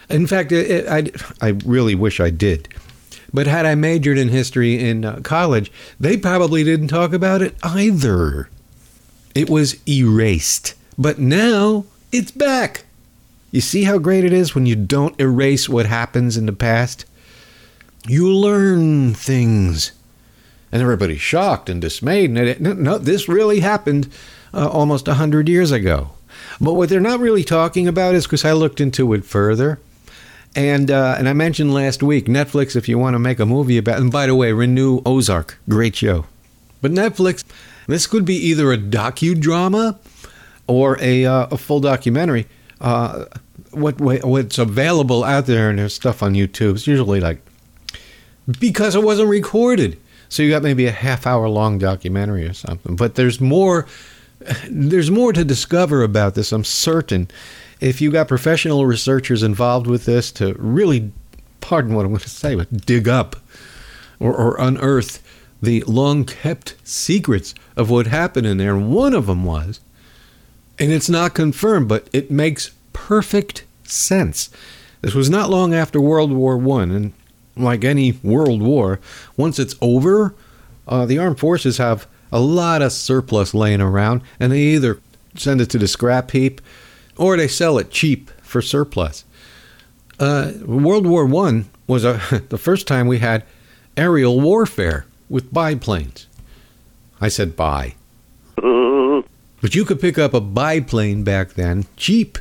In 0.10 0.28
fact, 0.28 0.52
it, 0.52 0.70
it, 0.70 0.88
I, 0.90 1.48
I 1.48 1.50
really 1.64 1.96
wish 1.96 2.20
I 2.20 2.32
did. 2.32 2.68
But 3.34 3.48
had 3.48 3.66
I 3.66 3.76
majored 3.76 4.18
in 4.18 4.30
history 4.30 4.78
in 4.78 5.06
uh, 5.06 5.22
college, 5.24 5.72
they 6.00 6.18
probably 6.18 6.64
didn't 6.64 6.90
talk 6.90 7.14
about 7.14 7.42
it 7.42 7.56
either. 7.64 8.50
It 9.34 9.50
was 9.50 9.78
erased. 9.88 10.74
But 10.98 11.20
now 11.20 11.86
it's 12.12 12.32
back. 12.32 12.84
You 13.52 13.62
see 13.62 13.84
how 13.84 13.98
great 13.98 14.24
it 14.26 14.34
is 14.34 14.56
when 14.56 14.66
you 14.66 14.76
don't 14.76 15.20
erase 15.20 15.68
what 15.68 15.86
happens 15.86 16.38
in 16.38 16.46
the 16.46 16.54
past? 16.54 17.06
You 18.08 18.30
learn 18.30 19.14
things. 19.14 19.92
And 20.72 20.82
everybody's 20.82 21.22
shocked 21.22 21.70
and 21.70 21.82
dismayed. 21.82 22.38
And 22.38 22.80
no, 22.80 22.98
this 22.98 23.28
really 23.28 23.60
happened 23.60 24.10
uh, 24.54 24.70
almost 24.70 25.08
100 25.08 25.50
years 25.50 25.72
ago. 25.72 26.12
But 26.60 26.74
what 26.74 26.90
they're 26.90 27.00
not 27.00 27.20
really 27.20 27.44
talking 27.44 27.88
about 27.88 28.16
is 28.16 28.26
because 28.26 28.46
I 28.46 28.54
looked 28.54 28.80
into 28.80 29.14
it 29.14 29.26
further. 29.26 29.80
And 30.56 30.92
uh, 30.92 31.16
and 31.18 31.30
I 31.30 31.34
mentioned 31.34 31.74
last 31.74 32.04
week 32.04 32.26
Netflix 32.26 32.76
if 32.76 32.90
you 32.90 32.98
want 32.98 33.14
to 33.14 33.20
make 33.20 33.40
a 33.40 33.46
movie 33.46 33.78
about. 33.78 34.00
And 34.00 34.12
by 34.12 34.28
the 34.28 34.36
way, 34.36 34.52
renew 34.52 35.02
Ozark, 35.06 35.58
great 35.70 35.96
show. 35.96 36.26
But 36.82 36.92
Netflix, 36.92 37.44
this 37.88 38.08
could 38.08 38.26
be 38.26 38.36
either 38.36 38.72
a 38.72 38.78
docudrama 38.78 39.98
or 40.68 40.98
a 41.00 41.26
uh, 41.26 41.48
a 41.52 41.58
full 41.58 41.80
documentary. 41.80 42.48
Uh, 42.82 43.26
what 43.72 44.02
what's 44.02 44.58
available 44.58 45.24
out 45.24 45.46
there 45.46 45.70
and 45.70 45.80
there's 45.80 45.94
stuff 45.94 46.22
on 46.22 46.34
YouTube. 46.34 46.76
It's 46.76 46.88
usually 46.88 47.22
like 47.22 47.42
because 48.60 48.96
it 48.96 49.04
wasn't 49.04 49.30
recorded. 49.30 49.98
So 50.30 50.44
you 50.44 50.50
got 50.50 50.64
maybe 50.64 50.86
a 50.86 50.92
half 50.92 51.28
hour 51.28 51.48
long 51.50 51.78
documentary 51.78 52.46
or 52.46 52.54
something. 52.54 52.96
But 52.96 53.16
there's 53.16 53.40
more 53.40 53.88
there's 54.70 55.12
more 55.12 55.34
to 55.34 55.44
discover 55.44 56.04
about 56.04 56.36
this, 56.36 56.52
I'm 56.52 56.64
certain. 56.64 57.30
If 57.82 58.00
you 58.00 58.12
got 58.12 58.28
professional 58.28 58.86
researchers 58.86 59.44
involved 59.44 59.88
with 59.88 60.06
this 60.06 60.32
to 60.34 60.54
really 60.54 61.12
pardon 61.60 61.96
what 61.96 62.06
I'm 62.06 62.12
going 62.12 62.22
to 62.22 62.30
say, 62.30 62.56
but 62.56 62.86
dig 62.86 63.10
up 63.10 63.36
or, 64.20 64.34
or 64.34 64.56
unearth 64.60 65.22
the 65.62 65.84
long 65.88 66.26
kept 66.26 66.76
secrets 66.84 67.54
of 67.76 67.90
what 67.90 68.08
happened 68.08 68.48
in 68.48 68.58
there. 68.58 68.76
And 68.76 68.92
one 68.92 69.14
of 69.14 69.28
them 69.28 69.44
was, 69.44 69.80
and 70.80 70.92
it's 70.92 71.10
not 71.10 71.34
confirmed, 71.34 71.88
but 71.88 72.08
it 72.14 72.32
makes 72.32 72.72
perfect 72.94 73.64
sense. 73.84 74.50
This 75.02 75.14
was 75.14 75.30
not 75.30 75.50
long 75.50 75.74
after 75.74 76.00
World 76.00 76.32
War 76.32 76.58
One, 76.58 76.92
and 76.92 77.14
like 77.56 77.84
any 77.84 78.14
world 78.24 78.62
war, 78.62 79.00
once 79.36 79.60
it's 79.60 79.76
over, 79.82 80.34
uh, 80.88 81.06
the 81.06 81.18
armed 81.18 81.40
forces 81.40 81.78
have 81.78 82.08
a 82.32 82.40
lot 82.40 82.82
of 82.82 82.92
surplus 82.92 83.54
laying 83.54 83.82
around, 83.82 84.22
and 84.40 84.52
they 84.52 84.60
either 84.60 85.00
send 85.36 85.62
it 85.62 85.70
to 85.72 85.78
the 85.78 85.88
scrap 85.88 86.32
heap 86.32 86.62
or 87.18 87.38
they 87.38 87.48
sell 87.48 87.78
it 87.78 87.92
cheap 87.92 88.30
for 88.42 88.62
surplus. 88.62 89.26
Uh, 90.20 90.54
World 90.66 91.08
War 91.08 91.26
One 91.26 91.70
was 91.88 92.04
a, 92.04 92.44
the 92.50 92.58
first 92.58 92.88
time 92.88 93.08
we 93.08 93.20
had 93.20 93.44
aerial 93.98 94.40
warfare 94.40 95.06
with 95.30 95.54
biplanes. 95.54 96.28
I 97.20 97.28
said 97.28 97.56
buy. 97.56 97.96
But 99.62 99.76
you 99.76 99.86
could 99.86 100.02
pick 100.02 100.18
up 100.18 100.34
a 100.34 100.42
biplane 100.42 101.24
back 101.24 101.54
then, 101.54 101.86
cheap. 101.96 102.40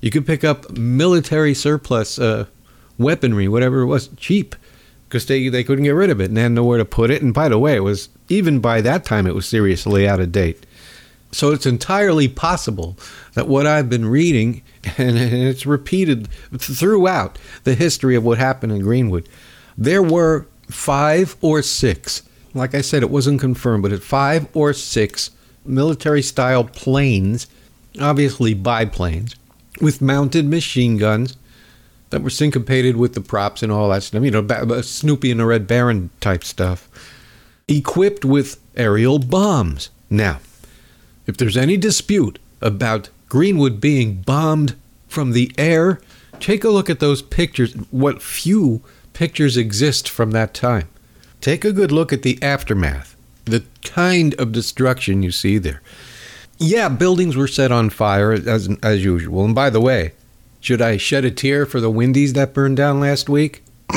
You 0.00 0.10
could 0.10 0.26
pick 0.26 0.42
up 0.42 0.68
military 0.76 1.54
surplus 1.54 2.18
uh, 2.18 2.46
weaponry, 2.98 3.46
whatever 3.46 3.82
it 3.82 3.86
was, 3.86 4.08
cheap, 4.16 4.56
because 5.08 5.26
they, 5.26 5.48
they 5.48 5.62
couldn't 5.62 5.84
get 5.84 5.90
rid 5.90 6.10
of 6.10 6.20
it 6.20 6.26
and 6.26 6.36
they 6.36 6.42
had 6.42 6.52
nowhere 6.52 6.78
to 6.78 6.84
put 6.84 7.10
it. 7.10 7.22
And 7.22 7.32
by 7.32 7.48
the 7.48 7.58
way, 7.58 7.76
it 7.76 7.84
was 7.84 8.08
even 8.28 8.58
by 8.58 8.80
that 8.80 9.04
time 9.04 9.26
it 9.28 9.34
was 9.34 9.46
seriously 9.46 10.08
out 10.08 10.18
of 10.18 10.32
date. 10.32 10.66
So 11.36 11.52
it's 11.52 11.66
entirely 11.66 12.28
possible 12.28 12.96
that 13.34 13.46
what 13.46 13.66
I've 13.66 13.90
been 13.90 14.06
reading, 14.06 14.62
and 14.96 15.18
it's 15.18 15.66
repeated 15.66 16.28
throughout 16.56 17.38
the 17.64 17.74
history 17.74 18.16
of 18.16 18.24
what 18.24 18.38
happened 18.38 18.72
in 18.72 18.80
Greenwood, 18.80 19.28
there 19.76 20.02
were 20.02 20.46
five 20.70 21.36
or 21.42 21.60
six, 21.60 22.22
like 22.54 22.74
I 22.74 22.80
said, 22.80 23.02
it 23.02 23.10
wasn't 23.10 23.38
confirmed, 23.38 23.82
but 23.82 24.02
five 24.02 24.48
or 24.54 24.72
six 24.72 25.30
military 25.66 26.22
style 26.22 26.64
planes, 26.64 27.48
obviously 28.00 28.54
biplanes, 28.54 29.36
with 29.82 30.00
mounted 30.00 30.46
machine 30.46 30.96
guns 30.96 31.36
that 32.08 32.22
were 32.22 32.30
syncopated 32.30 32.96
with 32.96 33.12
the 33.12 33.20
props 33.20 33.62
and 33.62 33.70
all 33.70 33.90
that 33.90 34.04
stuff. 34.04 34.24
You 34.24 34.30
know, 34.30 34.80
Snoopy 34.80 35.32
and 35.32 35.40
the 35.40 35.44
Red 35.44 35.66
Baron 35.66 36.08
type 36.20 36.44
stuff. 36.44 36.88
Equipped 37.68 38.24
with 38.24 38.58
aerial 38.74 39.18
bombs. 39.18 39.90
Now, 40.08 40.38
if 41.26 41.36
there's 41.36 41.56
any 41.56 41.76
dispute 41.76 42.38
about 42.60 43.08
Greenwood 43.28 43.80
being 43.80 44.22
bombed 44.22 44.76
from 45.08 45.32
the 45.32 45.52
air, 45.58 46.00
take 46.40 46.64
a 46.64 46.70
look 46.70 46.88
at 46.88 47.00
those 47.00 47.22
pictures. 47.22 47.72
What 47.90 48.22
few 48.22 48.82
pictures 49.16 49.56
exist 49.56 50.10
from 50.10 50.32
that 50.32 50.52
time. 50.52 50.86
Take 51.40 51.64
a 51.64 51.72
good 51.72 51.90
look 51.90 52.12
at 52.12 52.22
the 52.22 52.38
aftermath, 52.42 53.16
the 53.46 53.64
kind 53.82 54.34
of 54.34 54.52
destruction 54.52 55.22
you 55.22 55.32
see 55.32 55.56
there. 55.56 55.80
Yeah, 56.58 56.90
buildings 56.90 57.34
were 57.34 57.48
set 57.48 57.72
on 57.72 57.88
fire 57.88 58.32
as, 58.32 58.68
as 58.82 59.04
usual. 59.04 59.44
And 59.44 59.54
by 59.54 59.70
the 59.70 59.80
way, 59.80 60.12
should 60.60 60.82
I 60.82 60.98
shed 60.98 61.24
a 61.24 61.30
tear 61.30 61.64
for 61.64 61.80
the 61.80 61.90
Wendy's 61.90 62.34
that 62.34 62.52
burned 62.52 62.76
down 62.76 63.00
last 63.00 63.28
week? 63.28 63.62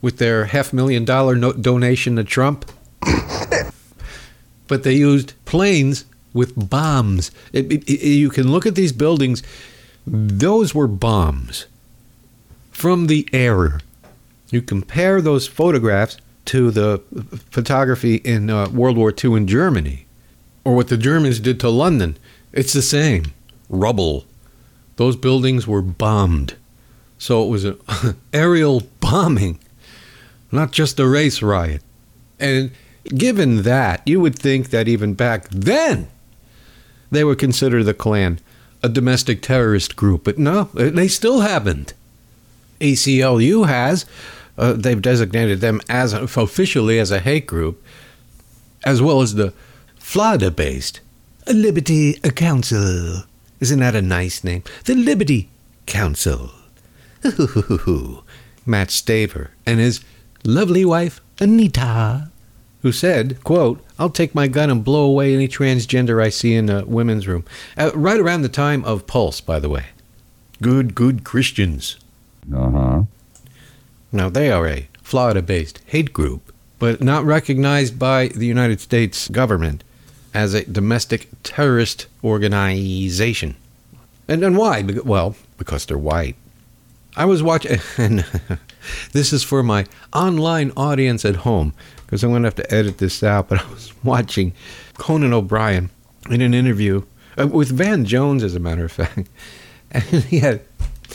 With 0.00 0.18
their 0.18 0.46
half 0.46 0.72
million 0.72 1.04
dollar 1.04 1.34
no- 1.34 1.52
donation 1.52 2.14
to 2.14 2.22
Trump? 2.24 2.70
but 4.68 4.84
they 4.84 4.94
used 4.94 5.32
planes 5.44 6.04
with 6.34 6.68
bombs. 6.68 7.30
It, 7.52 7.72
it, 7.72 7.88
it- 7.88 8.06
you 8.06 8.28
can 8.28 8.50
look 8.52 8.66
at 8.66 8.74
these 8.74 8.92
buildings, 8.92 9.42
those 10.06 10.74
were 10.74 10.86
bombs 10.88 11.64
from 12.70 13.06
the 13.06 13.26
air. 13.32 13.80
You 14.50 14.60
compare 14.60 15.22
those 15.22 15.46
photographs 15.46 16.18
to 16.46 16.70
the 16.70 16.98
photography 17.50 18.16
in 18.16 18.50
uh, 18.50 18.68
World 18.68 18.98
War 18.98 19.12
II 19.12 19.34
in 19.34 19.46
Germany, 19.46 20.04
or 20.64 20.74
what 20.74 20.88
the 20.88 20.98
Germans 20.98 21.40
did 21.40 21.58
to 21.60 21.70
London. 21.70 22.18
It's 22.52 22.74
the 22.74 22.82
same 22.82 23.32
rubble. 23.70 24.26
Those 24.96 25.16
buildings 25.16 25.66
were 25.66 25.80
bombed. 25.82 26.56
So 27.18 27.42
it 27.44 27.48
was 27.48 27.64
an 27.64 27.78
aerial 28.34 28.82
bombing, 29.00 29.58
not 30.52 30.70
just 30.72 31.00
a 31.00 31.08
race 31.08 31.40
riot. 31.40 31.82
And 32.38 32.70
given 33.06 33.62
that, 33.62 34.02
you 34.06 34.20
would 34.20 34.38
think 34.38 34.68
that 34.70 34.86
even 34.88 35.14
back 35.14 35.48
then, 35.48 36.08
they 37.14 37.24
would 37.24 37.38
consider 37.38 37.82
the 37.82 37.94
Klan 37.94 38.40
a 38.82 38.88
domestic 38.88 39.40
terrorist 39.40 39.96
group. 39.96 40.24
But 40.24 40.38
no, 40.38 40.64
they 40.74 41.08
still 41.08 41.40
haven't. 41.40 41.94
ACLU 42.80 43.66
has. 43.66 44.04
Uh, 44.56 44.74
they've 44.74 45.00
designated 45.00 45.60
them 45.60 45.80
as 45.88 46.12
officially 46.12 46.98
as 46.98 47.10
a 47.10 47.20
hate 47.20 47.46
group, 47.46 47.82
as 48.84 49.02
well 49.02 49.20
as 49.20 49.34
the 49.34 49.52
Florida-based 49.98 51.00
Liberty 51.48 52.14
Counsel. 52.36 53.24
Isn't 53.58 53.80
that 53.80 53.96
a 53.96 54.02
nice 54.02 54.44
name? 54.44 54.62
The 54.84 54.94
Liberty 54.94 55.48
Counsel. 55.86 56.50
Mat 58.66 58.88
Staver 58.88 59.48
and 59.66 59.80
his 59.80 60.04
lovely 60.44 60.84
wife 60.84 61.20
Anita, 61.40 62.30
who 62.84 62.92
said, 62.92 63.42
"quote 63.42 63.84
I'll 63.98 64.10
take 64.10 64.34
my 64.34 64.46
gun 64.46 64.70
and 64.70 64.84
blow 64.84 65.04
away 65.06 65.34
any 65.34 65.48
transgender 65.48 66.22
I 66.22 66.28
see 66.28 66.54
in 66.54 66.68
a 66.70 66.84
women's 66.84 67.26
room." 67.26 67.44
Uh, 67.76 67.90
right 67.94 68.20
around 68.20 68.42
the 68.42 68.48
time 68.48 68.84
of 68.84 69.08
Pulse, 69.08 69.40
by 69.40 69.58
the 69.58 69.68
way. 69.68 69.86
Good, 70.62 70.94
good 70.94 71.24
Christians. 71.24 71.96
Uh 72.54 72.70
huh. 72.70 73.02
Now, 74.12 74.28
they 74.28 74.52
are 74.52 74.68
a 74.68 74.86
Florida 75.02 75.42
based 75.42 75.80
hate 75.86 76.12
group, 76.12 76.52
but 76.78 77.00
not 77.00 77.24
recognized 77.24 77.98
by 77.98 78.28
the 78.28 78.46
United 78.46 78.80
States 78.80 79.28
government 79.28 79.82
as 80.34 80.52
a 80.52 80.64
domestic 80.64 81.28
terrorist 81.42 82.06
organization. 82.22 83.56
And, 84.28 84.44
and 84.44 84.56
why? 84.56 84.82
Bec- 84.82 85.04
Well, 85.04 85.36
because 85.58 85.86
they're 85.86 85.98
white. 85.98 86.36
I 87.16 87.24
was 87.24 87.42
watching, 87.42 87.78
and 87.96 88.24
this 89.12 89.32
is 89.32 89.42
for 89.42 89.62
my 89.62 89.86
online 90.12 90.70
audience 90.76 91.24
at 91.24 91.36
home, 91.36 91.72
because 92.04 92.22
I'm 92.22 92.30
going 92.30 92.42
to 92.42 92.48
have 92.48 92.54
to 92.56 92.74
edit 92.74 92.98
this 92.98 93.22
out, 93.22 93.48
but 93.50 93.60
I 93.64 93.70
was 93.70 93.92
watching 94.04 94.52
Conan 94.98 95.32
O'Brien 95.32 95.90
in 96.30 96.40
an 96.40 96.54
interview 96.54 97.02
uh, 97.38 97.46
with 97.46 97.70
Van 97.70 98.04
Jones, 98.04 98.42
as 98.42 98.54
a 98.54 98.60
matter 98.60 98.84
of 98.84 98.92
fact. 98.92 99.28
And 99.96 100.24
he 100.24 100.40
had, 100.40 100.60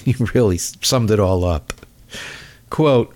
he 0.05 0.15
really 0.33 0.57
summed 0.57 1.11
it 1.11 1.19
all 1.19 1.43
up. 1.43 1.73
Quote, 2.69 3.13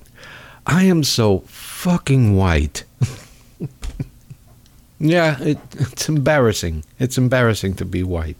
I 0.67 0.83
am 0.83 1.05
so 1.05 1.39
fucking 1.47 2.35
white. 2.35 2.83
yeah, 4.99 5.41
it, 5.41 5.57
it's 5.79 6.09
embarrassing. 6.09 6.83
It's 6.99 7.17
embarrassing 7.17 7.75
to 7.75 7.85
be 7.85 8.03
white. 8.03 8.35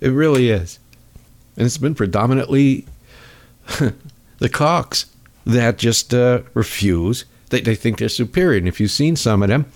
It 0.00 0.08
really 0.08 0.48
is. 0.48 0.78
And 1.58 1.66
it's 1.66 1.76
been 1.76 1.94
predominantly 1.94 2.86
the 4.38 4.48
cocks 4.48 5.06
that 5.44 5.78
just 5.78 6.12
uh, 6.12 6.42
refuse. 6.54 7.24
They, 7.50 7.60
they 7.60 7.74
think 7.74 7.98
they're 7.98 8.08
superior. 8.08 8.58
And 8.58 8.68
if 8.68 8.80
you've 8.80 8.90
seen 8.90 9.16
some 9.16 9.42
of 9.42 9.48
them, 9.48 9.66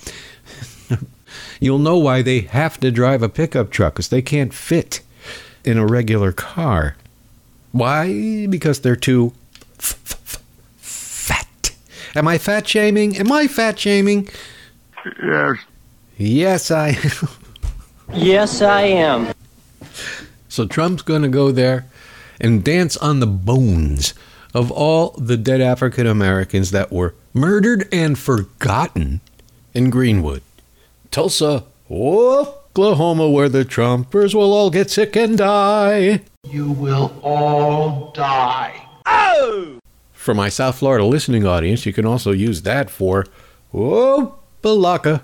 you'll 1.60 1.78
know 1.78 1.98
why 1.98 2.22
they 2.22 2.40
have 2.40 2.80
to 2.80 2.90
drive 2.90 3.22
a 3.22 3.28
pickup 3.28 3.70
truck 3.70 3.94
because 3.94 4.08
they 4.08 4.22
can't 4.22 4.52
fit 4.52 5.00
in 5.64 5.78
a 5.78 5.86
regular 5.86 6.32
car. 6.32 6.96
Why? 7.72 8.46
Because 8.48 8.80
they're 8.80 8.96
too 8.96 9.32
f- 9.78 9.98
f- 10.04 10.42
fat. 10.78 11.74
Am 12.16 12.26
I 12.26 12.38
fat 12.38 12.66
shaming? 12.66 13.16
Am 13.16 13.30
I 13.30 13.46
fat 13.46 13.78
shaming? 13.78 14.28
Yes. 15.22 15.56
Yes, 16.16 16.70
I. 16.70 16.98
Yes, 18.12 18.60
I 18.60 18.82
am. 18.82 19.32
So 20.48 20.66
Trump's 20.66 21.02
going 21.02 21.22
to 21.22 21.28
go 21.28 21.52
there 21.52 21.86
and 22.40 22.64
dance 22.64 22.96
on 22.96 23.20
the 23.20 23.26
bones 23.26 24.14
of 24.52 24.70
all 24.72 25.10
the 25.10 25.36
dead 25.36 25.60
African 25.60 26.06
Americans 26.06 26.72
that 26.72 26.90
were 26.92 27.14
murdered 27.32 27.88
and 27.92 28.18
forgotten 28.18 29.20
in 29.74 29.90
Greenwood, 29.90 30.42
Tulsa, 31.10 31.64
Oklahoma, 31.90 33.28
where 33.28 33.48
the 33.48 33.64
Trumpers 33.64 34.34
will 34.34 34.52
all 34.52 34.70
get 34.70 34.90
sick 34.90 35.16
and 35.16 35.38
die. 35.38 36.20
You 36.48 36.70
will 36.70 37.18
all 37.22 38.12
die. 38.12 38.86
Oh! 39.06 39.78
For 40.12 40.34
my 40.34 40.48
South 40.48 40.78
Florida 40.78 41.04
listening 41.04 41.46
audience, 41.46 41.86
you 41.86 41.92
can 41.92 42.06
also 42.06 42.32
use 42.32 42.62
that 42.62 42.90
for 42.90 43.26
Opa-locka. 43.72 45.22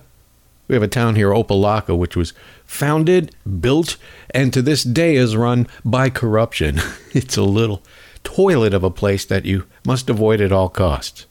We 0.69 0.75
have 0.75 0.83
a 0.83 0.89
town 0.89 1.15
here, 1.15 1.31
Opa-locka, 1.31 1.97
which 1.97 2.17
was 2.17 2.33
founded, 2.65 3.35
built, 3.61 3.97
and 4.31 4.53
to 4.53 4.63
this 4.63 4.83
day 4.83 5.15
is 5.15 5.37
run 5.37 5.67
by 5.85 6.11
corruption. 6.11 6.81
It's 7.13 7.37
a 7.39 7.43
little 7.43 7.83
toilet 8.25 8.75
of 8.75 8.85
a 8.85 8.91
place 8.91 9.25
that 9.25 9.47
you 9.47 9.65
must 9.87 10.11
avoid 10.11 10.41
at 10.43 10.53
all 10.53 10.69
costs. 10.69 11.25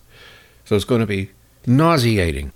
So 0.66 0.76
it's 0.76 0.86
going 0.86 1.02
to 1.02 1.08
be 1.08 1.30
nauseating. 1.66 2.52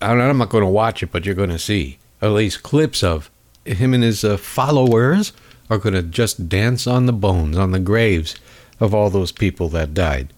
I'm 0.00 0.38
not 0.38 0.48
going 0.48 0.64
to 0.64 0.70
watch 0.70 1.02
it, 1.02 1.12
but 1.12 1.24
you're 1.24 1.34
going 1.34 1.50
to 1.50 1.58
see 1.58 1.98
at 2.20 2.32
least 2.32 2.62
clips 2.62 3.02
of 3.02 3.30
him 3.64 3.94
and 3.94 4.02
his 4.02 4.24
uh, 4.24 4.36
followers 4.36 5.32
are 5.70 5.78
going 5.78 5.94
to 5.94 6.02
just 6.02 6.48
dance 6.48 6.86
on 6.86 7.06
the 7.06 7.12
bones, 7.12 7.56
on 7.56 7.70
the 7.70 7.78
graves 7.78 8.36
of 8.80 8.92
all 8.92 9.10
those 9.10 9.32
people 9.32 9.68
that 9.70 9.94
died. 9.94 10.32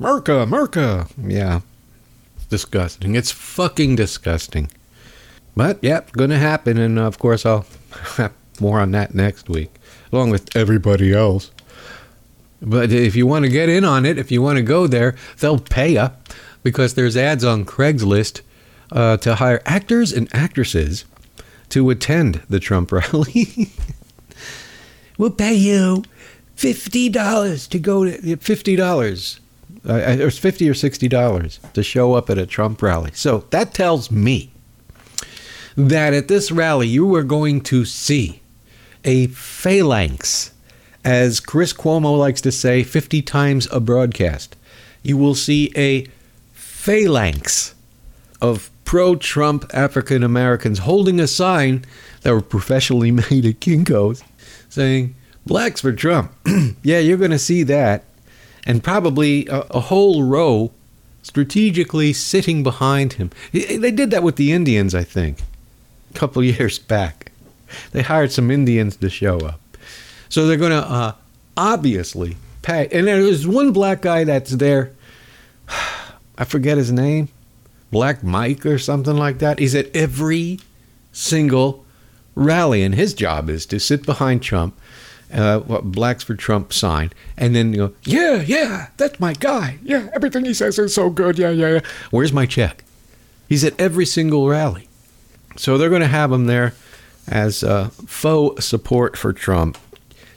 Merca, 0.00 0.48
Merca. 0.48 1.10
Yeah. 1.22 1.60
Disgusting. 2.48 3.14
It's 3.14 3.30
fucking 3.30 3.96
disgusting. 3.96 4.70
But, 5.54 5.78
yeah, 5.82 6.00
going 6.12 6.30
to 6.30 6.38
happen. 6.38 6.78
And, 6.78 6.98
of 6.98 7.18
course, 7.18 7.44
I'll 7.44 7.66
have 8.16 8.32
more 8.60 8.80
on 8.80 8.92
that 8.92 9.14
next 9.14 9.48
week, 9.48 9.70
along 10.12 10.30
with 10.30 10.56
everybody 10.56 11.12
else. 11.12 11.50
But 12.60 12.92
if 12.92 13.14
you 13.14 13.26
want 13.26 13.44
to 13.44 13.50
get 13.50 13.68
in 13.68 13.84
on 13.84 14.04
it, 14.04 14.18
if 14.18 14.30
you 14.30 14.42
want 14.42 14.56
to 14.56 14.62
go 14.62 14.86
there, 14.86 15.14
they'll 15.38 15.58
pay 15.60 15.92
you 15.92 16.10
because 16.62 16.94
there's 16.94 17.16
ads 17.16 17.44
on 17.44 17.64
Craigslist 17.64 18.40
uh, 18.90 19.16
to 19.18 19.36
hire 19.36 19.62
actors 19.64 20.12
and 20.12 20.28
actresses 20.34 21.04
to 21.70 21.88
attend 21.90 22.42
the 22.48 22.58
Trump 22.60 22.90
rally. 22.92 23.70
we'll 25.18 25.30
pay 25.30 25.54
you 25.54 26.04
fifty 26.56 27.08
dollars 27.08 27.68
to 27.68 27.78
go 27.78 28.04
to 28.04 28.36
fifty 28.36 28.74
dollars. 28.74 29.40
Uh, 29.88 29.94
it 29.94 30.24
was 30.24 30.38
fifty 30.38 30.68
or 30.68 30.74
sixty 30.74 31.06
dollars 31.08 31.60
to 31.74 31.82
show 31.82 32.14
up 32.14 32.28
at 32.28 32.38
a 32.38 32.46
Trump 32.46 32.82
rally. 32.82 33.10
So 33.14 33.44
that 33.50 33.74
tells 33.74 34.10
me 34.10 34.50
that 35.76 36.12
at 36.12 36.26
this 36.26 36.50
rally 36.50 36.88
you 36.88 37.14
are 37.14 37.22
going 37.22 37.60
to 37.60 37.84
see 37.84 38.42
a 39.04 39.28
phalanx, 39.28 40.52
as 41.08 41.40
Chris 41.40 41.72
Cuomo 41.72 42.18
likes 42.18 42.42
to 42.42 42.52
say, 42.52 42.82
fifty 42.82 43.22
times 43.22 43.66
a 43.72 43.80
broadcast. 43.80 44.56
You 45.02 45.16
will 45.16 45.34
see 45.34 45.72
a 45.74 46.06
phalanx 46.52 47.74
of 48.42 48.70
pro-Trump 48.84 49.64
African 49.72 50.22
Americans 50.22 50.80
holding 50.80 51.18
a 51.18 51.26
sign 51.26 51.86
that 52.22 52.34
were 52.34 52.42
professionally 52.42 53.10
made 53.30 53.46
at 53.46 53.60
Kinko's 53.60 54.22
saying 54.68 55.14
blacks 55.46 55.80
for 55.80 55.92
Trump. 55.92 56.30
yeah, 56.82 56.98
you're 56.98 57.16
going 57.16 57.30
to 57.30 57.38
see 57.38 57.62
that. 57.62 58.04
And 58.66 58.84
probably 58.84 59.46
a, 59.46 59.60
a 59.70 59.80
whole 59.80 60.24
row 60.24 60.72
strategically 61.22 62.12
sitting 62.12 62.62
behind 62.62 63.14
him. 63.14 63.30
They 63.52 63.90
did 63.90 64.10
that 64.10 64.22
with 64.22 64.36
the 64.36 64.52
Indians, 64.52 64.94
I 64.94 65.04
think. 65.04 65.38
a 66.14 66.18
couple 66.18 66.44
years 66.44 66.78
back. 66.78 67.32
They 67.92 68.02
hired 68.02 68.30
some 68.30 68.50
Indians 68.50 68.96
to 68.96 69.08
show 69.08 69.38
up. 69.38 69.58
So 70.28 70.46
they're 70.46 70.56
going 70.56 70.72
to 70.72 70.88
uh, 70.88 71.12
obviously 71.56 72.36
pay. 72.62 72.88
And 72.92 73.06
there's 73.06 73.46
one 73.46 73.72
black 73.72 74.02
guy 74.02 74.24
that's 74.24 74.52
there. 74.52 74.92
I 76.38 76.44
forget 76.44 76.78
his 76.78 76.92
name. 76.92 77.28
Black 77.90 78.22
Mike 78.22 78.66
or 78.66 78.78
something 78.78 79.16
like 79.16 79.38
that. 79.38 79.58
He's 79.58 79.74
at 79.74 79.94
every 79.96 80.60
single 81.12 81.84
rally, 82.34 82.82
and 82.82 82.94
his 82.94 83.14
job 83.14 83.50
is 83.50 83.66
to 83.66 83.80
sit 83.80 84.04
behind 84.06 84.42
Trump, 84.42 84.78
uh, 85.32 85.60
what 85.60 85.84
Blacks 85.84 86.22
for 86.22 86.34
Trump 86.34 86.72
sign, 86.72 87.12
and 87.36 87.54
then 87.56 87.72
go, 87.72 87.92
yeah, 88.04 88.42
yeah, 88.42 88.88
that's 88.96 89.18
my 89.18 89.32
guy. 89.32 89.78
Yeah, 89.82 90.08
everything 90.14 90.44
he 90.44 90.54
says 90.54 90.78
is 90.78 90.94
so 90.94 91.10
good. 91.10 91.38
Yeah, 91.38 91.50
yeah, 91.50 91.68
yeah. 91.74 91.80
Where's 92.10 92.32
my 92.32 92.46
check? 92.46 92.84
He's 93.48 93.64
at 93.64 93.78
every 93.80 94.06
single 94.06 94.46
rally. 94.48 94.88
So 95.56 95.76
they're 95.76 95.88
going 95.88 96.02
to 96.02 96.06
have 96.06 96.30
him 96.30 96.46
there 96.46 96.74
as 97.26 97.64
uh, 97.64 97.88
faux 98.06 98.64
support 98.64 99.16
for 99.16 99.32
Trump, 99.32 99.76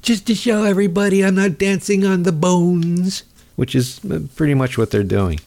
just 0.02 0.26
to 0.28 0.36
show 0.36 0.64
everybody 0.64 1.24
I'm 1.24 1.36
not 1.36 1.58
dancing 1.58 2.06
on 2.06 2.24
the 2.24 2.32
bones, 2.32 3.24
which 3.56 3.76
is 3.76 4.04
uh, 4.06 4.22
pretty 4.36 4.54
much 4.54 4.78
what 4.78 4.92
they're 4.92 5.04
doing. 5.04 5.40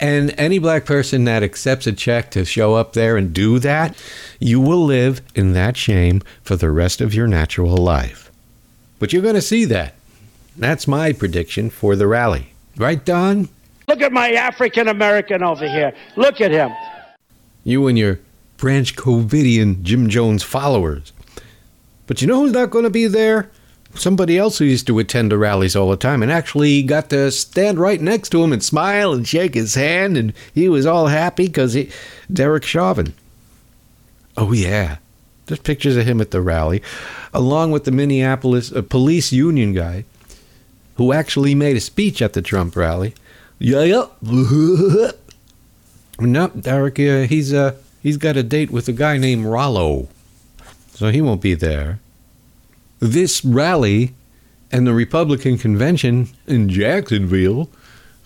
And 0.00 0.34
any 0.36 0.58
black 0.58 0.84
person 0.84 1.24
that 1.24 1.42
accepts 1.42 1.86
a 1.86 1.92
check 1.92 2.30
to 2.32 2.44
show 2.44 2.74
up 2.74 2.92
there 2.92 3.16
and 3.16 3.32
do 3.32 3.58
that, 3.60 3.96
you 4.40 4.60
will 4.60 4.84
live 4.84 5.22
in 5.34 5.52
that 5.52 5.76
shame 5.76 6.20
for 6.42 6.56
the 6.56 6.70
rest 6.70 7.00
of 7.00 7.14
your 7.14 7.26
natural 7.26 7.76
life. 7.76 8.30
But 8.98 9.12
you're 9.12 9.22
going 9.22 9.36
to 9.36 9.42
see 9.42 9.64
that. 9.66 9.94
That's 10.56 10.88
my 10.88 11.12
prediction 11.12 11.70
for 11.70 11.96
the 11.96 12.06
rally. 12.06 12.48
Right, 12.76 13.04
Don? 13.04 13.48
Look 13.86 14.00
at 14.00 14.12
my 14.12 14.32
African 14.32 14.88
American 14.88 15.42
over 15.42 15.68
here. 15.68 15.92
Look 16.16 16.40
at 16.40 16.50
him. 16.50 16.72
You 17.64 17.86
and 17.86 17.98
your 17.98 18.18
Branch 18.56 18.94
Covidian 18.96 19.82
Jim 19.82 20.08
Jones 20.08 20.42
followers. 20.42 21.12
But 22.06 22.20
you 22.20 22.28
know 22.28 22.40
who's 22.40 22.52
not 22.52 22.70
going 22.70 22.84
to 22.84 22.90
be 22.90 23.06
there? 23.06 23.50
Somebody 23.94 24.36
else 24.36 24.58
who 24.58 24.64
used 24.64 24.86
to 24.88 24.98
attend 24.98 25.30
the 25.30 25.38
rallies 25.38 25.76
all 25.76 25.90
the 25.90 25.96
time 25.96 26.22
and 26.22 26.32
actually 26.32 26.82
got 26.82 27.10
to 27.10 27.30
stand 27.30 27.78
right 27.78 28.00
next 28.00 28.30
to 28.30 28.42
him 28.42 28.52
and 28.52 28.62
smile 28.62 29.12
and 29.12 29.26
shake 29.26 29.54
his 29.54 29.74
hand, 29.74 30.16
and 30.16 30.32
he 30.52 30.68
was 30.68 30.84
all 30.84 31.06
happy 31.06 31.46
because 31.46 31.74
he, 31.74 31.90
Derek 32.32 32.64
Chauvin. 32.64 33.14
Oh, 34.36 34.52
yeah. 34.52 34.96
There's 35.46 35.60
pictures 35.60 35.96
of 35.96 36.06
him 36.06 36.20
at 36.20 36.30
the 36.30 36.40
rally, 36.40 36.82
along 37.32 37.70
with 37.70 37.84
the 37.84 37.90
Minneapolis 37.90 38.72
uh, 38.72 38.82
police 38.82 39.32
union 39.32 39.74
guy 39.74 40.04
who 40.96 41.12
actually 41.12 41.54
made 41.54 41.76
a 41.76 41.80
speech 41.80 42.22
at 42.22 42.32
the 42.32 42.42
Trump 42.42 42.76
rally. 42.76 43.14
Yeah, 43.58 43.82
yeah. 43.82 44.06
no, 46.20 46.48
Derek, 46.48 46.98
uh, 46.98 47.22
he's 47.22 47.52
uh, 47.52 47.74
he's 48.02 48.16
got 48.16 48.36
a 48.36 48.42
date 48.42 48.70
with 48.70 48.88
a 48.88 48.92
guy 48.92 49.18
named 49.18 49.44
Rollo, 49.44 50.08
so 50.92 51.10
he 51.10 51.20
won't 51.20 51.42
be 51.42 51.54
there. 51.54 52.00
This 53.04 53.44
rally 53.44 54.14
and 54.72 54.86
the 54.86 54.94
Republican 54.94 55.58
convention 55.58 56.30
in 56.46 56.70
Jacksonville 56.70 57.68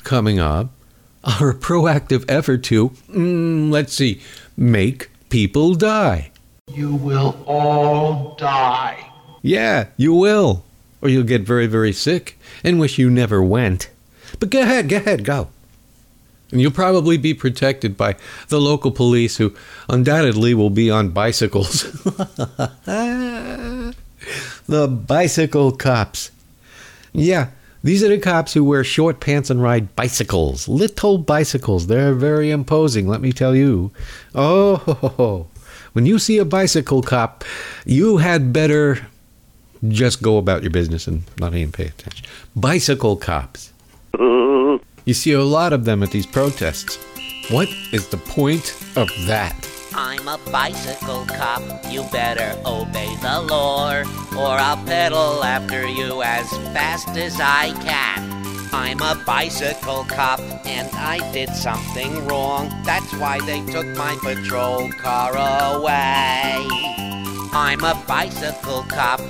coming 0.04 0.38
up 0.38 0.70
are 1.24 1.50
a 1.50 1.54
proactive 1.56 2.24
effort 2.28 2.62
to, 2.70 2.90
mm, 3.10 3.72
let's 3.72 3.92
see, 3.94 4.20
make 4.56 5.10
people 5.30 5.74
die. 5.74 6.30
You 6.72 6.94
will 6.94 7.42
all 7.44 8.36
die. 8.36 9.10
Yeah, 9.42 9.88
you 9.96 10.14
will. 10.14 10.62
Or 11.02 11.08
you'll 11.08 11.24
get 11.24 11.42
very, 11.42 11.66
very 11.66 11.92
sick 11.92 12.38
and 12.62 12.78
wish 12.78 12.98
you 12.98 13.10
never 13.10 13.42
went. 13.42 13.90
But 14.38 14.50
go 14.50 14.62
ahead, 14.62 14.88
go 14.88 14.98
ahead, 14.98 15.24
go. 15.24 15.48
And 16.52 16.60
you'll 16.60 16.70
probably 16.70 17.16
be 17.16 17.34
protected 17.34 17.96
by 17.96 18.14
the 18.46 18.60
local 18.60 18.92
police 18.92 19.38
who 19.38 19.56
undoubtedly 19.88 20.54
will 20.54 20.70
be 20.70 20.88
on 20.88 21.08
bicycles. 21.08 21.84
the 24.68 24.86
bicycle 24.86 25.72
cops. 25.72 26.30
Yeah, 27.12 27.48
these 27.82 28.04
are 28.04 28.08
the 28.08 28.18
cops 28.18 28.52
who 28.52 28.62
wear 28.62 28.84
short 28.84 29.18
pants 29.18 29.50
and 29.50 29.62
ride 29.62 29.96
bicycles. 29.96 30.68
Little 30.68 31.18
bicycles. 31.18 31.86
They're 31.86 32.14
very 32.14 32.50
imposing, 32.50 33.08
let 33.08 33.20
me 33.20 33.32
tell 33.32 33.56
you. 33.56 33.90
Oh, 34.34 35.46
when 35.94 36.06
you 36.06 36.18
see 36.18 36.38
a 36.38 36.44
bicycle 36.44 37.02
cop, 37.02 37.44
you 37.86 38.18
had 38.18 38.52
better 38.52 39.06
just 39.88 40.22
go 40.22 40.38
about 40.38 40.62
your 40.62 40.70
business 40.70 41.06
and 41.06 41.22
not 41.38 41.54
even 41.54 41.72
pay 41.72 41.86
attention. 41.86 42.26
Bicycle 42.54 43.16
cops. 43.16 43.72
You 44.18 45.14
see 45.14 45.32
a 45.32 45.42
lot 45.42 45.72
of 45.72 45.86
them 45.86 46.02
at 46.02 46.10
these 46.10 46.26
protests. 46.26 46.96
What 47.50 47.68
is 47.92 48.08
the 48.08 48.18
point 48.18 48.74
of 48.96 49.08
that? 49.26 49.56
I'm 50.00 50.28
a 50.28 50.38
bicycle 50.52 51.26
cop, 51.26 51.60
you 51.90 52.04
better 52.12 52.56
obey 52.64 53.16
the 53.20 53.40
law, 53.40 54.00
or 54.38 54.54
I'll 54.56 54.76
pedal 54.84 55.42
after 55.42 55.88
you 55.88 56.22
as 56.22 56.48
fast 56.72 57.08
as 57.16 57.40
I 57.40 57.72
can. 57.82 58.70
I'm 58.72 59.02
a 59.02 59.20
bicycle 59.26 60.04
cop, 60.04 60.38
and 60.64 60.88
I 60.94 61.18
did 61.32 61.48
something 61.48 62.28
wrong. 62.28 62.72
That's 62.84 63.12
why 63.14 63.40
they 63.40 63.60
took 63.72 63.86
my 63.96 64.16
patrol 64.22 64.88
car 64.92 65.32
away. 65.32 66.64
I'm 67.52 67.82
a 67.82 68.00
bicycle 68.06 68.84
cop, 68.84 69.20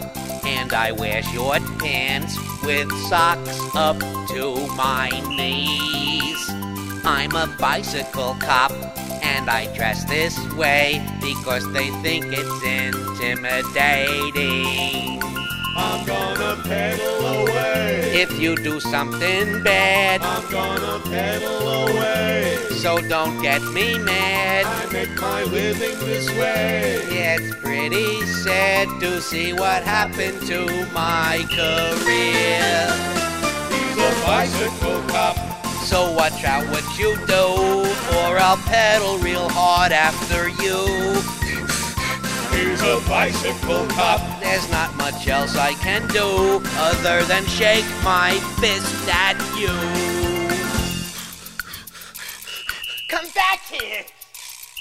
and 0.44 0.74
I 0.74 0.92
wear 0.92 1.22
short 1.22 1.62
pants 1.78 2.36
with 2.62 2.92
socks 3.08 3.58
up 3.74 3.98
to 4.00 4.66
my 4.76 5.08
knees. 5.34 6.46
I'm 7.06 7.34
a 7.34 7.46
bicycle 7.58 8.36
cop, 8.38 8.72
and 9.28 9.50
I 9.50 9.66
dress 9.74 10.04
this 10.04 10.38
way 10.54 11.04
because 11.20 11.70
they 11.72 11.90
think 12.04 12.26
it's 12.28 12.62
intimidating. 12.62 15.20
I'm 15.76 16.06
gonna 16.06 16.56
pedal 16.64 17.26
away. 17.42 18.22
If 18.24 18.40
you 18.40 18.56
do 18.56 18.80
something 18.80 19.62
bad, 19.62 20.22
I'm 20.22 20.50
gonna 20.50 20.98
pedal 21.04 21.68
away. 21.82 22.56
so 22.82 22.98
don't 23.08 23.40
get 23.42 23.62
me 23.76 23.98
mad. 23.98 24.64
I 24.66 24.86
make 24.92 25.20
my 25.20 25.42
living 25.44 25.98
this 26.00 26.28
way. 26.30 26.98
It's 27.10 27.54
pretty 27.56 28.24
sad 28.44 28.88
to 29.00 29.20
see 29.20 29.52
what 29.52 29.82
happened 29.82 30.40
to 30.48 30.60
my 30.92 31.44
career. 31.58 32.86
He's 33.72 33.98
a 34.08 34.10
bicycle 34.26 35.00
cop. 35.08 35.57
So 35.88 36.12
watch 36.12 36.44
out 36.44 36.66
what 36.68 36.84
you 36.98 37.16
do, 37.26 37.88
or 38.18 38.38
I'll 38.38 38.58
pedal 38.58 39.16
real 39.20 39.48
hard 39.48 39.90
after 39.90 40.50
you. 40.62 40.84
He's 42.52 42.82
a 42.82 43.00
bicycle 43.08 43.86
cop. 43.86 44.20
There's 44.38 44.70
not 44.70 44.94
much 44.98 45.26
else 45.28 45.56
I 45.56 45.72
can 45.80 46.06
do 46.08 46.60
other 46.76 47.24
than 47.24 47.42
shake 47.46 47.86
my 48.04 48.32
fist 48.60 49.08
at 49.08 49.38
you. 49.56 49.72
Come 53.08 53.30
back 53.34 53.62
here! 53.70 54.04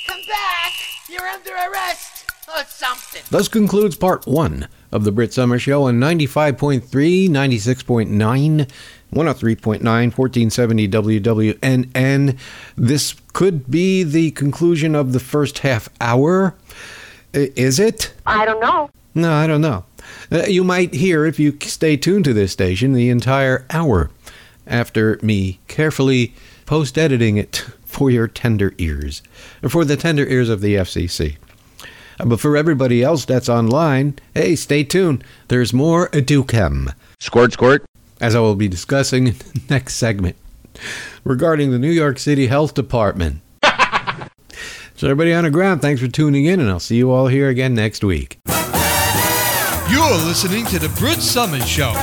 Come 0.09 0.19
back! 0.27 0.73
You're 1.07 1.25
under 1.25 1.53
arrest 1.71 2.29
or 2.49 2.65
something. 2.65 3.21
Thus 3.29 3.47
concludes 3.47 3.95
part 3.95 4.27
one 4.27 4.67
of 4.91 5.05
the 5.05 5.13
Brit 5.13 5.33
Somers 5.33 5.61
Show 5.61 5.83
on 5.83 5.99
95.3, 5.99 7.29
96.9, 7.29 8.69
103.9, 9.13 9.81
1470 9.81 10.87
WWNN. 10.89 12.37
This 12.75 13.15
could 13.33 13.69
be 13.69 14.03
the 14.03 14.31
conclusion 14.31 14.95
of 14.95 15.13
the 15.13 15.19
first 15.19 15.59
half 15.59 15.89
hour. 16.01 16.55
Is 17.33 17.79
it? 17.79 18.13
I 18.25 18.45
don't 18.45 18.59
know. 18.59 18.89
No, 19.15 19.33
I 19.33 19.47
don't 19.47 19.61
know. 19.61 19.85
Uh, 20.31 20.43
you 20.47 20.63
might 20.63 20.93
hear, 20.93 21.25
if 21.25 21.39
you 21.39 21.57
stay 21.61 21.97
tuned 21.97 22.25
to 22.25 22.33
this 22.33 22.51
station, 22.51 22.93
the 22.93 23.09
entire 23.09 23.65
hour 23.69 24.09
after 24.65 25.19
me 25.21 25.59
carefully 25.67 26.33
post 26.65 26.97
editing 26.97 27.37
it 27.37 27.57
for 27.85 28.09
your 28.11 28.27
tender 28.27 28.73
ears, 28.77 29.23
or 29.63 29.69
for 29.69 29.85
the 29.85 29.97
tender 29.97 30.25
ears 30.27 30.49
of 30.49 30.61
the 30.61 30.75
FCC. 30.75 31.37
Uh, 32.19 32.25
But 32.25 32.39
for 32.39 32.55
everybody 32.57 33.01
else 33.03 33.25
that's 33.25 33.49
online, 33.49 34.19
hey, 34.33 34.55
stay 34.55 34.83
tuned. 34.83 35.23
There's 35.47 35.73
more 35.73 36.09
to 36.09 36.43
come. 36.43 36.91
Squirt, 37.19 37.53
squirt. 37.53 37.85
As 38.19 38.35
I 38.35 38.39
will 38.39 38.55
be 38.55 38.67
discussing 38.67 39.27
in 39.27 39.33
the 39.37 39.61
next 39.69 39.95
segment 39.95 40.35
regarding 41.23 41.71
the 41.71 41.79
New 41.79 41.91
York 41.91 42.19
City 42.19 42.47
Health 42.47 42.73
Department. 42.73 43.41
so, 44.95 45.07
everybody 45.07 45.33
on 45.33 45.43
the 45.43 45.51
ground, 45.51 45.81
thanks 45.81 46.01
for 46.01 46.07
tuning 46.07 46.45
in, 46.45 46.59
and 46.59 46.69
I'll 46.69 46.79
see 46.79 46.97
you 46.97 47.11
all 47.11 47.27
here 47.27 47.49
again 47.49 47.75
next 47.75 48.03
week. 48.03 48.39
You're 49.89 50.17
listening 50.25 50.65
to 50.67 50.79
the 50.79 50.93
Brit 50.99 51.19
Somers 51.19 51.67
Show. 51.67 51.93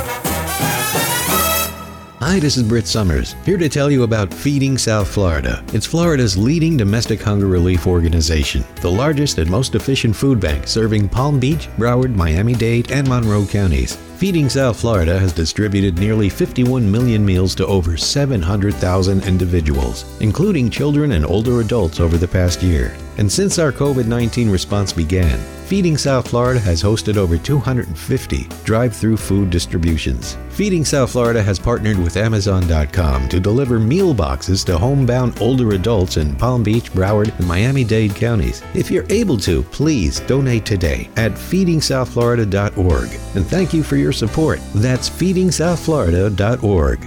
Hi, 2.21 2.39
this 2.41 2.57
is 2.57 2.63
Brit 2.63 2.87
Somers, 2.87 3.35
here 3.45 3.59
to 3.59 3.69
tell 3.69 3.91
you 3.91 4.05
about 4.05 4.33
Feeding 4.33 4.79
South 4.79 5.09
Florida. 5.09 5.63
It's 5.75 5.85
Florida's 5.85 6.39
leading 6.39 6.77
domestic 6.77 7.21
hunger 7.21 7.47
relief 7.47 7.87
organization, 7.87 8.65
the 8.81 8.91
largest 8.91 9.37
and 9.37 9.51
most 9.51 9.75
efficient 9.75 10.17
food 10.17 10.41
bank 10.41 10.67
serving 10.67 11.11
Palm 11.11 11.39
Beach, 11.39 11.69
Broward, 11.77 12.15
Miami 12.15 12.55
Dade, 12.55 12.91
and 12.91 13.07
Monroe 13.07 13.45
counties. 13.45 13.99
Feeding 14.25 14.49
South 14.49 14.81
Florida 14.81 15.21
has 15.21 15.35
distributed 15.35 15.99
nearly 15.99 16.31
51 16.31 16.91
million 16.91 17.23
meals 17.23 17.55
to 17.57 17.67
over 17.67 17.99
700,000 17.99 19.23
individuals, 19.25 20.07
including 20.21 20.71
children 20.71 21.13
and 21.13 21.27
older 21.27 21.61
adults 21.61 22.01
over 22.01 22.17
the 22.17 22.27
past 22.27 22.63
year. 22.63 22.97
And 23.19 23.31
since 23.31 23.59
our 23.59 23.71
COVID 23.71 24.07
19 24.07 24.49
response 24.49 24.95
began, 24.95 25.39
Feeding 25.67 25.97
South 25.97 26.29
Florida 26.29 26.61
has 26.61 26.83
hosted 26.83 27.17
over 27.17 27.39
250 27.39 28.49
drive 28.65 28.95
through 28.95 29.17
food 29.17 29.49
distributions. 29.49 30.37
Feeding 30.51 30.85
South 30.85 31.11
Florida 31.11 31.43
has 31.43 31.59
partnered 31.59 31.99
with 31.99 32.19
Amazon.com 32.19 33.29
to 33.29 33.41
deliver 33.41 33.81
meal 33.81 34.13
boxes 34.13 34.63
to 34.65 34.77
homebound 34.79 35.41
older 35.41 35.71
adults 35.71 36.17
in 36.17 36.37
Palm 36.37 36.63
Beach, 36.63 36.93
Broward, 36.93 37.37
and 37.39 37.49
Miami 37.49 37.83
Dade 37.83 38.15
counties. 38.15 38.63
If 38.75 38.91
you're 38.91 39.07
able 39.09 39.39
to, 39.39 39.63
please 39.65 40.21
donate 40.21 40.67
today 40.67 41.09
at 41.17 41.33
feedingsouthflorida.org. 41.33 43.21
And 43.35 43.47
thank 43.47 43.73
you 43.73 43.83
for 43.83 43.97
your 43.97 44.13
support. 44.15 44.61
That's 44.75 45.11
feedingsouthflorida.org. 45.11 47.05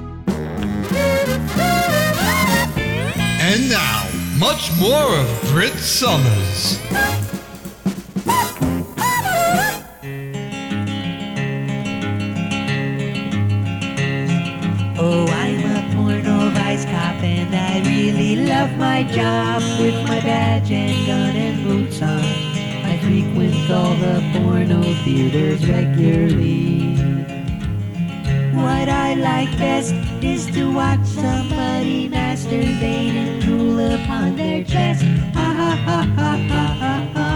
And 3.39 3.69
now, 3.69 4.09
much 4.37 4.71
more 4.79 5.15
of 5.17 5.41
Brit 5.51 5.73
Somers. 5.73 6.79
Oh, 14.99 15.25
I'm 15.27 15.63
a 15.63 15.95
porno 15.95 16.49
vice 16.49 16.85
cop 16.85 17.23
and 17.23 17.55
I 17.55 17.79
really 17.87 18.35
love 18.47 18.77
my 18.77 19.03
job 19.03 19.61
with 19.79 19.95
my 20.07 20.19
badge 20.19 20.71
and 20.71 21.07
gun 21.07 21.35
and 21.35 21.63
boots 21.63 22.01
on. 22.01 22.19
I 22.19 22.97
frequent 23.01 23.69
all 23.69 23.95
the 23.95 24.21
porno 24.39 24.81
theaters 25.03 25.67
regularly. 25.69 26.76
What 28.67 28.89
I 28.89 29.13
like 29.13 29.57
best 29.57 29.93
is 30.21 30.45
to 30.47 30.69
watch 30.73 31.05
somebody 31.05 32.09
masturbate 32.09 33.15
and 33.15 33.41
drool 33.41 33.79
upon 33.79 34.35
their 34.35 34.61
chest. 34.61 35.03
Ha 35.35 35.47
ha 35.59 35.71
ha 35.87 35.99
ha 36.17 36.31
ha 36.51 36.65
ha 36.81 36.95
ha. 37.15 37.29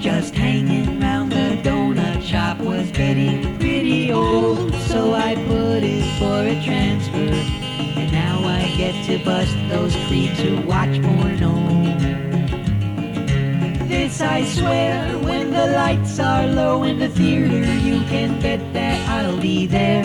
Just 0.00 0.36
hanging 0.36 1.00
round 1.00 1.32
the 1.32 1.58
donut 1.64 2.22
shop 2.22 2.60
was 2.60 2.88
getting 2.92 3.58
pretty 3.58 4.12
old, 4.12 4.72
so 4.90 5.12
I 5.12 5.34
put 5.34 5.82
in 5.82 6.04
for 6.20 6.38
a 6.54 6.54
transfer. 6.64 7.34
And 7.98 8.12
now 8.12 8.38
I 8.44 8.72
get 8.76 8.94
to 9.06 9.18
bust 9.24 9.56
those 9.68 9.96
creeps 10.06 10.38
who 10.38 10.60
watch 10.60 11.02
porno. 11.02 11.73
I 14.24 14.44
swear, 14.44 15.18
when 15.18 15.50
the 15.52 15.66
lights 15.66 16.18
are 16.18 16.46
low 16.46 16.82
in 16.84 16.98
the 16.98 17.08
theater, 17.08 17.64
you 17.74 18.00
can 18.06 18.40
bet 18.40 18.60
that 18.72 19.08
I'll 19.08 19.40
be 19.40 19.66
there. 19.66 20.04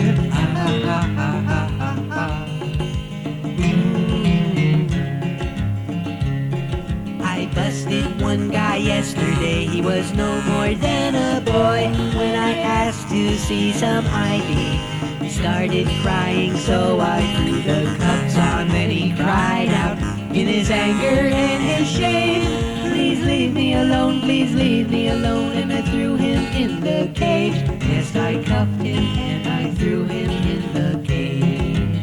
I 7.22 7.50
busted 7.54 8.20
one 8.20 8.50
guy 8.50 8.76
yesterday, 8.76 9.64
he 9.64 9.80
was 9.80 10.12
no 10.12 10.40
more 10.42 10.74
than 10.74 11.14
a 11.14 11.40
boy. 11.40 11.88
When 12.16 12.34
I 12.34 12.58
asked 12.58 13.08
to 13.08 13.36
see 13.38 13.72
some 13.72 14.06
ID, 14.06 14.78
he 15.24 15.30
started 15.30 15.88
crying, 16.02 16.56
so 16.56 17.00
I 17.00 17.20
threw 17.36 17.62
the 17.62 17.96
cups 17.98 18.36
on. 18.36 18.68
Then 18.68 18.90
he 18.90 19.14
cried 19.16 19.68
out 19.68 19.98
in 20.36 20.46
his 20.46 20.70
anger 20.70 21.28
and 21.34 21.62
his 21.62 21.90
shame. 21.90 22.79
Please 23.20 23.28
leave 23.28 23.52
me 23.52 23.74
alone, 23.74 24.20
please 24.22 24.54
leave 24.54 24.90
me 24.90 25.08
alone. 25.08 25.52
And 25.52 25.70
I 25.70 25.82
threw 25.82 26.16
him 26.16 26.42
in 26.54 26.80
the 26.80 27.10
cage. 27.14 27.52
Yes, 27.82 28.16
I 28.16 28.42
cuffed 28.42 28.80
him 28.80 29.04
and 29.18 29.46
I 29.46 29.70
threw 29.74 30.04
him 30.04 30.30
in 30.30 30.72
the 30.72 30.98
cage. 31.06 32.00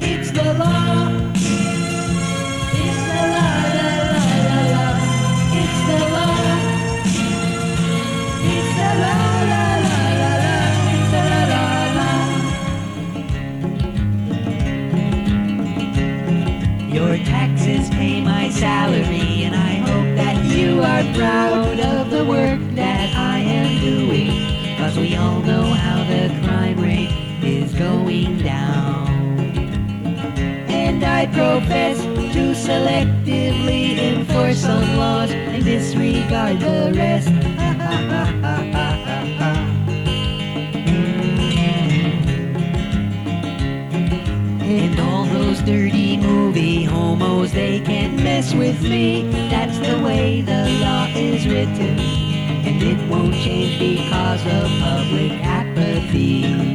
It's 0.00 0.30
the 0.30 0.54
law. 0.54 1.10
It's 2.82 3.02
the 3.12 3.22
law, 3.34 3.60
la, 3.76 3.88
la, 4.08 4.24
la, 4.48 4.60
la. 4.72 4.86
It's 5.60 5.80
the 5.88 5.98
law. 6.16 6.36
It's 8.54 8.72
the 8.80 8.90
law, 9.04 9.28
la, 9.52 9.64
la, 9.84 10.00
la, 10.22 10.32
la. 10.44 10.56
It's 10.96 11.10
the 11.12 11.22
la, 11.52 11.64
la. 11.98 12.10
Your 16.94 17.14
taxes 17.26 17.84
pay 17.90 18.16
my 18.22 18.44
salary, 18.48 19.44
and 19.44 19.54
I 19.54 19.65
you 20.76 20.82
are 20.82 21.04
proud 21.14 21.80
of 21.80 22.10
the 22.10 22.22
work 22.22 22.60
that 22.74 23.08
I 23.16 23.38
am 23.38 23.80
doing. 23.80 24.76
Cause 24.76 24.98
we 24.98 25.16
all 25.16 25.40
know 25.40 25.62
how 25.62 26.04
the 26.04 26.28
crime 26.44 26.78
rate 26.78 27.10
is 27.42 27.72
going 27.72 28.42
down. 28.42 29.08
And 30.68 31.02
I 31.02 31.26
profess 31.28 31.98
to 32.02 32.44
selectively 32.68 33.96
enforce 33.96 34.58
some 34.58 34.98
laws 34.98 35.30
and 35.30 35.64
disregard 35.64 36.60
the 36.60 36.92
rest. 36.94 37.28
And 44.68 44.98
all 45.00 45.24
those 45.26 45.60
dirty 45.62 46.16
movie 46.16 46.35
they 47.56 47.80
can't 47.80 48.14
mess 48.22 48.54
with 48.54 48.82
me. 48.82 49.22
That's 49.50 49.78
the 49.78 49.98
way 50.02 50.42
the 50.42 50.68
law 50.80 51.06
is 51.14 51.46
written. 51.46 51.98
And 52.66 52.82
it 52.82 52.98
won't 53.08 53.34
change 53.34 53.78
because 53.78 54.42
of 54.46 54.70
public. 54.80 55.32
Apathy. 55.42 56.65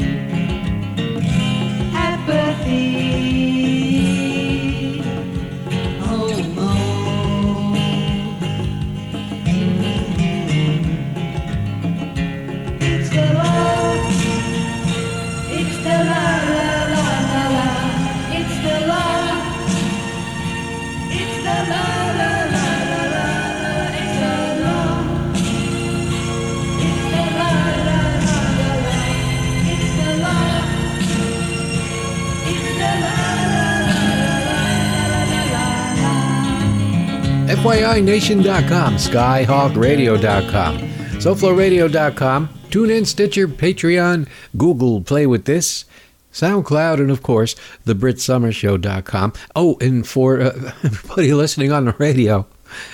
FYINation.com, 37.61 38.95
SkyHawkRadio.com, 38.95 40.77
SoFloRadio.com, 41.19 42.49
TuneIn, 42.71 43.05
Stitcher, 43.05 43.47
Patreon, 43.47 44.27
Google 44.57 45.01
Play 45.01 45.27
with 45.27 45.45
This, 45.45 45.85
SoundCloud, 46.33 46.95
and 46.95 47.11
of 47.11 47.21
course, 47.21 47.53
TheBritSummerShow.com. 47.85 49.33
Oh, 49.55 49.77
and 49.79 50.07
for 50.07 50.41
uh, 50.41 50.71
everybody 50.83 51.35
listening 51.35 51.71
on 51.71 51.85
the 51.85 51.93
radio, 51.99 52.47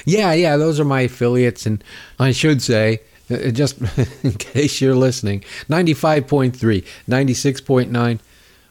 yeah, 0.05 0.33
yeah, 0.33 0.57
those 0.57 0.81
are 0.81 0.85
my 0.85 0.99
affiliates, 1.01 1.65
and 1.65 1.81
I 2.19 2.33
should 2.33 2.61
say, 2.61 2.99
uh, 3.31 3.51
just 3.51 3.79
in 4.25 4.33
case 4.33 4.81
you're 4.81 4.95
listening, 4.95 5.45
95.3, 5.69 6.51
96.9, 7.07 8.19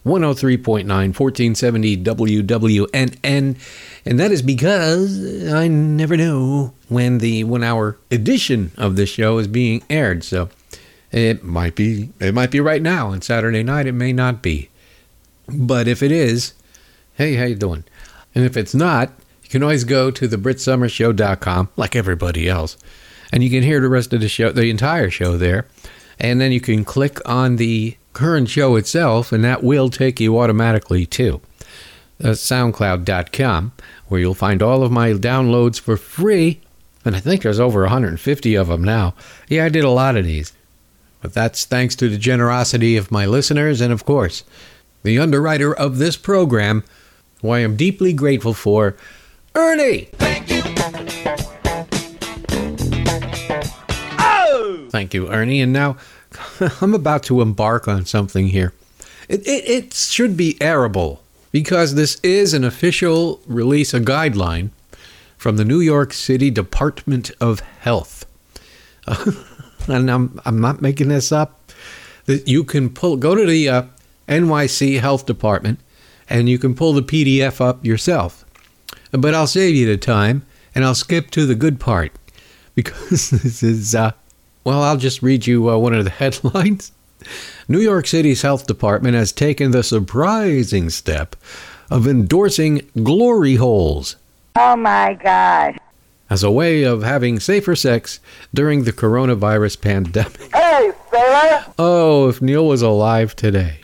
103.9, 0.07 0.87
1470 0.87 1.97
WWNN. 2.05 3.57
And 4.05 4.21
that 4.21 4.31
is 4.31 4.41
because 4.41 5.53
I 5.53 5.67
never 5.67 6.17
know 6.17 6.73
when 6.89 7.19
the 7.19 7.43
one 7.45 7.65
hour 7.65 7.99
edition 8.11 8.71
of 8.77 8.95
this 8.95 9.11
show 9.11 9.39
is 9.39 9.49
being 9.49 9.83
aired. 9.91 10.23
So 10.23 10.49
it 11.11 11.43
might 11.43 11.75
be 11.75 12.11
it 12.21 12.35
might 12.35 12.53
be 12.53 12.61
right 12.61 12.81
now 12.81 13.09
on 13.09 13.21
Saturday 13.21 13.65
night. 13.65 13.87
It 13.87 13.93
may 13.93 14.13
not 14.13 14.43
be. 14.43 14.71
But 15.49 15.89
if 15.89 16.03
it 16.03 16.13
is, 16.13 16.55
hey, 17.15 17.35
how 17.35 17.45
you 17.45 17.57
doing? 17.57 17.85
And 18.35 18.45
if 18.45 18.57
it's 18.57 18.75
not, 18.75 19.13
you 19.43 19.51
can 19.51 19.63
always 19.63 19.85
go 19.85 20.11
to 20.11 20.29
thebritsummershow.com 20.29 21.71
like 21.77 21.97
everybody 21.97 22.49
else. 22.49 22.77
And 23.33 23.43
you 23.43 23.51
can 23.51 23.65
hear 23.65 23.81
the 23.81 23.89
rest 23.89 24.13
of 24.13 24.21
the 24.21 24.29
show, 24.29 24.53
the 24.53 24.71
entire 24.71 25.11
show 25.11 25.37
there. 25.37 25.67
And 26.19 26.41
then 26.41 26.53
you 26.53 26.61
can 26.61 26.85
click 26.85 27.19
on 27.29 27.57
the 27.57 27.97
current 28.17 28.49
show 28.49 28.77
itself, 28.77 29.31
and 29.31 29.45
that 29.45 29.63
will 29.63 29.91
take 29.91 30.19
you 30.19 30.39
automatically 30.39 31.05
to 31.05 31.39
uh, 32.25 32.29
SoundCloud.com, 32.29 33.73
where 34.09 34.21
you'll 34.21 34.33
find 34.33 34.63
all 34.63 34.83
of 34.83 34.91
my 34.91 35.11
downloads 35.11 35.79
for 35.79 35.99
free. 35.99 36.61
And 37.05 37.15
I 37.15 37.21
think 37.21 37.43
there's 37.43 37.61
over 37.61 37.83
150 37.83 38.55
of 38.55 38.69
them 38.69 38.83
now. 38.83 39.15
Yeah, 39.49 39.67
I 39.67 39.69
did 39.69 39.85
a 39.85 39.91
lot 39.91 40.17
of 40.17 40.25
these. 40.25 40.55
But 41.21 41.35
that's 41.35 41.67
thanks 41.67 41.95
to 41.97 42.09
the 42.09 42.17
generosity 42.17 42.97
of 42.97 43.11
my 43.11 43.27
listeners 43.27 43.83
and, 43.83 43.93
of 43.93 44.07
course, 44.07 44.45
the 45.03 45.19
underwriter 45.19 45.75
of 45.77 45.99
this 45.99 46.17
program, 46.17 46.85
who 47.43 47.51
I 47.51 47.59
am 47.59 47.77
deeply 47.77 48.15
grateful 48.15 48.55
for, 48.55 48.97
Ernie. 49.55 50.09
Thank 50.15 50.51
you! 50.51 50.63
Oh! 54.19 54.87
Thank 54.89 55.13
you, 55.13 55.29
Ernie. 55.29 55.61
And 55.61 55.75
now 55.75 55.99
I'm 56.81 56.95
about 56.95 57.23
to 57.25 57.41
embark 57.41 57.89
on 57.89 58.05
something 58.05 58.49
here. 58.49 58.73
It, 59.29 59.47
it, 59.47 59.69
it 59.69 59.95
should 59.95 60.37
be 60.37 60.55
airable. 60.55 61.19
because 61.57 61.95
this 61.95 62.21
is 62.23 62.53
an 62.53 62.65
official 62.65 63.41
release, 63.47 63.95
a 63.95 64.01
guideline 64.01 64.69
from 65.39 65.57
the 65.57 65.65
New 65.65 65.81
York 65.81 66.13
City 66.13 66.51
Department 66.51 67.31
of 67.41 67.61
Health. 67.61 68.27
and 69.89 70.11
I'm, 70.11 70.39
I'm 70.45 70.61
not 70.61 70.83
making 70.83 71.09
this 71.09 71.33
up. 71.33 71.73
That 72.27 72.47
you 72.47 72.63
can 72.65 72.91
pull, 72.91 73.17
go 73.17 73.35
to 73.35 73.47
the 73.47 73.69
uh, 73.69 73.83
NYC 74.29 75.01
Health 75.01 75.25
Department 75.25 75.79
and 76.29 76.49
you 76.49 76.59
can 76.59 76.75
pull 76.75 76.93
the 76.93 77.03
PDF 77.03 77.61
up 77.61 77.85
yourself. 77.87 78.45
But 79.13 79.35
I'll 79.35 79.47
save 79.47 79.77
you 79.77 79.87
the 79.87 79.97
time 79.97 80.45
and 80.75 80.85
I'll 80.85 80.95
skip 80.95 81.31
to 81.31 81.47
the 81.47 81.55
good 81.55 81.81
part 81.81 82.13
because 82.75 83.31
this 83.31 83.63
is, 83.63 83.95
uh, 83.95 84.13
well, 84.67 84.83
I'll 84.83 84.97
just 84.97 85.23
read 85.23 85.47
you 85.47 85.71
uh, 85.71 85.79
one 85.79 85.95
of 85.95 86.03
the 86.05 86.11
headlines. 86.23 86.91
New 87.69 87.79
York 87.81 88.07
City's 88.09 88.43
health 88.43 88.67
department 88.67 89.15
has 89.15 89.31
taken 89.33 89.71
the 89.71 89.83
surprising 89.85 90.91
step 90.91 91.37
of 91.91 92.07
endorsing 92.07 92.83
glory 93.03 93.55
holes 93.55 94.17
Oh 94.57 94.75
my 94.77 95.15
God. 95.23 95.79
as 96.29 96.43
a 96.43 96.51
way 96.51 96.83
of 96.83 97.03
having 97.05 97.39
safer 97.39 97.77
sex 97.77 98.19
during 98.53 98.83
the 98.85 98.93
coronavirus 98.93 99.81
pandemic. 99.81 100.41
Hey, 100.53 100.91
sailor. 101.13 101.65
Oh, 101.79 102.29
if 102.29 102.43
Neil 102.43 102.67
was 102.67 102.83
alive 102.83 103.35
today. 103.37 103.81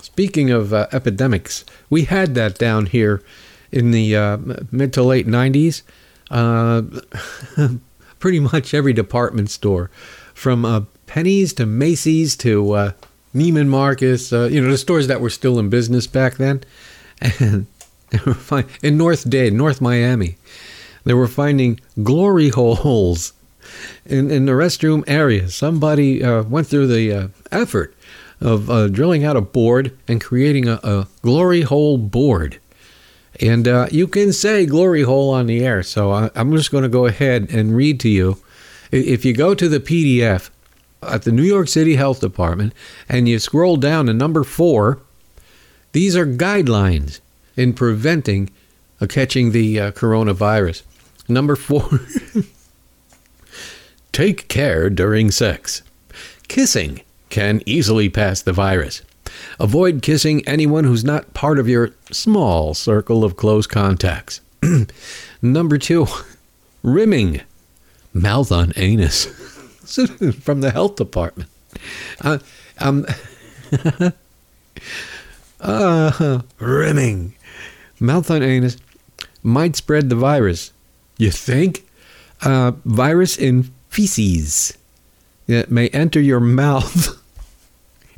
Speaking 0.00 0.50
of 0.50 0.72
uh, 0.74 0.88
epidemics, 0.92 1.64
we 1.88 2.04
had 2.04 2.34
that 2.34 2.58
down 2.58 2.86
here 2.86 3.22
in 3.70 3.92
the 3.92 4.16
uh, 4.16 4.36
mid 4.72 4.92
to 4.94 5.02
late 5.04 5.26
90s. 5.28 5.82
Pretty 8.22 8.38
much 8.38 8.72
every 8.72 8.92
department 8.92 9.50
store, 9.50 9.90
from 10.32 10.64
uh, 10.64 10.82
Penney's 11.06 11.52
to 11.54 11.66
Macy's 11.66 12.36
to 12.36 12.72
uh, 12.72 12.92
Neiman 13.34 13.66
Marcus, 13.66 14.32
uh, 14.32 14.44
you 14.44 14.62
know, 14.62 14.70
the 14.70 14.78
stores 14.78 15.08
that 15.08 15.20
were 15.20 15.28
still 15.28 15.58
in 15.58 15.68
business 15.68 16.06
back 16.06 16.36
then. 16.36 16.62
And 17.40 17.66
in 18.82 18.96
North 18.96 19.28
Dade, 19.28 19.54
North 19.54 19.80
Miami, 19.80 20.36
they 21.02 21.14
were 21.14 21.26
finding 21.26 21.80
glory 22.02 22.50
holes 22.50 23.32
in, 24.04 24.30
in 24.30 24.44
the 24.46 24.52
restroom 24.52 25.02
area. 25.08 25.48
Somebody 25.48 26.22
uh, 26.22 26.42
went 26.42 26.68
through 26.68 26.86
the 26.86 27.12
uh, 27.12 27.28
effort 27.50 27.96
of 28.40 28.70
uh, 28.70 28.88
drilling 28.88 29.24
out 29.24 29.36
a 29.36 29.40
board 29.40 29.98
and 30.06 30.20
creating 30.20 30.68
a, 30.68 30.78
a 30.84 31.08
glory 31.22 31.62
hole 31.62 31.98
board. 31.98 32.60
And 33.40 33.66
uh, 33.66 33.86
you 33.90 34.06
can 34.06 34.32
say 34.32 34.66
glory 34.66 35.02
hole 35.02 35.32
on 35.32 35.46
the 35.46 35.64
air. 35.64 35.82
So 35.82 36.12
I, 36.12 36.30
I'm 36.34 36.54
just 36.56 36.70
going 36.70 36.82
to 36.82 36.88
go 36.88 37.06
ahead 37.06 37.48
and 37.50 37.74
read 37.74 37.98
to 38.00 38.08
you. 38.08 38.38
If 38.90 39.24
you 39.24 39.32
go 39.32 39.54
to 39.54 39.68
the 39.68 39.80
PDF 39.80 40.50
at 41.02 41.22
the 41.22 41.32
New 41.32 41.42
York 41.42 41.68
City 41.68 41.96
Health 41.96 42.20
Department 42.20 42.74
and 43.08 43.28
you 43.28 43.38
scroll 43.38 43.76
down 43.76 44.06
to 44.06 44.12
number 44.12 44.44
four, 44.44 45.00
these 45.92 46.14
are 46.16 46.26
guidelines 46.26 47.20
in 47.56 47.72
preventing 47.72 48.50
uh, 49.00 49.06
catching 49.06 49.52
the 49.52 49.80
uh, 49.80 49.90
coronavirus. 49.92 50.82
Number 51.28 51.56
four. 51.56 52.00
Take 54.12 54.48
care 54.48 54.90
during 54.90 55.30
sex. 55.30 55.82
Kissing 56.48 57.00
can 57.30 57.62
easily 57.64 58.08
pass 58.10 58.42
the 58.42 58.52
virus. 58.52 59.02
Avoid 59.58 60.02
kissing 60.02 60.46
anyone 60.46 60.84
who's 60.84 61.04
not 61.04 61.34
part 61.34 61.58
of 61.58 61.68
your 61.68 61.90
small 62.10 62.74
circle 62.74 63.24
of 63.24 63.36
close 63.36 63.66
contacts. 63.66 64.40
Number 65.42 65.78
two, 65.78 66.06
rimming. 66.82 67.40
Mouth 68.14 68.52
on 68.52 68.72
anus. 68.76 69.26
From 70.40 70.60
the 70.60 70.70
health 70.70 70.96
department. 70.96 71.48
Uh, 72.20 72.38
um, 72.78 73.06
uh, 75.60 76.42
rimming. 76.58 77.34
Mouth 78.00 78.30
on 78.30 78.42
anus 78.42 78.76
might 79.42 79.76
spread 79.76 80.08
the 80.08 80.16
virus. 80.16 80.72
You 81.18 81.30
think? 81.30 81.86
Uh, 82.42 82.72
virus 82.84 83.36
in 83.38 83.70
feces 83.88 84.76
that 85.46 85.70
may 85.70 85.88
enter 85.88 86.20
your 86.20 86.40
mouth 86.40 87.21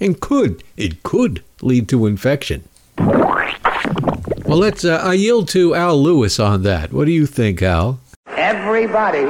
and 0.01 0.21
could, 0.21 0.63
it 0.77 1.03
could 1.03 1.43
lead 1.63 1.89
to 1.89 2.07
infection. 2.07 2.69
Well, 2.99 4.59
let's, 4.59 4.85
uh, 4.85 5.01
I 5.03 5.15
yield 5.15 5.49
to 5.49 5.75
Al 5.75 6.01
Lewis 6.01 6.39
on 6.39 6.63
that. 6.63 6.93
What 6.93 7.07
do 7.07 7.13
you 7.13 7.27
think, 7.27 7.63
Al? 7.63 7.99
Everybody 8.37 9.25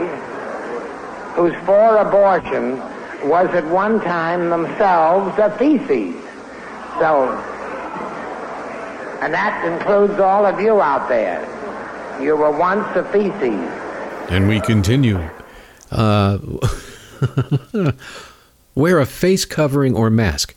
who's 1.35 1.55
for 1.65 1.99
abortion 1.99 2.79
was 3.29 3.49
at 3.55 3.67
one 3.67 4.01
time 4.01 4.51
themselves 4.51 5.39
a 5.39 5.51
feces. 5.57 6.15
So, 6.99 7.31
and 9.21 9.33
that 9.33 9.65
includes 9.65 10.21
all 10.21 10.45
of 10.45 10.61
you 10.61 10.81
out 10.81 11.09
there. 11.09 11.43
You 12.21 12.37
were 12.37 12.51
once 12.51 12.87
a 12.97 13.05
feces. 13.05 13.59
And 14.31 14.49
we 14.49 14.61
continue. 14.61 15.21
Uh, 15.91 16.39
wear 18.75 18.99
a 18.99 19.07
face 19.07 19.45
covering 19.45 19.95
or 19.95 20.11
mask. 20.11 20.55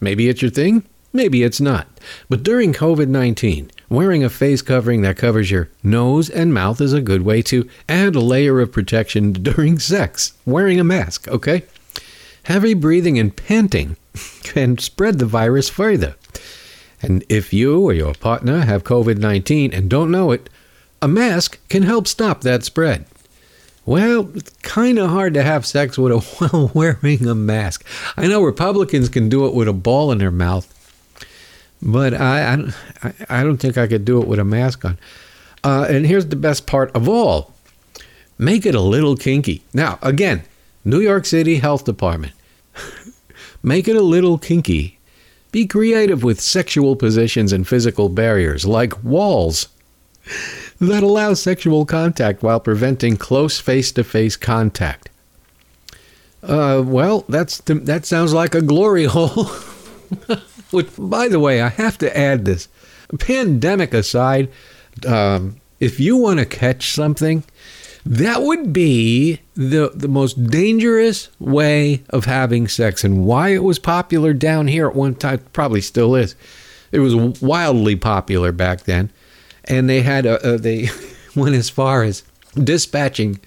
Maybe 0.00 0.28
it's 0.28 0.42
your 0.42 0.50
thing, 0.50 0.84
maybe 1.12 1.42
it's 1.42 1.60
not. 1.60 1.88
But 2.28 2.42
during 2.42 2.72
COVID 2.72 3.08
19, 3.08 3.70
wearing 3.88 4.22
a 4.22 4.30
face 4.30 4.62
covering 4.62 5.02
that 5.02 5.16
covers 5.16 5.50
your 5.50 5.68
nose 5.82 6.30
and 6.30 6.54
mouth 6.54 6.80
is 6.80 6.92
a 6.92 7.00
good 7.00 7.22
way 7.22 7.42
to 7.42 7.68
add 7.88 8.14
a 8.14 8.20
layer 8.20 8.60
of 8.60 8.72
protection 8.72 9.32
during 9.42 9.78
sex. 9.78 10.32
Wearing 10.44 10.80
a 10.80 10.84
mask, 10.84 11.28
okay? 11.28 11.64
Heavy 12.44 12.74
breathing 12.74 13.18
and 13.18 13.36
panting 13.36 13.96
can 14.42 14.78
spread 14.78 15.18
the 15.18 15.26
virus 15.26 15.68
further. 15.68 16.16
And 17.00 17.24
if 17.28 17.52
you 17.52 17.80
or 17.80 17.92
your 17.92 18.14
partner 18.14 18.64
have 18.64 18.84
COVID 18.84 19.18
19 19.18 19.72
and 19.72 19.90
don't 19.90 20.10
know 20.10 20.32
it, 20.32 20.48
a 21.00 21.08
mask 21.08 21.58
can 21.68 21.82
help 21.82 22.08
stop 22.08 22.40
that 22.40 22.64
spread. 22.64 23.06
Well, 23.88 24.28
it's 24.34 24.50
kind 24.60 24.98
of 24.98 25.08
hard 25.08 25.32
to 25.32 25.42
have 25.42 25.64
sex 25.64 25.96
with 25.96 26.12
a 26.12 26.18
while 26.20 26.70
wearing 26.74 27.26
a 27.26 27.34
mask. 27.34 27.86
I 28.18 28.26
know 28.26 28.42
Republicans 28.42 29.08
can 29.08 29.30
do 29.30 29.46
it 29.46 29.54
with 29.54 29.66
a 29.66 29.72
ball 29.72 30.12
in 30.12 30.18
their 30.18 30.30
mouth, 30.30 30.68
but 31.80 32.12
I, 32.12 32.70
I, 33.02 33.12
I 33.30 33.42
don't 33.42 33.56
think 33.56 33.78
I 33.78 33.86
could 33.86 34.04
do 34.04 34.20
it 34.20 34.28
with 34.28 34.40
a 34.40 34.44
mask 34.44 34.84
on. 34.84 34.98
Uh, 35.64 35.86
and 35.88 36.04
here's 36.04 36.26
the 36.26 36.36
best 36.36 36.66
part 36.66 36.94
of 36.94 37.08
all 37.08 37.54
make 38.36 38.66
it 38.66 38.74
a 38.74 38.80
little 38.82 39.16
kinky. 39.16 39.62
Now, 39.72 39.98
again, 40.02 40.42
New 40.84 41.00
York 41.00 41.24
City 41.24 41.56
Health 41.56 41.86
Department. 41.86 42.34
make 43.62 43.88
it 43.88 43.96
a 43.96 44.02
little 44.02 44.36
kinky. 44.36 44.98
Be 45.50 45.66
creative 45.66 46.22
with 46.22 46.42
sexual 46.42 46.94
positions 46.94 47.54
and 47.54 47.66
physical 47.66 48.10
barriers 48.10 48.66
like 48.66 49.02
walls 49.02 49.68
that 50.80 51.02
allow 51.02 51.34
sexual 51.34 51.84
contact 51.84 52.42
while 52.42 52.60
preventing 52.60 53.16
close 53.16 53.58
face-to-face 53.58 54.36
contact. 54.36 55.10
Uh, 56.42 56.82
well, 56.84 57.24
that's 57.28 57.58
that 57.58 58.06
sounds 58.06 58.32
like 58.32 58.54
a 58.54 58.62
glory 58.62 59.04
hole. 59.10 59.44
Which, 60.70 60.88
by 60.98 61.28
the 61.28 61.40
way, 61.40 61.60
I 61.60 61.68
have 61.68 61.98
to 61.98 62.16
add 62.16 62.44
this. 62.44 62.68
Pandemic 63.18 63.94
aside, 63.94 64.50
um, 65.06 65.56
if 65.80 65.98
you 65.98 66.16
want 66.16 66.38
to 66.40 66.46
catch 66.46 66.90
something, 66.90 67.42
that 68.04 68.42
would 68.42 68.72
be 68.72 69.40
the 69.54 69.90
the 69.94 70.08
most 70.08 70.44
dangerous 70.46 71.28
way 71.38 72.04
of 72.10 72.26
having 72.26 72.68
sex, 72.68 73.02
and 73.02 73.24
why 73.24 73.48
it 73.48 73.64
was 73.64 73.78
popular 73.78 74.32
down 74.32 74.68
here 74.68 74.86
at 74.86 74.94
one 74.94 75.14
time 75.14 75.40
probably 75.52 75.80
still 75.80 76.14
is. 76.14 76.34
It 76.92 77.00
was 77.00 77.14
wildly 77.42 77.96
popular 77.96 78.52
back 78.52 78.84
then, 78.84 79.10
and 79.68 79.88
they 79.88 80.02
had 80.02 80.26
a, 80.26 80.54
a 80.54 80.58
they 80.58 80.88
went 81.36 81.54
as 81.54 81.70
far 81.70 82.02
as 82.02 82.24
dispatching 82.54 83.38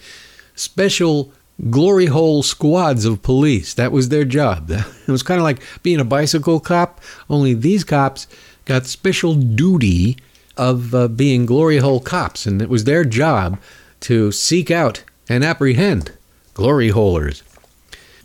special 0.55 1.33
glory 1.69 2.05
hole 2.07 2.43
squads 2.43 3.03
of 3.05 3.21
police. 3.21 3.73
That 3.73 3.91
was 3.91 4.09
their 4.09 4.25
job. 4.25 4.71
It 5.07 5.11
was 5.11 5.23
kind 5.23 5.39
of 5.39 5.43
like 5.43 5.61
being 5.83 5.99
a 5.99 6.05
bicycle 6.05 6.61
cop, 6.61 7.01
only 7.29 7.53
these 7.53 7.83
cops 7.83 8.27
got 8.63 8.85
special 8.85 9.33
duty 9.33 10.15
of 10.55 10.95
uh, 10.95 11.09
being 11.09 11.45
glory 11.45 11.79
hole 11.79 11.99
cops, 11.99 12.45
and 12.45 12.61
it 12.61 12.69
was 12.69 12.85
their 12.85 13.03
job 13.03 13.59
to 14.01 14.31
seek 14.31 14.71
out 14.71 15.03
and 15.27 15.43
apprehend 15.43 16.13
glory 16.53 16.89
holers. 16.89 17.43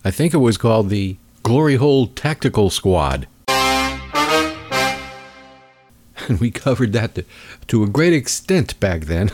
I 0.04 0.12
think 0.12 0.32
it 0.32 0.38
was 0.38 0.56
called 0.56 0.90
the 0.90 1.16
Glory 1.42 1.76
Hole 1.76 2.06
Tactical 2.08 2.70
Squad. 2.70 3.26
And 6.28 6.40
we 6.40 6.50
covered 6.50 6.92
that 6.92 7.14
to, 7.14 7.24
to 7.68 7.84
a 7.84 7.88
great 7.88 8.12
extent 8.12 8.78
back 8.80 9.02
then. 9.02 9.30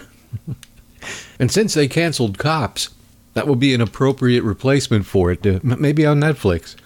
and 1.39 1.51
since 1.51 1.73
they 1.73 1.89
canceled 1.89 2.37
cops, 2.39 2.91
that 3.35 3.47
will 3.47 3.57
be 3.57 3.73
an 3.73 3.81
appropriate 3.81 4.43
replacement 4.43 5.07
for 5.07 5.33
it, 5.33 5.47
uh, 5.47 5.61
m- 5.65 5.81
maybe 5.81 6.05
on 6.05 6.21
Netflix. 6.21 6.77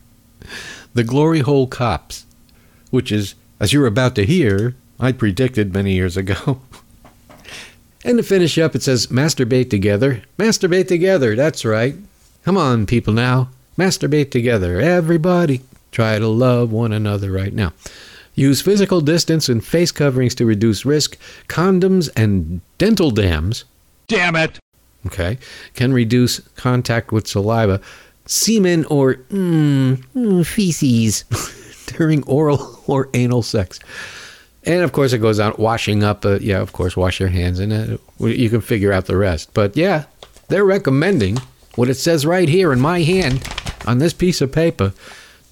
the 0.94 1.04
Glory 1.04 1.40
Hole 1.40 1.66
Cops, 1.66 2.24
which 2.90 3.12
is, 3.12 3.34
as 3.60 3.72
you're 3.72 3.86
about 3.86 4.14
to 4.14 4.24
hear, 4.24 4.74
I 4.98 5.12
predicted 5.12 5.74
many 5.74 5.92
years 5.92 6.16
ago. 6.16 6.62
and 8.04 8.16
to 8.16 8.22
finish 8.22 8.56
up, 8.56 8.74
it 8.74 8.82
says, 8.82 9.08
masturbate 9.08 9.68
together. 9.68 10.22
Masturbate 10.38 10.88
together, 10.88 11.36
that's 11.36 11.64
right. 11.64 11.94
Come 12.44 12.56
on, 12.56 12.86
people 12.86 13.12
now. 13.12 13.50
Masturbate 13.76 14.30
together. 14.30 14.80
Everybody 14.80 15.60
try 15.92 16.18
to 16.18 16.28
love 16.28 16.72
one 16.72 16.92
another 16.92 17.30
right 17.30 17.52
now. 17.52 17.72
Use 18.36 18.60
physical 18.60 19.00
distance 19.00 19.48
and 19.48 19.64
face 19.64 19.90
coverings 19.90 20.34
to 20.36 20.46
reduce 20.46 20.84
risk. 20.84 21.18
Condoms 21.48 22.10
and 22.14 22.60
dental 22.78 23.10
dams. 23.10 23.64
Damn 24.06 24.36
it! 24.36 24.60
Okay. 25.06 25.38
Can 25.74 25.92
reduce 25.92 26.40
contact 26.56 27.12
with 27.12 27.26
saliva, 27.26 27.80
semen, 28.26 28.84
or 28.84 29.14
mm, 29.14 29.96
mm, 30.14 30.46
feces 30.46 31.24
during 31.86 32.22
oral 32.24 32.80
or 32.86 33.08
anal 33.14 33.42
sex. 33.42 33.80
And 34.64 34.82
of 34.82 34.92
course, 34.92 35.12
it 35.12 35.18
goes 35.18 35.40
on 35.40 35.54
washing 35.58 36.04
up. 36.04 36.24
Uh, 36.24 36.38
yeah, 36.40 36.60
of 36.60 36.72
course, 36.72 36.96
wash 36.96 37.20
your 37.20 37.30
hands, 37.30 37.58
and 37.58 37.72
uh, 37.72 38.26
you 38.26 38.50
can 38.50 38.60
figure 38.60 38.92
out 38.92 39.06
the 39.06 39.16
rest. 39.16 39.54
But 39.54 39.76
yeah, 39.76 40.04
they're 40.48 40.64
recommending 40.64 41.38
what 41.76 41.88
it 41.88 41.94
says 41.94 42.26
right 42.26 42.48
here 42.48 42.72
in 42.72 42.80
my 42.80 43.02
hand 43.02 43.46
on 43.86 43.98
this 43.98 44.12
piece 44.12 44.40
of 44.40 44.52
paper, 44.52 44.92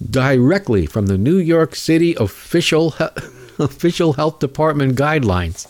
directly 0.03 0.85
from 0.85 1.07
the 1.07 1.17
New 1.17 1.37
York 1.37 1.75
City 1.75 2.15
official 2.15 2.93
official 3.59 4.13
health 4.13 4.39
department 4.39 4.97
guidelines. 4.97 5.67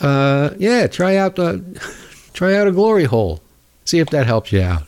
Uh, 0.00 0.54
yeah, 0.58 0.86
try 0.86 1.16
out 1.16 1.36
try 2.32 2.54
out 2.54 2.68
a 2.68 2.72
glory 2.72 3.04
hole. 3.04 3.40
See 3.84 3.98
if 3.98 4.10
that 4.10 4.26
helps 4.26 4.52
you 4.52 4.62
out. 4.62 4.82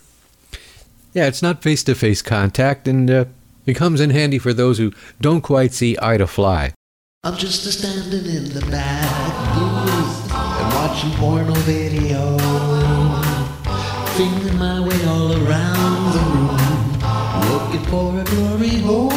Yeah, 1.12 1.26
it's 1.26 1.42
not 1.42 1.62
face 1.62 1.82
to 1.84 1.94
face 1.94 2.22
contact, 2.22 2.86
and 2.86 3.10
uh, 3.10 3.24
it 3.66 3.74
comes 3.74 4.00
in 4.00 4.10
handy 4.10 4.38
for 4.38 4.52
those 4.52 4.78
who 4.78 4.92
don't 5.20 5.40
quite 5.40 5.72
see 5.72 5.96
eye 6.00 6.18
to 6.18 6.26
fly. 6.26 6.72
I'm 7.24 7.36
just 7.36 7.66
a 7.66 7.72
standing 7.72 8.24
in 8.24 8.44
the 8.54 8.64
back 8.70 9.54
booth 9.54 10.32
and 10.32 10.74
watching 10.74 11.10
porno 11.18 11.54
video. 11.54 12.40
For 17.90 18.20
a 18.20 18.24
glory 18.24 18.78
hole. 18.86 19.10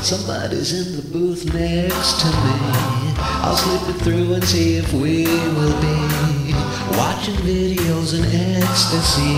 Somebody's 0.00 0.72
in 0.72 0.96
the 0.96 1.02
booth 1.10 1.44
next 1.52 2.20
to 2.20 2.28
me. 2.28 2.54
I'll 3.42 3.56
slip 3.56 3.96
it 3.96 4.00
through 4.02 4.34
and 4.34 4.44
see 4.44 4.76
if 4.76 4.92
we 4.92 5.24
will 5.56 5.76
be 5.80 6.54
watching 6.96 7.34
videos 7.42 8.14
in 8.16 8.24
ecstasy 8.62 9.34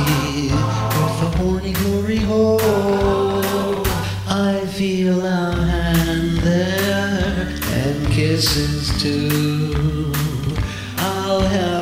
with 0.95 1.27
a 1.27 1.31
horny 1.39 1.73
glory 1.73 2.19
hole. 2.19 3.83
I 4.29 4.61
feel 4.75 5.25
a 5.25 5.55
hand 5.55 6.39
there 6.39 7.49
and 7.81 8.07
kisses 8.13 9.01
too. 9.01 10.13
I'll 10.99 11.41
have 11.41 11.76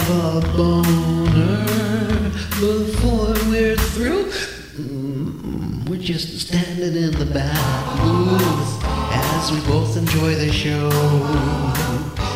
just 6.04 6.38
standing 6.38 7.02
in 7.02 7.12
the 7.12 7.24
back 7.24 8.02
booth 8.02 8.84
as 9.10 9.50
we 9.50 9.58
both 9.60 9.96
enjoy 9.96 10.34
the 10.34 10.52
show. 10.52 10.90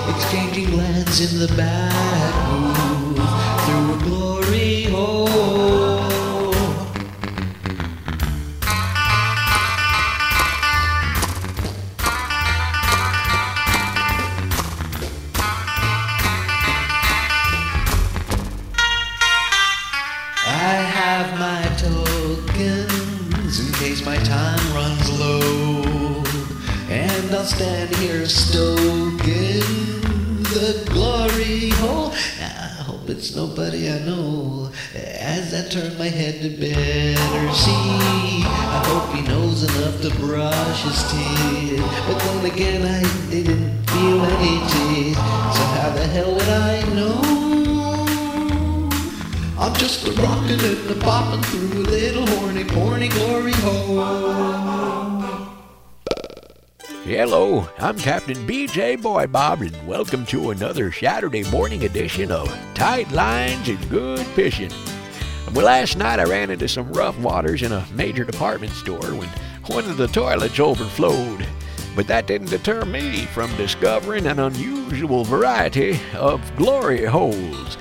Exchanging 0.09 0.71
glances 0.71 1.35
in 1.35 1.47
the 1.47 1.55
back 1.55 2.33
booth 2.49 3.19
through 3.67 3.95
a 3.95 3.99
glory 4.09 4.85
hole. 4.85 5.78
Stand 27.49 27.95
here 27.97 28.27
stoking 28.27 29.25
the 30.53 30.85
glory 30.91 31.71
hole. 31.81 32.13
I 32.43 32.83
hope 32.85 33.09
it's 33.09 33.35
nobody 33.35 33.91
I 33.91 34.01
know. 34.01 34.71
As 34.95 35.55
I 35.55 35.67
turn 35.71 35.97
my 35.97 36.09
head 36.09 36.43
to 36.43 36.51
better 36.51 37.53
see, 37.55 38.45
I 38.45 38.83
hope 38.85 39.15
he 39.17 39.23
knows 39.23 39.63
enough 39.63 40.03
to 40.03 40.11
brush 40.21 40.83
his 40.83 41.03
teeth. 41.11 41.81
But 42.07 42.19
then 42.19 42.45
again, 42.53 42.83
I 42.85 43.01
didn't 43.31 43.83
feel 43.89 44.21
any 44.37 44.59
teeth. 44.69 45.17
So 45.17 45.63
how 45.77 45.91
the 45.95 46.07
hell 46.07 46.35
would 46.35 46.49
I 46.49 46.83
know? 46.95 47.39
I'm 49.59 49.75
just 49.77 50.07
a 50.07 50.13
rockin' 50.21 50.61
and 50.61 50.91
a 50.91 50.95
poppin' 51.01 51.43
through 51.45 51.81
a 51.81 51.85
little 51.97 52.27
horny, 52.27 52.65
horny 52.65 53.09
glory 53.09 53.53
hole. 53.53 54.78
Hello, 57.09 57.67
I'm 57.79 57.99
Captain 57.99 58.37
BJ 58.47 59.01
Boy 59.01 59.27
Bob, 59.27 59.63
and 59.63 59.89
welcome 59.89 60.27
to 60.27 60.51
another 60.51 60.93
Saturday 60.93 61.43
morning 61.45 61.85
edition 61.85 62.31
of 62.31 62.55
Tight 62.75 63.11
Lines 63.13 63.67
and 63.67 63.89
Good 63.89 64.27
Fishing. 64.27 64.71
Well, 65.55 65.65
last 65.65 65.97
night 65.97 66.21
I 66.21 66.25
ran 66.25 66.51
into 66.51 66.69
some 66.69 66.93
rough 66.93 67.19
waters 67.19 67.63
in 67.63 67.73
a 67.73 67.87
major 67.95 68.25
department 68.25 68.73
store 68.73 69.15
when 69.15 69.31
one 69.69 69.87
of 69.87 69.97
the 69.97 70.09
toilets 70.09 70.61
overflowed. 70.61 71.47
But 71.97 72.09
that 72.09 72.27
didn't 72.27 72.51
deter 72.51 72.85
me 72.85 73.25
from 73.25 73.57
discovering 73.57 74.27
an 74.27 74.39
unusual 74.39 75.25
variety 75.25 75.99
of 76.13 76.43
glory 76.57 77.07
holes. 77.07 77.79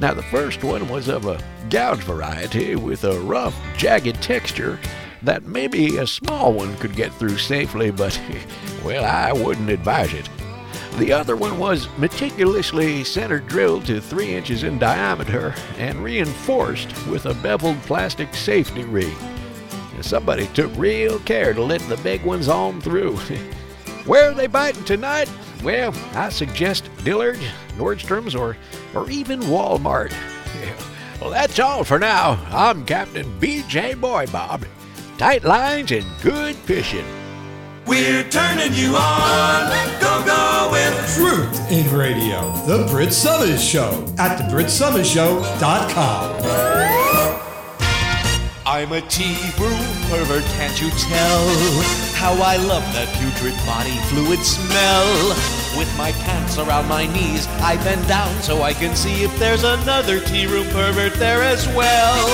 Now, 0.00 0.14
the 0.14 0.24
first 0.24 0.64
one 0.64 0.88
was 0.88 1.06
of 1.06 1.26
a 1.26 1.40
gouge 1.70 2.02
variety 2.02 2.74
with 2.74 3.04
a 3.04 3.20
rough, 3.20 3.54
jagged 3.76 4.20
texture 4.20 4.80
that 5.24 5.46
maybe 5.46 5.96
a 5.96 6.06
small 6.06 6.52
one 6.52 6.76
could 6.76 6.94
get 6.94 7.12
through 7.14 7.38
safely, 7.38 7.90
but, 7.90 8.18
well, 8.84 9.04
I 9.04 9.32
wouldn't 9.32 9.70
advise 9.70 10.12
it. 10.12 10.28
The 10.98 11.12
other 11.12 11.34
one 11.34 11.58
was 11.58 11.88
meticulously 11.98 13.02
center 13.02 13.40
drilled 13.40 13.86
to 13.86 14.00
three 14.00 14.34
inches 14.34 14.62
in 14.62 14.78
diameter 14.78 15.54
and 15.76 16.02
reinforced 16.04 17.06
with 17.08 17.26
a 17.26 17.34
beveled 17.34 17.80
plastic 17.82 18.32
safety 18.34 18.84
ring. 18.84 19.16
Somebody 20.02 20.46
took 20.48 20.70
real 20.76 21.18
care 21.20 21.54
to 21.54 21.62
let 21.62 21.80
the 21.88 21.96
big 21.98 22.22
ones 22.24 22.48
on 22.48 22.80
through. 22.80 23.16
Where 24.06 24.30
are 24.30 24.34
they 24.34 24.46
biting 24.46 24.84
tonight? 24.84 25.30
Well, 25.62 25.94
I 26.12 26.28
suggest 26.28 26.90
Dillard's, 27.04 27.42
Nordstrom's, 27.76 28.34
or, 28.34 28.56
or 28.94 29.10
even 29.10 29.40
Walmart. 29.40 30.14
Well, 31.20 31.30
that's 31.30 31.58
all 31.58 31.84
for 31.84 31.98
now. 31.98 32.44
I'm 32.50 32.84
Captain 32.84 33.24
BJ 33.40 33.98
Boy 33.98 34.26
Bob. 34.26 34.66
Tight 35.18 35.44
lines 35.44 35.92
and 35.92 36.04
good 36.22 36.56
fishing. 36.56 37.04
We're 37.86 38.24
turning 38.30 38.72
you 38.74 38.96
on. 38.96 39.70
Go, 40.00 40.24
go 40.26 40.70
with 40.72 41.14
Truth 41.14 41.70
in 41.70 41.88
Radio, 41.96 42.50
The 42.66 42.84
Brit 42.90 43.12
Somers 43.12 43.62
Show 43.62 44.04
at 44.18 44.38
thebritsummers.show.com. 44.38 47.03
I'm 48.66 48.92
a 48.92 49.02
tea 49.02 49.36
room 49.60 49.84
pervert, 50.08 50.42
can't 50.56 50.80
you 50.80 50.88
tell? 50.96 51.44
How 52.16 52.32
I 52.40 52.56
love 52.56 52.82
that 52.96 53.12
putrid 53.20 53.52
body 53.68 53.92
fluid 54.08 54.40
smell. 54.40 55.36
With 55.76 55.92
my 55.98 56.12
pants 56.24 56.56
around 56.56 56.88
my 56.88 57.04
knees, 57.04 57.46
I 57.60 57.76
bend 57.84 58.08
down 58.08 58.32
so 58.40 58.62
I 58.62 58.72
can 58.72 58.96
see 58.96 59.22
if 59.22 59.38
there's 59.38 59.64
another 59.64 60.18
tea 60.18 60.46
room 60.46 60.64
pervert 60.68 61.12
there 61.20 61.42
as 61.42 61.68
well. 61.76 62.24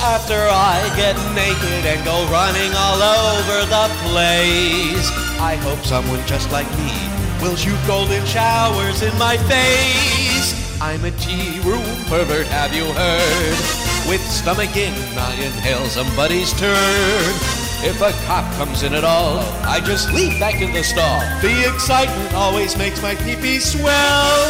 After 0.00 0.48
I 0.48 0.80
get 0.96 1.12
naked 1.36 1.84
and 1.84 2.02
go 2.08 2.24
running 2.32 2.72
all 2.72 2.96
over 3.36 3.68
the 3.68 3.92
place, 4.08 5.12
I 5.36 5.60
hope 5.60 5.84
someone 5.84 6.24
just 6.26 6.50
like 6.50 6.70
me 6.80 6.96
will 7.44 7.54
shoot 7.54 7.78
golden 7.86 8.24
showers 8.24 9.02
in 9.02 9.12
my 9.18 9.36
face. 9.44 10.56
I'm 10.80 11.04
a 11.04 11.10
tea 11.20 11.60
room 11.60 11.84
pervert, 12.08 12.46
have 12.46 12.74
you 12.74 12.86
heard? 12.96 13.85
With 14.08 14.20
stomach 14.30 14.76
in, 14.76 14.92
I 15.18 15.34
inhale 15.34 15.86
somebody's 15.86 16.52
turd. 16.52 17.34
If 17.82 18.00
a 18.00 18.12
cop 18.24 18.50
comes 18.54 18.82
in 18.82 18.94
at 18.94 19.04
all, 19.04 19.40
I 19.66 19.80
just 19.80 20.12
leap 20.12 20.38
back 20.38 20.60
in 20.60 20.72
the 20.72 20.82
stall. 20.82 21.20
The 21.42 21.72
excitement 21.74 22.32
always 22.32 22.76
makes 22.78 23.02
my 23.02 23.14
pee-pee 23.16 23.58
swell. 23.58 24.46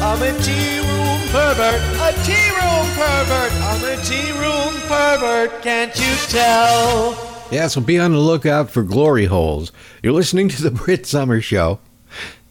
I'm 0.00 0.22
a 0.22 0.32
tea 0.40 0.78
room 0.78 1.20
pervert, 1.30 1.82
a 2.00 2.12
tea 2.24 2.48
room 2.50 2.86
pervert. 2.94 3.52
I'm 3.52 3.84
a 3.84 4.02
tea 4.04 4.32
room 4.32 4.80
pervert, 4.88 5.62
can't 5.62 5.94
you 5.98 6.14
tell? 6.28 7.16
Yeah, 7.50 7.66
so 7.66 7.80
be 7.80 7.98
on 7.98 8.12
the 8.12 8.18
lookout 8.18 8.70
for 8.70 8.82
glory 8.82 9.26
holes. 9.26 9.72
You're 10.02 10.14
listening 10.14 10.48
to 10.50 10.62
the 10.62 10.70
Brit 10.84 11.06
Somers 11.06 11.44
Show. 11.44 11.80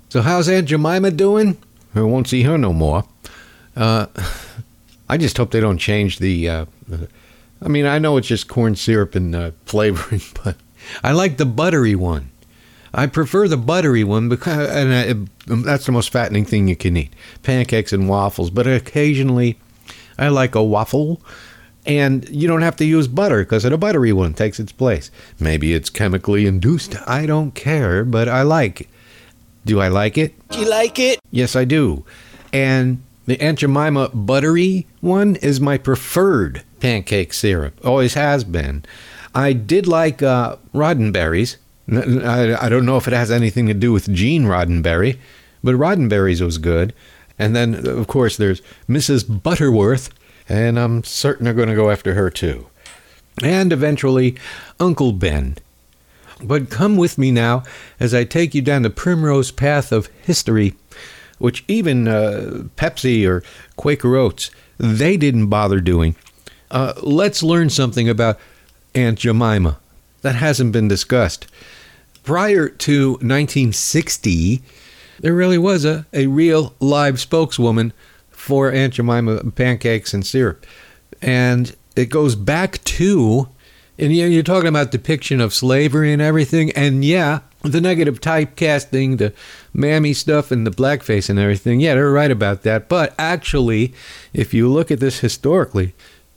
So 0.10 0.22
how's 0.22 0.50
Aunt 0.50 0.68
Jemima 0.68 1.12
doing? 1.12 1.58
I 1.96 2.02
won't 2.02 2.28
see 2.28 2.44
her 2.44 2.58
no 2.58 2.74
more. 2.74 3.06
Uh, 3.76 4.08
I 5.12 5.18
just 5.18 5.36
hope 5.36 5.52
they 5.52 5.60
don't 5.60 5.78
change 5.78 6.20
the. 6.20 6.48
Uh, 6.48 6.66
I 7.62 7.68
mean, 7.68 7.86
I 7.86 8.00
know 8.00 8.16
it's 8.16 8.30
just 8.30 8.48
corn 8.48 8.78
syrup 8.78 9.14
and 9.14 9.36
uh, 9.36 9.52
flavoring, 9.66 10.22
but 10.42 10.56
I 11.04 11.12
like 11.12 11.36
the 11.36 11.46
buttery 11.46 11.96
one. 11.96 12.32
I 12.94 13.08
prefer 13.08 13.50
the 13.50 13.58
buttery 13.58 14.06
one 14.06 14.30
because 14.30 14.70
and 14.70 14.92
uh, 14.92 15.22
it, 15.48 15.66
that's 15.66 15.86
the 15.86 15.92
most 15.92 16.12
fattening 16.12 16.46
thing 16.46 16.70
you 16.70 16.78
can 16.78 16.96
eat. 16.96 17.12
Pancakes 17.44 17.92
and 17.92 18.08
waffles, 18.08 18.50
but 18.50 18.68
occasionally 18.68 19.60
I 20.18 20.30
like 20.30 20.56
a 20.56 20.64
waffle. 20.64 21.22
And 21.86 22.30
you 22.30 22.48
don't 22.48 22.62
have 22.62 22.76
to 22.76 22.86
use 22.86 23.08
butter 23.08 23.40
because 23.40 23.66
a 23.66 23.76
buttery 23.76 24.14
one 24.14 24.34
takes 24.36 24.60
its 24.60 24.72
place. 24.72 25.10
Maybe 25.40 25.74
it's 25.74 25.90
chemically 25.90 26.46
induced. 26.46 26.96
I 27.08 27.26
don't 27.26 27.56
care, 27.56 28.06
but 28.06 28.30
I 28.30 28.44
like 28.44 28.82
it. 28.82 28.88
Do 29.66 29.82
I 29.82 29.88
like 29.88 30.18
it? 30.18 30.36
Do 30.50 30.60
you 30.60 30.70
like 30.70 31.00
it? 31.00 31.20
Yes, 31.32 31.56
I 31.56 31.66
do. 31.66 32.06
And 32.54 33.02
the 33.26 33.40
Aunt 33.42 33.60
Jemima 33.60 34.10
buttery 34.10 34.88
one 35.00 35.36
is 35.38 35.60
my 35.60 35.78
preferred 35.78 36.64
pancake 36.80 37.34
syrup. 37.34 37.80
Always 37.86 38.16
has 38.16 38.44
been. 38.44 38.84
I 39.34 39.54
did 39.54 39.88
like 39.88 40.22
uh, 40.22 40.58
Roddenberry's. 40.74 41.58
I 41.90 42.70
don't 42.70 42.86
know 42.86 42.98
if 42.98 43.08
it 43.08 43.14
has 43.14 43.32
anything 43.32 43.68
to 43.68 43.74
do 43.74 43.92
with 43.92 44.14
Gene 44.14 44.46
Roddenberry, 44.46 45.18
but 45.64 45.76
Roddenberry's 45.76 46.42
was 46.42 46.58
good. 46.58 46.94
And 47.38 47.56
then, 47.56 47.88
of 47.88 48.08
course, 48.08 48.38
there's 48.38 48.62
Mrs. 48.88 49.42
Butterworth, 49.42 50.10
and 50.48 50.78
I'm 50.78 51.04
certain 51.04 51.46
they're 51.46 51.54
going 51.54 51.70
to 51.70 51.76
go 51.76 51.90
after 51.90 52.14
her 52.14 52.30
too. 52.30 52.68
And 53.42 53.74
eventually, 53.74 54.36
Uncle 54.80 55.12
Ben. 55.12 55.58
But 56.44 56.70
come 56.70 56.98
with 56.98 57.18
me 57.18 57.32
now 57.32 57.64
as 58.00 58.14
I 58.14 58.24
take 58.24 58.56
you 58.56 58.62
down 58.62 58.82
the 58.82 58.90
primrose 58.90 59.52
path 59.52 59.92
of 59.92 60.08
history, 60.24 60.76
which 61.42 61.64
even 61.68 62.08
uh, 62.08 62.64
Pepsi 62.78 63.28
or 63.28 63.44
Quaker 63.76 64.16
Oats, 64.16 64.52
they 64.78 65.18
didn't 65.18 65.48
bother 65.48 65.82
doing. 65.82 66.16
Uh, 66.70 66.94
let's 67.02 67.42
learn 67.42 67.70
something 67.70 68.08
about 68.08 68.40
Aunt 68.94 69.20
Jemima 69.20 69.80
that 70.22 70.36
hasn't 70.36 70.72
been 70.72 70.88
discussed. 70.88 71.48
Prior 72.24 72.70
to 72.70 73.14
1960, 73.14 74.62
there 75.20 75.34
really 75.34 75.58
was 75.58 75.84
a, 75.84 76.06
a 76.14 76.28
real 76.28 76.76
live 76.80 77.20
spokeswoman 77.20 77.92
for 78.30 78.72
Aunt 78.72 78.94
Jemima 78.94 79.44
pancakes 79.52 80.14
and 80.14 80.26
syrup. 80.26 80.66
And 81.24 81.76
it 81.96 82.12
goes 82.12 82.36
back 82.36 82.84
to, 82.84 83.50
and 83.98 84.16
you're 84.16 84.44
talking 84.44 84.70
about 84.70 84.92
depiction 84.92 85.42
of 85.42 85.56
slavery 85.56 86.14
and 86.14 86.22
everything, 86.22 86.72
and 86.74 87.04
yeah, 87.04 87.40
the 87.64 87.82
negative 87.82 88.22
typecasting, 88.22 89.18
the 89.18 89.34
mammy 89.74 90.14
stuff, 90.14 90.52
and 90.52 90.66
the 90.66 90.72
blackface 90.72 91.30
and 91.30 91.38
everything. 91.38 91.80
Yeah, 91.80 91.96
they're 91.96 92.12
right 92.12 92.32
about 92.32 92.64
that. 92.64 92.90
But 92.90 93.14
actually, 93.20 93.94
if 94.34 94.54
you 94.54 94.68
look 94.68 94.92
at 94.92 95.00
this 95.00 95.20
historically, 95.20 95.94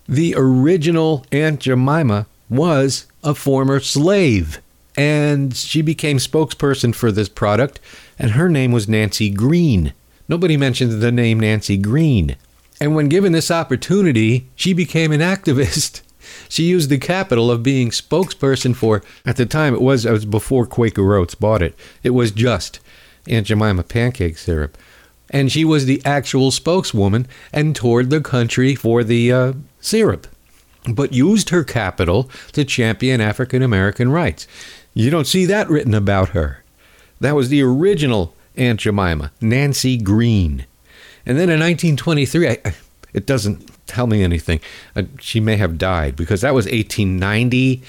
the 0.07 0.35
original 0.37 1.25
Aunt 1.33 1.61
Jemima 1.61 2.27
was 2.51 3.07
a 3.23 3.35
former 3.35 3.81
slave. 3.81 4.61
And 4.97 5.57
she 5.57 5.83
became 5.83 6.19
spokesperson 6.19 6.95
for 6.95 7.11
this 7.11 7.29
product, 7.29 7.81
and 8.17 8.33
her 8.33 8.49
name 8.49 8.71
was 8.71 8.89
Nancy 8.89 9.29
Green. 9.29 9.93
Nobody 10.29 10.57
mentioned 10.57 11.03
the 11.03 11.11
name 11.11 11.41
Nancy 11.41 11.77
Green. 11.77 12.37
And 12.81 12.95
when 12.95 13.09
given 13.09 13.33
this 13.33 13.51
opportunity, 13.51 14.47
she 14.55 14.73
became 14.73 15.11
an 15.11 15.21
activist. 15.21 16.03
She 16.49 16.65
used 16.65 16.91
the 16.91 16.99
capital 16.99 17.51
of 17.51 17.63
being 17.63 17.91
spokesperson 17.91 18.75
for, 18.75 19.03
at 19.25 19.37
the 19.37 19.47
time, 19.47 19.75
it 19.75 19.81
was, 19.81 20.05
it 20.05 20.13
was 20.13 20.25
before 20.25 20.67
Quaker 20.67 21.15
Oats 21.15 21.35
bought 21.35 21.63
it, 21.63 21.75
it 22.03 22.11
was 22.11 22.31
just 22.31 22.81
Aunt 23.29 23.47
Jemima 23.47 23.83
pancake 23.83 24.39
syrup. 24.39 24.77
And 25.31 25.51
she 25.51 25.65
was 25.65 25.87
the 25.87 26.03
actual 26.05 26.51
spokeswoman 26.51 27.27
and 27.53 27.75
toured 27.75 28.11
the 28.11 28.21
country 28.21 28.75
for 28.75 29.03
the 29.03 29.33
uh, 29.33 29.53
syrup, 29.81 30.27
but 30.89 31.13
used 31.13 31.51
her 31.51 31.65
capital 31.65 32.31
to 32.53 32.65
champion 32.65 33.21
African 33.21 33.63
American 33.63 34.11
rights. 34.11 34.47
You 34.93 35.11
don't 35.11 35.27
see 35.27 35.45
that 35.47 35.69
written 35.69 35.95
about 35.95 36.31
her. 36.31 36.63
That 37.21 37.35
was 37.35 37.49
the 37.49 37.63
original 37.63 38.35
Aunt 38.57 38.81
Jemima, 38.81 39.33
Nancy 39.41 39.97
Green. 39.97 40.67
And 41.27 41.39
then 41.39 41.49
in 41.49 41.59
1923, 41.59 42.49
I, 42.49 42.75
it 43.13 43.27
doesn't 43.27 43.71
tell 43.87 44.07
me 44.07 44.23
anything. 44.23 44.61
Uh, 44.95 45.05
she 45.19 45.41
may 45.41 45.57
have 45.57 45.79
died 45.79 46.17
because 46.17 46.41
that 46.41 46.55
was 46.55 46.67
1890 46.67 47.83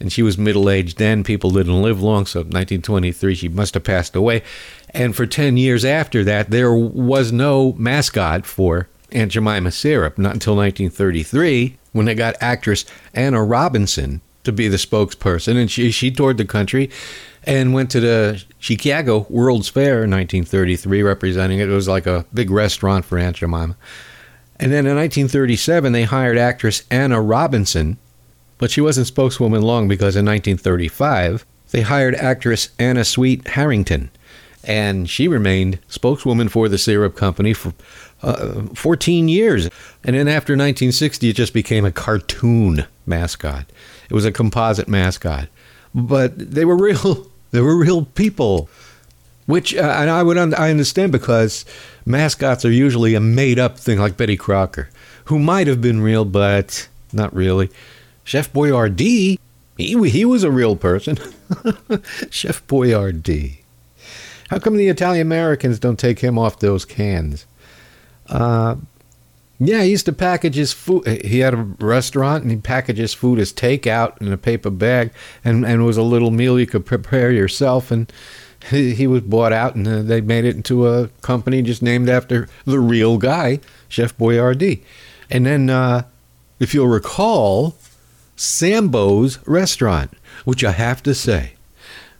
and 0.00 0.12
she 0.12 0.22
was 0.22 0.38
middle 0.38 0.70
aged 0.70 0.98
then. 0.98 1.22
People 1.22 1.50
didn't 1.50 1.82
live 1.82 2.02
long, 2.02 2.26
so 2.26 2.40
1923 2.40 3.34
she 3.34 3.48
must 3.48 3.74
have 3.74 3.84
passed 3.84 4.16
away. 4.16 4.42
And 4.90 5.14
for 5.14 5.26
10 5.26 5.56
years 5.56 5.84
after 5.84 6.24
that, 6.24 6.50
there 6.50 6.72
was 6.72 7.32
no 7.32 7.74
mascot 7.74 8.46
for 8.46 8.88
Aunt 9.12 9.32
Jemima 9.32 9.70
syrup, 9.70 10.18
not 10.18 10.34
until 10.34 10.56
1933 10.56 11.76
when 11.92 12.06
they 12.06 12.14
got 12.14 12.36
actress 12.40 12.84
Anna 13.14 13.42
Robinson 13.44 14.20
to 14.44 14.52
be 14.52 14.68
the 14.68 14.76
spokesperson, 14.76 15.56
and 15.56 15.70
she 15.70 15.90
she 15.90 16.10
toured 16.10 16.38
the 16.38 16.44
country 16.44 16.90
and 17.44 17.74
went 17.74 17.90
to 17.90 18.00
the 18.00 18.42
Chicago 18.58 19.26
World's 19.28 19.68
Fair 19.68 20.04
in 20.04 20.10
1933, 20.10 21.02
representing 21.02 21.58
it. 21.58 21.68
It 21.68 21.72
was 21.72 21.88
like 21.88 22.06
a 22.06 22.24
big 22.32 22.50
restaurant 22.50 23.04
for 23.04 23.18
Aunt 23.18 23.36
Jemima. 23.36 23.76
And 24.60 24.70
then 24.70 24.86
in 24.86 24.94
1937, 24.94 25.92
they 25.92 26.02
hired 26.04 26.36
actress 26.36 26.84
Anna 26.90 27.18
Robinson, 27.18 27.96
but 28.58 28.70
she 28.70 28.82
wasn't 28.82 29.06
spokeswoman 29.06 29.62
long 29.62 29.88
because 29.88 30.16
in 30.16 30.26
1935, 30.26 31.46
they 31.70 31.80
hired 31.80 32.14
actress 32.14 32.68
Anna 32.78 33.04
Sweet 33.06 33.48
Harrington, 33.48 34.10
and 34.62 35.08
she 35.08 35.28
remained 35.28 35.78
spokeswoman 35.88 36.50
for 36.50 36.68
the 36.68 36.76
syrup 36.76 37.16
company 37.16 37.54
for 37.54 37.72
uh, 38.22 38.64
14 38.74 39.28
years. 39.28 39.70
And 40.04 40.14
then 40.14 40.28
after 40.28 40.52
1960, 40.52 41.30
it 41.30 41.36
just 41.36 41.54
became 41.54 41.86
a 41.86 41.92
cartoon 41.92 42.84
mascot. 43.06 43.64
It 44.10 44.14
was 44.14 44.26
a 44.26 44.32
composite 44.32 44.88
mascot, 44.88 45.48
but 45.94 46.36
they 46.36 46.66
were 46.66 46.76
real. 46.76 47.26
They 47.52 47.60
were 47.60 47.76
real 47.76 48.04
people, 48.04 48.68
which 49.50 49.74
uh, 49.74 49.96
and 49.98 50.10
I 50.10 50.22
would 50.22 50.38
un- 50.38 50.54
I 50.54 50.70
understand 50.70 51.12
because 51.12 51.64
mascots 52.06 52.64
are 52.64 52.70
usually 52.70 53.14
a 53.14 53.20
made-up 53.20 53.78
thing, 53.78 53.98
like 53.98 54.16
Betty 54.16 54.36
Crocker, 54.36 54.88
who 55.24 55.38
might 55.38 55.66
have 55.66 55.80
been 55.80 56.00
real, 56.00 56.24
but 56.24 56.88
not 57.12 57.34
really. 57.34 57.70
Chef 58.24 58.52
Boyardee, 58.52 59.38
he 59.76 60.10
he 60.10 60.24
was 60.24 60.44
a 60.44 60.50
real 60.50 60.76
person. 60.76 61.16
Chef 62.30 62.66
Boyardee. 62.66 63.58
How 64.48 64.58
come 64.58 64.76
the 64.76 64.88
Italian 64.88 65.26
Americans 65.26 65.78
don't 65.78 65.98
take 65.98 66.20
him 66.20 66.38
off 66.38 66.58
those 66.58 66.84
cans? 66.84 67.46
Uh, 68.28 68.76
yeah, 69.62 69.82
he 69.82 69.90
used 69.90 70.06
to 70.06 70.12
package 70.12 70.54
his 70.54 70.72
food. 70.72 71.06
He 71.06 71.40
had 71.40 71.52
a 71.52 71.58
restaurant 71.78 72.42
and 72.42 72.50
he 72.50 72.56
packaged 72.56 72.98
his 72.98 73.12
food 73.12 73.38
as 73.38 73.52
takeout 73.52 74.20
in 74.20 74.32
a 74.32 74.38
paper 74.38 74.70
bag, 74.70 75.12
and, 75.44 75.66
and 75.66 75.82
it 75.82 75.84
was 75.84 75.98
a 75.98 76.02
little 76.02 76.30
meal 76.30 76.58
you 76.58 76.66
could 76.66 76.86
prepare 76.86 77.30
yourself. 77.30 77.90
And 77.90 78.10
he, 78.68 78.94
he 78.94 79.06
was 79.06 79.22
bought 79.22 79.52
out, 79.52 79.74
and 79.74 79.86
uh, 79.86 80.02
they 80.02 80.20
made 80.20 80.44
it 80.44 80.56
into 80.56 80.86
a 80.86 81.08
company 81.22 81.62
just 81.62 81.82
named 81.82 82.08
after 82.08 82.48
the 82.64 82.80
real 82.80 83.18
guy, 83.18 83.60
Chef 83.88 84.16
Boyardee. 84.16 84.80
And 85.30 85.46
then, 85.46 85.70
uh, 85.70 86.02
if 86.58 86.74
you'll 86.74 86.88
recall, 86.88 87.76
Sambo's 88.36 89.38
restaurant, 89.46 90.12
which 90.44 90.64
I 90.64 90.72
have 90.72 91.02
to 91.04 91.14
say, 91.14 91.52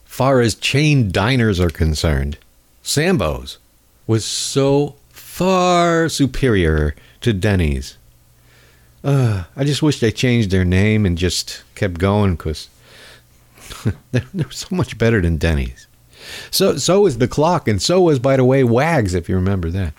far 0.04 0.40
as 0.40 0.54
chain 0.54 1.10
diners 1.10 1.60
are 1.60 1.70
concerned, 1.70 2.38
Sambo's 2.82 3.58
was 4.06 4.24
so 4.24 4.96
far 5.08 6.08
superior 6.08 6.94
to 7.20 7.32
Denny's. 7.32 7.96
Uh, 9.02 9.44
I 9.56 9.64
just 9.64 9.82
wish 9.82 10.00
they 10.00 10.12
changed 10.12 10.50
their 10.50 10.64
name 10.64 11.06
and 11.06 11.16
just 11.16 11.62
kept 11.74 11.98
going 11.98 12.36
because 12.36 12.68
they're, 14.12 14.26
they're 14.34 14.50
so 14.50 14.74
much 14.74 14.98
better 14.98 15.20
than 15.20 15.36
Denny's. 15.36 15.86
So 16.50 16.76
so 16.76 17.02
was 17.02 17.18
the 17.18 17.28
clock, 17.28 17.68
and 17.68 17.80
so 17.80 18.00
was, 18.00 18.18
by 18.18 18.36
the 18.36 18.44
way, 18.44 18.64
Wags, 18.64 19.14
if 19.14 19.28
you 19.28 19.34
remember 19.36 19.70
that. 19.70 19.94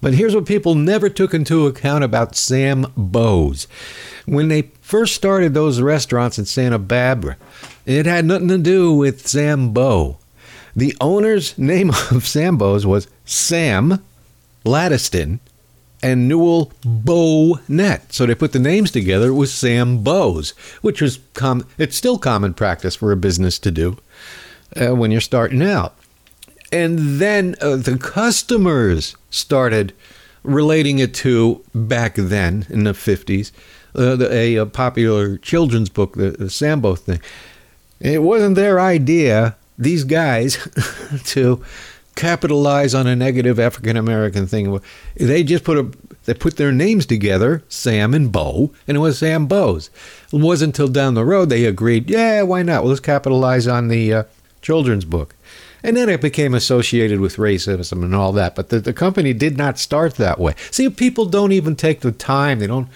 But 0.00 0.14
here's 0.14 0.34
what 0.34 0.46
people 0.46 0.74
never 0.74 1.08
took 1.08 1.34
into 1.34 1.66
account 1.66 2.04
about 2.04 2.36
Sam 2.36 2.92
Bo's. 2.96 3.66
When 4.26 4.48
they 4.48 4.70
first 4.80 5.14
started 5.14 5.54
those 5.54 5.80
restaurants 5.80 6.38
in 6.38 6.44
Santa 6.44 6.78
Barbara, 6.78 7.36
it 7.84 8.06
had 8.06 8.24
nothing 8.24 8.48
to 8.48 8.58
do 8.58 8.92
with 8.92 9.26
Sam 9.26 9.72
Bo. 9.72 10.18
The 10.76 10.96
owner's 11.00 11.58
name 11.58 11.90
of 11.90 12.26
Sambo's 12.26 12.86
was 12.86 13.08
Sam 13.24 14.02
Battistone 14.64 15.40
and 16.00 16.28
Newell 16.28 16.70
Bohnett. 16.82 18.12
So 18.12 18.24
they 18.24 18.36
put 18.36 18.52
the 18.52 18.60
names 18.60 18.92
together. 18.92 19.28
It 19.28 19.34
was 19.34 19.52
Sam 19.52 20.04
Bo's, 20.04 20.50
which 20.80 21.02
was 21.02 21.18
com- 21.34 21.66
it's 21.76 21.96
still 21.96 22.18
common 22.18 22.54
practice 22.54 22.94
for 22.94 23.10
a 23.10 23.16
business 23.16 23.58
to 23.58 23.72
do 23.72 23.96
uh, 24.76 24.94
when 24.94 25.10
you're 25.10 25.20
starting 25.20 25.62
out. 25.62 25.94
And 26.70 27.20
then 27.20 27.54
uh, 27.60 27.76
the 27.76 27.96
customers 27.96 29.16
started 29.30 29.94
relating 30.42 30.98
it 30.98 31.14
to 31.14 31.62
back 31.74 32.14
then 32.14 32.66
in 32.68 32.84
the 32.84 32.92
50s, 32.92 33.52
uh, 33.94 34.16
the, 34.16 34.32
a, 34.32 34.56
a, 34.56 34.66
popular 34.66 35.38
children's 35.38 35.88
book, 35.88 36.14
the, 36.14 36.30
the 36.30 36.50
Sambo 36.50 36.94
thing. 36.94 37.20
It 38.00 38.22
wasn't 38.22 38.54
their 38.54 38.78
idea, 38.78 39.56
these 39.78 40.04
guys, 40.04 40.56
to 41.26 41.64
capitalize 42.14 42.94
on 42.94 43.06
a 43.06 43.16
negative 43.16 43.58
African 43.58 43.96
American 43.96 44.46
thing. 44.46 44.80
They 45.16 45.42
just 45.42 45.64
put 45.64 45.78
a 45.78 45.90
they 46.24 46.34
put 46.34 46.56
their 46.56 46.72
names 46.72 47.06
together, 47.06 47.62
Sam 47.68 48.12
and 48.12 48.30
Bo, 48.30 48.72
and 48.86 48.96
it 48.98 49.00
was 49.00 49.18
Sam 49.18 49.46
Bo's. 49.46 49.88
It 50.30 50.40
wasn't 50.40 50.74
until 50.74 50.88
down 50.88 51.14
the 51.14 51.24
road 51.24 51.48
they 51.48 51.64
agreed, 51.64 52.10
yeah, 52.10 52.42
why 52.42 52.62
not? 52.62 52.82
Well, 52.82 52.90
let's 52.90 53.00
capitalize 53.00 53.66
on 53.66 53.88
the 53.88 54.12
uh, 54.12 54.22
children's 54.62 55.04
book. 55.04 55.34
And 55.82 55.96
then 55.96 56.08
it 56.08 56.20
became 56.20 56.54
associated 56.54 57.20
with 57.20 57.36
racism 57.36 58.02
and 58.02 58.14
all 58.14 58.32
that. 58.32 58.56
But 58.56 58.68
the, 58.68 58.80
the 58.80 58.92
company 58.92 59.32
did 59.32 59.56
not 59.56 59.78
start 59.78 60.16
that 60.16 60.40
way. 60.40 60.54
See, 60.70 60.90
people 60.90 61.26
don't 61.26 61.52
even 61.52 61.76
take 61.76 62.00
the 62.00 62.10
time. 62.12 62.58
They 62.58 62.66
don't 62.66 62.88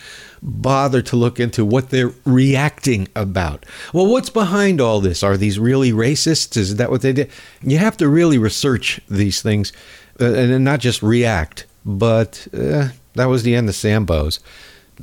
bother 0.43 1.01
to 1.03 1.17
look 1.17 1.39
into 1.39 1.65
what 1.65 1.91
they're 1.91 2.13
reacting 2.25 3.07
about. 3.15 3.65
Well, 3.93 4.07
what's 4.07 4.31
behind 4.31 4.81
all 4.81 5.01
this? 5.01 5.23
Are 5.23 5.37
these 5.37 5.59
really 5.61 5.93
racists? 5.93 6.57
Is 6.57 6.77
that 6.77 6.91
what 6.91 7.03
they 7.03 7.13
did? 7.13 7.31
You 7.63 7.79
have 7.79 7.97
to 7.99 8.09
really 8.09 8.39
research 8.39 9.01
these 9.09 9.41
things 9.41 9.73
uh, 10.21 10.33
and 10.33 10.65
not 10.65 10.81
just 10.81 11.03
react. 11.03 11.67
But 11.87 12.49
uh, 12.53 12.89
that 13.15 13.27
was 13.27 13.45
the 13.45 13.55
end 13.55 13.69
of 13.69 13.77
Sambo's. 13.77 14.41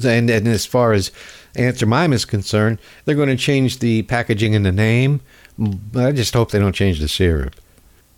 And, 0.04 0.30
and 0.30 0.48
as 0.48 0.66
far 0.66 0.92
as 0.94 1.12
Aunt 1.56 1.78
Jemima 1.78 2.16
is 2.16 2.26
concerned, 2.26 2.80
they're 3.06 3.16
going 3.16 3.30
to 3.30 3.36
change 3.38 3.80
the 3.80 4.04
packaging 4.04 4.56
and 4.56 4.66
the 4.66 4.72
name. 4.72 5.22
I 5.96 6.12
just 6.12 6.34
hope 6.34 6.52
they 6.52 6.60
don't 6.60 6.76
change 6.76 7.00
the 7.00 7.08
syrup. 7.08 7.56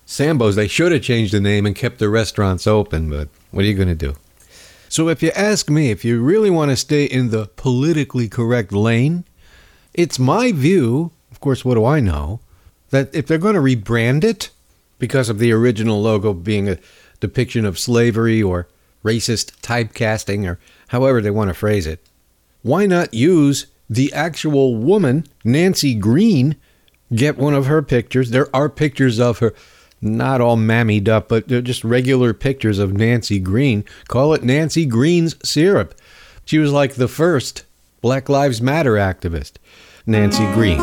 Sambo's, 0.05 0.55
they 0.55 0.67
should 0.67 0.91
have 0.91 1.01
changed 1.01 1.33
the 1.33 1.39
name 1.39 1.65
and 1.65 1.75
kept 1.75 1.99
the 1.99 2.09
restaurants 2.09 2.67
open, 2.67 3.09
but 3.09 3.29
what 3.51 3.63
are 3.63 3.67
you 3.67 3.75
going 3.75 3.87
to 3.87 3.95
do? 3.95 4.15
So 4.89 5.07
if 5.07 5.23
you 5.23 5.31
ask 5.31 5.69
me, 5.69 5.89
if 5.89 6.03
you 6.03 6.21
really 6.21 6.49
want 6.49 6.69
to 6.69 6.75
stay 6.75 7.05
in 7.05 7.29
the 7.29 7.47
politically 7.55 8.27
correct 8.27 8.73
lane, 8.73 9.23
it's 9.93 10.19
my 10.19 10.51
view, 10.51 11.11
of 11.31 11.39
course, 11.39 11.63
what 11.63 11.75
do 11.75 11.85
I 11.85 12.01
know, 12.01 12.41
that 12.89 13.13
if 13.15 13.25
they're 13.25 13.37
going 13.37 13.55
to 13.55 13.61
rebrand 13.61 14.23
it 14.23 14.49
because 14.99 15.29
of 15.29 15.39
the 15.39 15.53
original 15.53 16.01
logo 16.01 16.33
being 16.33 16.67
a 16.67 16.77
depiction 17.21 17.65
of 17.65 17.79
slavery 17.79 18.43
or 18.43 18.67
racist 19.03 19.61
typecasting 19.61 20.45
or 20.45 20.59
however 20.89 21.21
they 21.21 21.31
want 21.31 21.47
to 21.47 21.53
phrase 21.53 21.87
it, 21.87 22.05
why 22.61 22.85
not 22.85 23.13
use 23.13 23.67
the 23.89 24.11
actual 24.13 24.75
woman, 24.75 25.25
Nancy 25.43 25.95
Green, 25.95 26.55
get 27.13 27.37
one 27.37 27.53
of 27.53 27.65
her 27.65 27.81
pictures? 27.81 28.31
There 28.31 28.53
are 28.55 28.69
pictures 28.69 29.19
of 29.19 29.39
her, 29.39 29.53
not 30.01 30.41
all 30.41 30.57
mammied 30.57 31.07
up, 31.07 31.29
but 31.29 31.47
they're 31.47 31.61
just 31.61 31.83
regular 31.83 32.33
pictures 32.33 32.79
of 32.79 32.93
Nancy 32.93 33.39
Green. 33.39 33.83
Call 34.07 34.33
it 34.33 34.43
Nancy 34.43 34.85
Green's 34.85 35.35
syrup. 35.47 35.95
She 36.45 36.57
was 36.57 36.71
like 36.71 36.95
the 36.95 37.07
first 37.07 37.65
Black 38.01 38.29
Lives 38.29 38.61
Matter 38.61 38.93
activist, 38.93 39.53
Nancy 40.05 40.45
Green. 40.53 40.79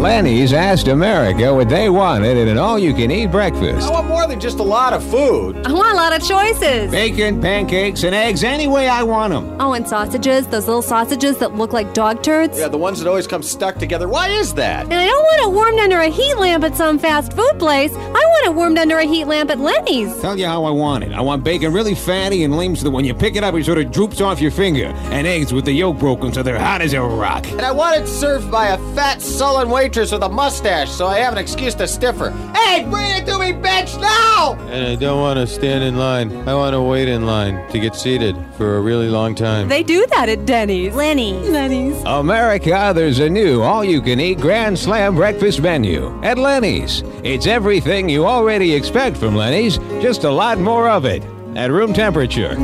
Lenny's 0.00 0.52
asked 0.52 0.88
America 0.88 1.54
what 1.54 1.68
they 1.68 1.88
wanted 1.88 2.36
in 2.36 2.48
an 2.48 2.58
all-you-can-eat 2.58 3.30
breakfast. 3.30 3.88
I 3.88 3.90
want 3.90 4.08
more 4.08 4.13
than 4.26 4.40
just 4.40 4.58
a 4.58 4.62
lot 4.62 4.92
of 4.92 5.02
food. 5.04 5.66
I 5.66 5.72
want 5.72 5.92
a 5.92 5.96
lot 5.96 6.14
of 6.14 6.26
choices. 6.26 6.90
Bacon, 6.90 7.40
pancakes, 7.40 8.02
and 8.04 8.14
eggs 8.14 8.44
any 8.44 8.66
way 8.66 8.88
I 8.88 9.02
want 9.02 9.32
them. 9.32 9.56
Oh, 9.60 9.72
and 9.72 9.86
sausages, 9.86 10.46
those 10.46 10.66
little 10.66 10.82
sausages 10.82 11.38
that 11.38 11.54
look 11.54 11.72
like 11.72 11.94
dog 11.94 12.22
turds. 12.22 12.58
Yeah, 12.58 12.68
the 12.68 12.78
ones 12.78 12.98
that 13.00 13.08
always 13.08 13.26
come 13.26 13.42
stuck 13.42 13.76
together. 13.78 14.08
Why 14.08 14.28
is 14.28 14.54
that? 14.54 14.84
And 14.84 14.94
I 14.94 15.06
don't 15.06 15.22
want 15.22 15.42
it 15.42 15.54
warmed 15.54 15.80
under 15.80 16.00
a 16.00 16.08
heat 16.08 16.34
lamp 16.36 16.64
at 16.64 16.76
some 16.76 16.98
fast 16.98 17.32
food 17.32 17.58
place. 17.58 17.92
I 17.94 17.98
want 18.12 18.46
it 18.46 18.54
warmed 18.54 18.78
under 18.78 18.98
a 18.98 19.04
heat 19.04 19.26
lamp 19.26 19.50
at 19.50 19.58
Lenny's. 19.58 20.18
Tell 20.20 20.38
you 20.38 20.46
how 20.46 20.64
I 20.64 20.70
want 20.70 21.04
it. 21.04 21.12
I 21.12 21.20
want 21.20 21.44
bacon 21.44 21.72
really 21.72 21.94
fatty 21.94 22.44
and 22.44 22.56
lean 22.56 22.76
so 22.76 22.84
that 22.84 22.90
when 22.90 23.04
you 23.04 23.14
pick 23.14 23.36
it 23.36 23.44
up, 23.44 23.54
it 23.54 23.64
sort 23.64 23.78
of 23.78 23.90
droops 23.90 24.20
off 24.20 24.40
your 24.40 24.50
finger. 24.50 24.86
And 25.12 25.26
eggs 25.26 25.52
with 25.52 25.64
the 25.64 25.72
yolk 25.72 25.98
broken 25.98 26.32
so 26.32 26.42
they're 26.42 26.58
hot 26.58 26.82
as 26.82 26.92
a 26.92 27.02
rock. 27.02 27.46
And 27.52 27.62
I 27.62 27.72
want 27.72 27.96
it 27.96 28.06
served 28.06 28.50
by 28.50 28.68
a 28.68 28.78
fat, 28.94 29.20
sullen 29.22 29.70
waitress 29.70 30.12
with 30.12 30.22
a 30.22 30.28
mustache 30.28 30.90
so 30.90 31.06
I 31.06 31.18
have 31.18 31.32
an 31.32 31.38
excuse 31.38 31.74
to 31.74 31.86
stiffer. 31.86 32.30
Hey, 32.54 32.84
bring 32.88 33.10
it 33.10 33.26
to 33.26 33.38
me, 33.38 33.52
bitch, 33.52 34.00
now! 34.14 34.56
And 34.70 34.86
I 34.86 34.94
don't 34.94 35.20
want 35.20 35.38
to 35.38 35.46
stand 35.46 35.84
in 35.84 35.96
line. 35.96 36.48
I 36.48 36.54
want 36.54 36.74
to 36.74 36.82
wait 36.82 37.08
in 37.08 37.26
line 37.26 37.68
to 37.70 37.78
get 37.78 37.94
seated 37.94 38.36
for 38.56 38.76
a 38.76 38.80
really 38.80 39.08
long 39.08 39.34
time. 39.34 39.68
They 39.68 39.82
do 39.82 40.06
that 40.06 40.28
at 40.28 40.46
Denny's. 40.46 40.94
Lenny's. 40.94 41.48
Lenny's. 41.48 42.02
America, 42.04 42.92
there's 42.94 43.20
a 43.20 43.28
new 43.28 43.62
all-you-can-eat 43.62 44.38
Grand 44.40 44.78
Slam 44.78 45.14
breakfast 45.14 45.60
menu 45.60 46.20
at 46.22 46.38
Lenny's. 46.38 47.02
It's 47.22 47.46
everything 47.46 48.08
you 48.08 48.26
already 48.26 48.74
expect 48.74 49.16
from 49.16 49.34
Lenny's, 49.34 49.78
just 50.00 50.24
a 50.24 50.30
lot 50.30 50.58
more 50.58 50.88
of 50.88 51.04
it 51.04 51.22
at 51.56 51.70
room 51.70 51.92
temperature. 51.92 52.54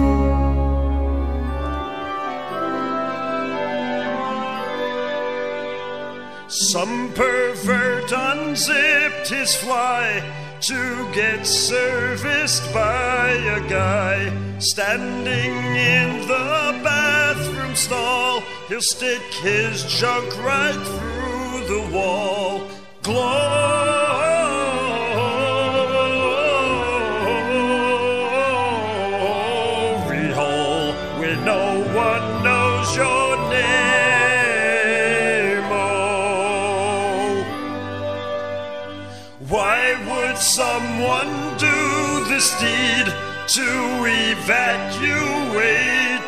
Some 6.48 7.12
pervert 7.14 8.11
unzipped 8.11 9.28
his 9.28 9.55
fly 9.55 10.20
to 10.61 11.11
get 11.14 11.46
serviced 11.46 12.72
by 12.74 13.30
a 13.30 13.68
guy 13.68 14.58
standing 14.58 15.54
in 15.74 16.20
the 16.28 16.80
bathroom 16.84 17.74
stall. 17.74 18.40
He'll 18.68 18.82
stick 18.82 19.22
his 19.42 19.84
junk 19.84 20.26
right 20.44 20.74
through 20.74 21.66
the 21.66 21.94
wall. 21.94 22.68
Glory 23.02 24.20
someone 40.41 41.28
do 41.59 42.24
this 42.24 42.51
deed 42.59 43.07
to 43.47 44.05
evacuate 44.32 45.51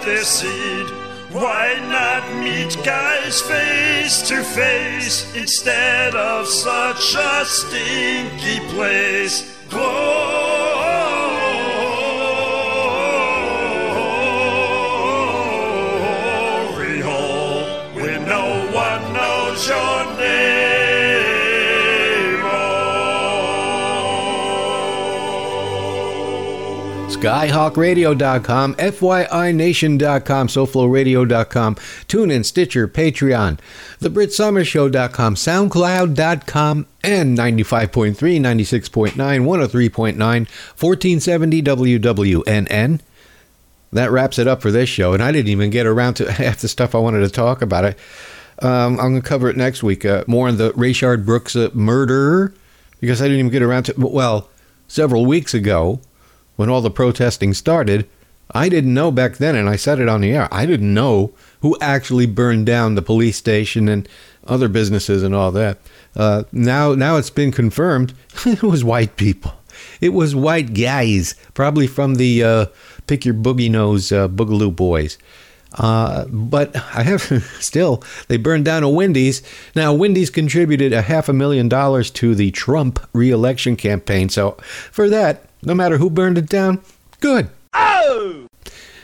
their 0.05 0.25
seed? 0.25 0.87
Why 1.31 1.79
not 1.89 2.23
meet 2.43 2.77
guys 2.85 3.41
face 3.41 4.29
to 4.29 4.43
face 4.43 5.35
instead 5.35 6.15
of 6.15 6.47
such 6.47 7.15
a 7.15 7.45
stinky 7.47 8.61
place? 8.75 9.57
Glory 9.71 10.53
Skyhawkradio.com, 27.23 28.75
FYINation.com, 28.75 30.49
SoFloRadio.com, 30.49 31.75
TuneIn, 31.77 32.45
Stitcher, 32.45 32.89
Patreon, 32.89 33.61
TheBritSummerShow.com, 34.01 35.35
SoundCloud.com, 35.37 36.87
and 37.05 37.39
95.3, 37.39 38.17
96.9, 38.17 39.13
103.9, 39.15 40.17
1470 40.19 41.63
WWNN. 41.63 43.01
That 43.93 44.11
wraps 44.11 44.39
it 44.39 44.49
up 44.49 44.61
for 44.61 44.73
this 44.73 44.89
show, 44.89 45.13
and 45.13 45.23
I 45.23 45.31
didn't 45.31 45.51
even 45.51 45.71
get 45.71 45.87
around 45.87 46.15
to 46.15 46.33
half 46.33 46.59
the 46.59 46.69
stuff 46.69 46.95
I 46.97 46.99
wanted 46.99 47.21
to 47.21 47.31
talk 47.31 47.63
about. 47.63 47.85
It. 47.85 47.99
Um, 48.61 48.99
I'm 48.99 49.13
going 49.13 49.23
to 49.23 49.29
cover 49.29 49.49
it 49.49 49.57
next 49.57 49.85
week. 49.85 50.05
Uh, 50.05 50.25
more 50.27 50.49
on 50.49 50.57
the 50.57 50.73
Rayshard 50.73 51.25
Brooks 51.25 51.55
uh, 51.55 51.71
murder, 51.73 52.53
because 53.01 53.23
I 53.23 53.27
didn't 53.27 53.39
even 53.41 53.53
get 53.53 53.63
around 53.63 53.85
to. 53.85 53.95
Well, 53.97 54.49
several 54.89 55.25
weeks 55.25 55.55
ago, 55.55 56.01
when 56.57 56.69
all 56.69 56.81
the 56.81 56.91
protesting 56.91 57.55
started, 57.55 58.09
I 58.55 58.69
didn't 58.69 58.95
know 58.95 59.11
back 59.11 59.37
then, 59.37 59.57
and 59.57 59.69
I 59.69 59.77
said 59.77 59.99
it 59.99 60.09
on 60.09 60.21
the 60.21 60.33
air. 60.33 60.49
I 60.53 60.67
didn't 60.67 60.93
know 60.93 61.33
who 61.61 61.77
actually 61.81 62.27
burned 62.27 62.67
down 62.67 62.95
the 62.95 63.03
police 63.03 63.37
station 63.37 63.89
and 63.89 64.09
other 64.47 64.69
businesses 64.69 65.23
and 65.23 65.35
all 65.35 65.51
that. 65.53 65.79
Uh, 66.15 66.45
now, 66.53 66.95
now 66.95 67.17
it's 67.17 67.31
been 67.31 67.53
confirmed. 67.53 68.13
it 68.47 68.63
was 68.63 68.85
white 68.85 69.17
people. 69.17 69.55
It 70.01 70.11
was 70.11 70.35
white 70.35 70.75
guys, 70.75 71.35
probably 71.55 71.87
from 71.87 72.17
the 72.17 72.45
uh, 72.45 72.67
Pick 73.07 73.25
Your 73.25 73.35
Boogie 73.35 73.71
Nose 73.71 74.13
uh, 74.13 74.29
Boogaloo 74.29 74.75
Boys. 74.75 75.17
Uh, 75.75 76.27
but 76.27 76.77
I 76.77 77.03
have 77.03 77.23
still, 77.61 78.03
they 78.29 78.37
burned 78.37 78.67
down 78.67 78.83
a 78.83 78.91
Wendy's. 78.91 79.43
Now, 79.75 79.95
Wendy's 79.95 80.29
contributed 80.29 80.93
a 80.93 81.03
half 81.03 81.29
a 81.29 81.33
million 81.33 81.69
dollars 81.69 82.11
to 82.13 82.35
the 82.35 82.51
Trump 82.51 83.01
reelection 83.15 83.77
campaign. 83.77 84.29
So, 84.29 84.53
for 84.91 85.09
that, 85.09 85.47
no 85.63 85.75
matter 85.75 85.99
who 85.99 86.11
burned 86.11 86.39
it 86.39 86.49
down, 86.49 86.81
good. 87.21 87.49
Oh! 87.75 88.47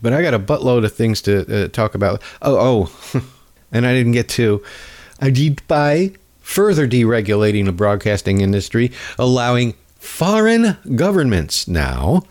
But 0.03 0.13
I 0.13 0.23
got 0.23 0.35
a 0.35 0.39
buttload 0.39 0.85
of 0.85 0.93
things 0.93 1.23
to 1.23 1.65
uh, 1.65 1.69
talk 1.69 1.95
about. 1.95 2.23
Oh, 2.43 2.91
oh, 3.15 3.23
and 3.73 3.87
I 3.87 3.95
didn't 3.95 4.13
get 4.13 4.29
to. 4.31 4.63
I 5.21 5.31
did 5.31 5.67
by 5.67 6.13
further 6.41 6.89
deregulating 6.89 7.67
the 7.67 7.73
broadcasting 7.73 8.41
industry, 8.41 8.93
allowing 9.19 9.75
foreign 9.99 10.77
governments 10.95 11.69
now 11.69 12.23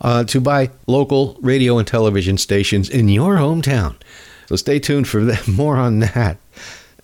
uh, 0.00 0.24
to 0.24 0.40
buy 0.40 0.70
local 0.86 1.38
radio 1.40 1.78
and 1.78 1.86
television 1.86 2.36
stations 2.36 2.90
in 2.90 3.08
your 3.08 3.36
hometown. 3.36 3.96
So 4.46 4.56
stay 4.56 4.78
tuned 4.78 5.08
for 5.08 5.24
that, 5.24 5.48
more 5.48 5.76
on 5.76 6.00
that. 6.00 6.36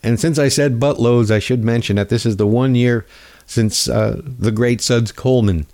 And 0.03 0.19
since 0.19 0.39
I 0.39 0.49
said 0.49 0.81
buttloads, 0.81 1.31
I 1.31 1.39
should 1.39 1.65
mention 1.65 1.97
that 1.97 2.09
this 2.09 2.27
is 2.27 2.37
the 2.37 2.47
one 2.47 2.75
year 2.75 3.07
since 3.47 3.89
uh, 3.89 4.21
the 4.25 4.53
great 4.53 4.81
Suds 4.81 5.13
Coleman, 5.13 5.67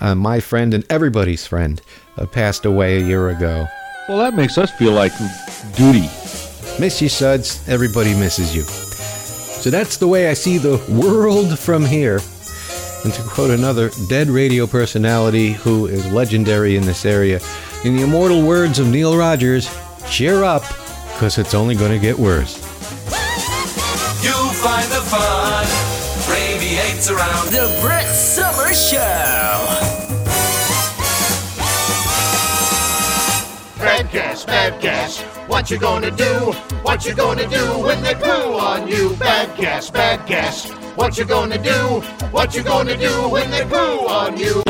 uh, 0.00 0.14
my 0.14 0.40
friend 0.40 0.74
and 0.74 0.84
everybody's 0.90 1.46
friend, 1.46 1.80
uh, 2.18 2.26
passed 2.26 2.64
away 2.64 2.98
a 2.98 3.06
year 3.06 3.30
ago. 3.30 3.66
Well, 4.08 4.18
that 4.18 4.34
makes 4.34 4.58
us 4.58 4.70
feel 4.72 4.92
like 4.92 5.12
duty. 5.76 6.08
Miss 6.80 7.00
you, 7.00 7.08
Suds. 7.08 7.66
Everybody 7.68 8.14
misses 8.14 8.54
you. 8.54 8.62
So 8.62 9.70
that's 9.70 9.96
the 9.96 10.08
way 10.08 10.28
I 10.28 10.34
see 10.34 10.58
the 10.58 10.82
world 10.88 11.58
from 11.58 11.84
here. 11.84 12.20
And 13.04 13.12
to 13.14 13.22
quote 13.22 13.50
another 13.50 13.90
dead 14.08 14.28
radio 14.28 14.66
personality 14.66 15.52
who 15.52 15.86
is 15.86 16.10
legendary 16.12 16.76
in 16.76 16.84
this 16.84 17.04
area, 17.04 17.40
in 17.84 17.96
the 17.96 18.02
immortal 18.02 18.46
words 18.46 18.78
of 18.78 18.88
Neil 18.88 19.16
Rogers, 19.16 19.68
cheer 20.08 20.44
up, 20.44 20.62
because 21.12 21.38
it's 21.38 21.54
only 21.54 21.74
going 21.74 21.92
to 21.92 21.98
get 21.98 22.18
worse. 22.18 22.56
You'll 24.22 24.52
find 24.54 24.90
the 24.90 25.02
fun 25.10 25.66
radiates 26.30 27.10
around 27.10 27.48
The 27.48 27.78
Brit 27.82 28.06
Somers 28.06 28.90
Show. 28.90 29.71
Bad 34.44 34.80
gas. 34.80 35.20
What 35.46 35.70
you 35.70 35.78
gonna 35.78 36.10
do? 36.10 36.52
What 36.82 37.04
you 37.04 37.14
gonna 37.14 37.48
do 37.48 37.64
when 37.80 38.02
they 38.02 38.14
poo 38.14 38.54
on 38.58 38.88
you? 38.88 39.14
Bad 39.16 39.56
gas, 39.56 39.90
bad 39.90 40.26
gas. 40.26 40.70
What 40.96 41.16
you 41.18 41.24
gonna 41.24 41.58
do? 41.58 42.00
What 42.30 42.54
you 42.54 42.62
gonna 42.62 42.96
do 42.96 43.28
when 43.28 43.50
they 43.50 43.64
poo 43.64 44.06
on 44.08 44.36
you? 44.38 44.62